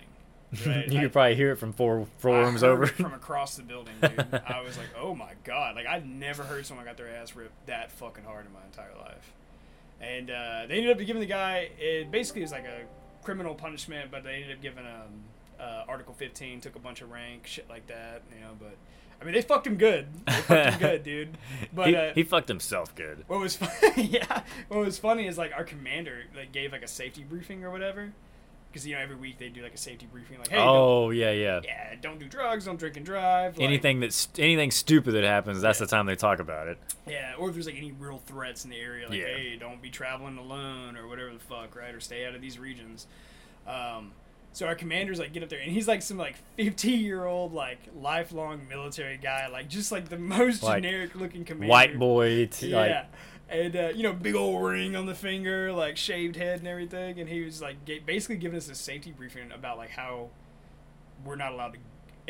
Right? 0.65 0.87
you 0.89 0.99
I- 0.99 1.03
could 1.03 1.11
probably 1.13 1.35
hear 1.35 1.51
it 1.51 1.57
from 1.57 1.73
four 1.73 2.07
four 2.19 2.37
I 2.37 2.41
rooms 2.41 2.63
over. 2.63 2.85
from 2.87 3.13
across 3.13 3.55
the 3.55 3.63
building, 3.63 3.93
dude. 4.01 4.41
I 4.47 4.61
was 4.61 4.77
like, 4.77 4.87
oh 4.97 5.13
my 5.13 5.33
god, 5.43 5.75
like 5.75 5.85
I've 5.85 6.05
never 6.05 6.43
heard 6.43 6.65
someone 6.65 6.85
got 6.85 6.95
their 6.97 7.09
ass 7.13 7.35
ripped 7.35 7.65
that 7.67 7.91
fucking 7.91 8.23
hard 8.23 8.45
in 8.45 8.53
my 8.53 8.63
entire 8.65 8.95
life. 8.97 9.33
And 9.99 10.29
uh, 10.29 10.65
they 10.67 10.77
ended 10.77 10.91
up 10.91 11.05
giving 11.05 11.19
the 11.19 11.25
guy 11.25 11.69
it 11.77 12.09
basically 12.09 12.41
was 12.43 12.51
like 12.51 12.63
a 12.65 12.83
criminal 13.23 13.53
punishment, 13.55 14.11
but 14.11 14.23
they 14.23 14.35
ended 14.43 14.55
up 14.57 14.61
giving 14.61 14.85
um 14.85 15.23
uh, 15.59 15.83
Article 15.87 16.13
15, 16.13 16.61
took 16.61 16.75
a 16.75 16.79
bunch 16.79 17.01
of 17.01 17.11
rank, 17.11 17.47
shit 17.47 17.69
like 17.69 17.87
that, 17.87 18.21
you 18.33 18.41
know. 18.41 18.51
But 18.59 18.75
I 19.21 19.25
mean, 19.25 19.33
they 19.33 19.41
fucked 19.41 19.65
him 19.67 19.75
good. 19.77 20.07
They 20.25 20.33
fucked 20.33 20.73
him 20.73 20.79
good, 20.89 21.03
dude. 21.03 21.37
But 21.73 21.87
he, 21.87 21.95
uh, 21.95 22.13
he 22.13 22.23
fucked 22.23 22.47
himself 22.47 22.93
good. 22.95 23.23
what 23.27 23.39
was 23.39 23.55
funny, 23.55 24.03
yeah, 24.11 24.41
what 24.67 24.79
was 24.79 24.97
funny 24.97 25.27
is 25.27 25.37
like 25.37 25.53
our 25.55 25.63
commander 25.63 26.23
like 26.35 26.51
gave 26.51 26.71
like 26.71 26.83
a 26.83 26.87
safety 26.87 27.23
briefing 27.23 27.63
or 27.63 27.71
whatever, 27.71 28.11
because 28.71 28.85
you 28.85 28.93
know 28.95 29.01
every 29.01 29.15
week 29.15 29.37
they 29.37 29.47
do 29.49 29.63
like 29.63 29.73
a 29.73 29.77
safety 29.77 30.05
briefing, 30.11 30.37
like 30.39 30.49
hey, 30.49 30.57
oh 30.59 31.09
yeah, 31.11 31.31
yeah. 31.31 31.61
yeah, 31.63 31.95
don't 32.01 32.19
do 32.19 32.27
drugs, 32.27 32.65
don't 32.65 32.77
drink 32.77 32.97
and 32.97 33.05
drive. 33.05 33.57
like- 33.57 33.63
Anything 33.65 34.01
that's 34.01 34.27
anything 34.37 34.69
stupid 34.71 35.13
that 35.13 35.23
happens, 35.23 35.61
that's 35.61 35.79
the 35.79 35.87
time 35.87 36.05
they 36.05 36.15
talk 36.17 36.39
about 36.39 36.67
it. 36.67 36.77
Yeah, 37.07 37.35
or 37.37 37.47
if 37.49 37.53
there's 37.55 37.67
like 37.67 37.77
any 37.77 37.93
real 37.93 38.21
threats 38.25 38.65
in 38.65 38.69
the 38.71 38.77
area, 38.79 39.07
like 39.07 39.17
Yeah. 39.19 39.27
hey, 39.27 39.55
don't 39.57 39.81
be 39.81 39.89
traveling 39.89 40.37
alone 40.37 40.97
or 40.97 41.07
whatever 41.07 41.31
the 41.31 41.39
fuck, 41.39 41.75
right? 41.75 41.95
Or 41.95 41.99
stay 42.01 42.25
out 42.25 42.35
of 42.35 42.41
these 42.41 42.59
regions. 42.59 43.07
Um, 43.65 44.11
so 44.55 44.65
our 44.65 44.75
commanders 44.75 45.19
like 45.19 45.33
get 45.33 45.43
up 45.43 45.49
there, 45.49 45.59
and 45.59 45.69
he's 45.69 45.85
like 45.85 46.01
some 46.01 46.17
like 46.17 46.37
50 46.55 46.89
year 46.91 47.25
old 47.25 47.53
like 47.53 47.77
lifelong 47.93 48.61
military 48.69 49.17
guy, 49.17 49.47
like 49.49 49.67
just 49.67 49.91
like 49.91 50.07
the 50.07 50.17
most 50.17 50.63
Like, 50.63 50.81
generic 50.81 51.13
looking 51.13 51.43
commander. 51.43 51.69
White 51.69 51.99
boy, 51.99 52.45
t- 52.45 52.69
yeah. 52.69 52.77
like 52.79 53.05
and 53.49 53.75
uh, 53.75 53.89
you 53.93 54.03
know, 54.03 54.13
big 54.13 54.33
old 54.33 54.63
ring 54.63 54.95
on 54.95 55.07
the 55.07 55.13
finger, 55.13 55.73
like 55.73 55.97
shaved 55.97 56.37
head 56.37 56.59
and 56.59 56.69
everything. 56.69 57.19
And 57.19 57.27
he 57.27 57.43
was 57.43 57.61
like 57.61 57.75
basically 58.05 58.37
giving 58.37 58.55
us 58.55 58.69
a 58.69 58.75
safety 58.75 59.11
briefing 59.11 59.51
about 59.51 59.77
like 59.77 59.89
how 59.89 60.29
we're 61.25 61.35
not 61.35 61.51
allowed 61.51 61.73
to, 61.73 61.79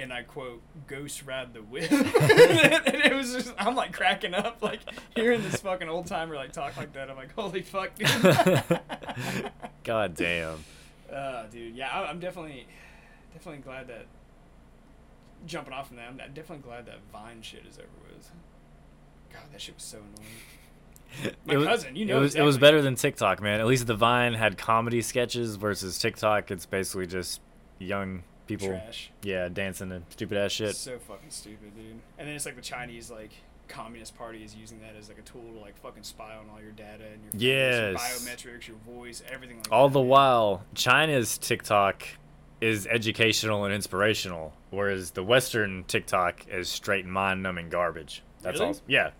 and 0.01 0.11
I 0.11 0.23
quote, 0.23 0.63
"ghost 0.87 1.27
ride 1.27 1.53
the 1.53 1.61
whip." 1.61 1.91
and 1.91 2.01
it 2.01 3.13
was 3.13 3.33
just, 3.33 3.53
I'm 3.59 3.75
like 3.75 3.93
cracking 3.93 4.33
up, 4.33 4.63
like 4.63 4.79
hearing 5.15 5.43
this 5.43 5.57
fucking 5.57 5.87
old 5.87 6.07
timer 6.07 6.35
like 6.35 6.53
talk 6.53 6.75
like 6.75 6.91
that. 6.93 7.07
I'm 7.07 7.17
like, 7.17 7.35
holy 7.35 7.61
fuck, 7.61 7.93
dude. 7.93 8.09
God 9.83 10.15
damn. 10.15 10.63
Uh, 11.13 11.47
dude, 11.47 11.75
yeah, 11.75 11.89
I- 11.89 12.05
I'm 12.09 12.19
definitely, 12.19 12.67
definitely 13.33 13.61
glad 13.61 13.87
that. 13.87 14.05
Jumping 15.45 15.73
off 15.73 15.89
from 15.89 15.97
that, 15.97 16.07
I'm 16.09 16.17
definitely 16.17 16.63
glad 16.63 16.87
that 16.87 16.99
Vine 17.11 17.41
shit 17.41 17.65
is 17.69 17.77
over 17.77 17.87
with. 18.07 18.31
God, 19.31 19.43
that 19.51 19.61
shit 19.61 19.75
was 19.75 19.83
so 19.83 19.97
annoying. 19.99 21.35
My 21.45 21.53
it 21.53 21.57
was, 21.57 21.67
cousin, 21.67 21.95
you 21.95 22.05
know 22.05 22.17
it 22.17 22.21
was 22.21 22.35
it 22.35 22.41
was 22.41 22.57
better 22.57 22.81
than 22.81 22.95
TikTok, 22.95 23.41
man. 23.41 23.59
At 23.59 23.67
least 23.67 23.85
the 23.85 23.93
Vine 23.95 24.33
had 24.33 24.57
comedy 24.57 25.01
sketches 25.01 25.55
versus 25.55 25.99
TikTok. 25.99 26.49
It's 26.49 26.65
basically 26.65 27.05
just 27.05 27.41
young 27.77 28.23
people, 28.47 28.69
Trash. 28.69 29.11
yeah, 29.21 29.47
dancing 29.49 29.91
and 29.91 30.03
stupid 30.09 30.37
ass 30.37 30.51
shit. 30.51 30.75
So 30.75 30.97
fucking 30.97 31.29
stupid, 31.29 31.75
dude. 31.75 31.99
And 32.17 32.27
then 32.27 32.35
it's 32.35 32.45
like 32.45 32.55
the 32.55 32.61
Chinese 32.61 33.11
like 33.11 33.31
communist 33.67 34.15
party 34.17 34.43
is 34.43 34.55
using 34.55 34.79
that 34.81 34.95
as 34.97 35.07
like 35.09 35.17
a 35.17 35.21
tool 35.21 35.41
to 35.53 35.59
like 35.59 35.77
fucking 35.81 36.03
spy 36.03 36.35
on 36.35 36.49
all 36.53 36.61
your 36.61 36.71
data 36.71 37.03
and 37.11 37.41
your, 37.41 37.51
your 37.51 37.91
Yes. 37.93 38.01
biometrics, 38.25 38.67
your 38.67 38.77
voice, 38.85 39.23
everything 39.31 39.57
like 39.57 39.71
All 39.71 39.87
that. 39.89 39.93
the 39.93 39.99
man. 39.99 40.07
while, 40.09 40.63
China's 40.73 41.37
TikTok 41.37 42.03
is 42.61 42.87
educational 42.87 43.65
and 43.65 43.73
inspirational, 43.73 44.53
whereas 44.71 45.11
the 45.11 45.23
Western 45.23 45.83
TikTok 45.85 46.47
is 46.47 46.69
straight 46.69 47.05
mind-numbing 47.05 47.69
garbage. 47.69 48.23
That's 48.41 48.59
Really? 48.59 48.71
all. 48.73 48.79
Yeah, 48.87 49.11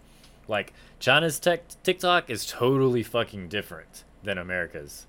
like 0.48 0.74
China's 1.00 1.40
tech 1.40 1.64
TikTok 1.84 2.30
is 2.30 2.46
totally 2.46 3.04
fucking 3.04 3.50
different 3.50 4.04
than 4.24 4.38
America's. 4.38 5.06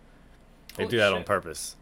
They 0.76 0.82
Holy 0.84 0.90
do 0.90 0.98
that 0.98 1.12
on 1.12 1.24
purpose. 1.24 1.76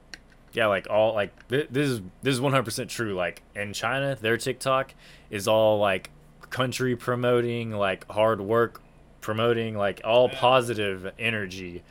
Yeah, 0.52 0.66
like 0.66 0.86
all 0.88 1.14
like 1.14 1.48
th- 1.48 1.68
this 1.70 1.88
is 1.88 2.00
this 2.22 2.34
is 2.34 2.40
one 2.40 2.52
hundred 2.52 2.64
percent 2.66 2.88
true. 2.90 3.14
Like 3.14 3.42
in 3.57 3.72
China, 3.72 4.16
their 4.20 4.36
TikTok 4.36 4.94
is 5.30 5.48
all 5.48 5.78
like 5.78 6.11
country 6.59 6.94
promoting, 6.94 7.72
like 7.72 8.09
hard 8.09 8.40
work 8.40 8.80
promoting, 9.20 9.76
like 9.76 10.00
all 10.05 10.28
positive 10.28 11.11
energy. 11.18 11.82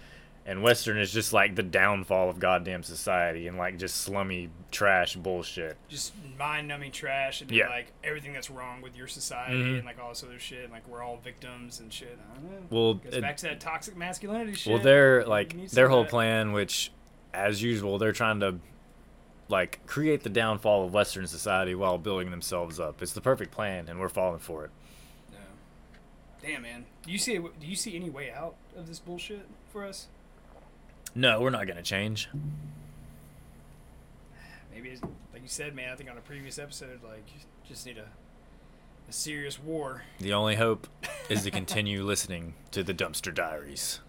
And 0.46 0.64
Western 0.64 0.98
is 0.98 1.12
just 1.12 1.34
like 1.34 1.56
the 1.56 1.64
downfall 1.64 2.30
of 2.30 2.40
goddamn 2.40 2.82
society 2.84 3.48
and 3.48 3.58
like 3.58 3.78
just 3.78 3.98
slummy 3.98 4.50
trash 4.72 5.16
bullshit. 5.18 5.76
Just 5.90 6.14
mind 6.40 6.70
numbing 6.70 6.92
trash 6.94 7.42
and 7.42 7.52
Yeah. 7.52 7.68
like 7.68 7.88
everything 8.06 8.32
that's 8.32 8.50
wrong 8.50 8.82
with 8.82 8.96
your 8.96 9.08
society 9.08 9.56
Mhm. 9.62 9.76
and 9.80 9.86
like 9.86 10.00
all 10.02 10.10
this 10.10 10.24
other 10.24 10.40
shit. 10.40 10.64
And, 10.64 10.72
like 10.72 10.88
we're 10.88 11.04
all 11.04 11.18
victims 11.22 11.82
and 11.82 11.92
shit. 11.92 12.18
I 12.32 12.36
don't 12.40 12.52
know. 12.52 12.68
Well, 12.70 12.94
Goes 12.96 13.16
it- 13.16 13.22
back 13.22 13.36
to 13.38 13.48
that 13.48 13.60
toxic 13.60 13.98
masculinity 13.98 14.54
shit. 14.56 14.72
well, 14.74 14.82
their 14.82 15.22
You 15.22 15.28
like 15.28 15.70
their 15.72 15.90
whole 15.90 16.04
that. 16.04 16.10
plan, 16.10 16.54
which, 16.54 16.90
as 17.34 17.62
usual, 17.62 17.98
they're 17.98 18.12
trying 18.14 18.40
to 18.42 18.60
like 19.54 19.86
create 19.86 20.24
the 20.24 20.30
downfall 20.30 20.84
of 20.86 20.94
Western 20.94 21.28
society 21.28 21.76
while 21.76 21.98
building 21.98 22.32
themselves 22.32 22.80
up. 22.80 23.02
It's 23.02 23.14
the 23.14 23.22
perfect 23.22 23.52
plan, 23.52 23.88
and 23.88 24.00
we're 24.00 24.10
falling 24.10 24.40
for 24.40 24.66
it. 24.66 24.72
No. 25.32 25.38
Damn, 26.42 26.64
man. 26.64 26.86
Do 27.06 27.12
you 27.12 27.20
see? 27.20 27.38
Do 27.38 27.52
you 27.62 27.76
see 27.76 27.96
any 27.96 28.10
way 28.10 28.32
out 28.32 28.56
of 28.76 28.88
this 28.88 29.00
bullshit 29.00 29.48
for 29.72 29.86
us? 29.86 30.08
No, 31.16 31.40
we're 31.40 31.52
not 31.52 31.68
gonna 31.68 31.84
change. 31.84 32.28
Maybe, 34.74 34.90
it's, 34.90 35.04
like 35.04 35.44
you 35.44 35.48
said, 35.48 35.76
man. 35.76 35.94
I 35.94 35.96
think 35.96 36.10
on 36.10 36.18
a 36.18 36.22
previous 36.22 36.58
episode, 36.58 37.04
like 37.04 37.24
you 37.28 37.40
just 37.68 37.86
need 37.86 38.00
a 38.00 38.08
a 39.08 39.14
serious 39.14 39.62
war. 39.62 40.04
The 40.20 40.34
only 40.34 40.56
hope 40.56 40.88
is 41.30 41.44
to 41.44 41.52
continue 41.52 42.04
listening 42.04 42.56
to 42.72 42.84
the 42.84 42.94
Dumpster 42.94 43.34
Diaries. 43.34 44.00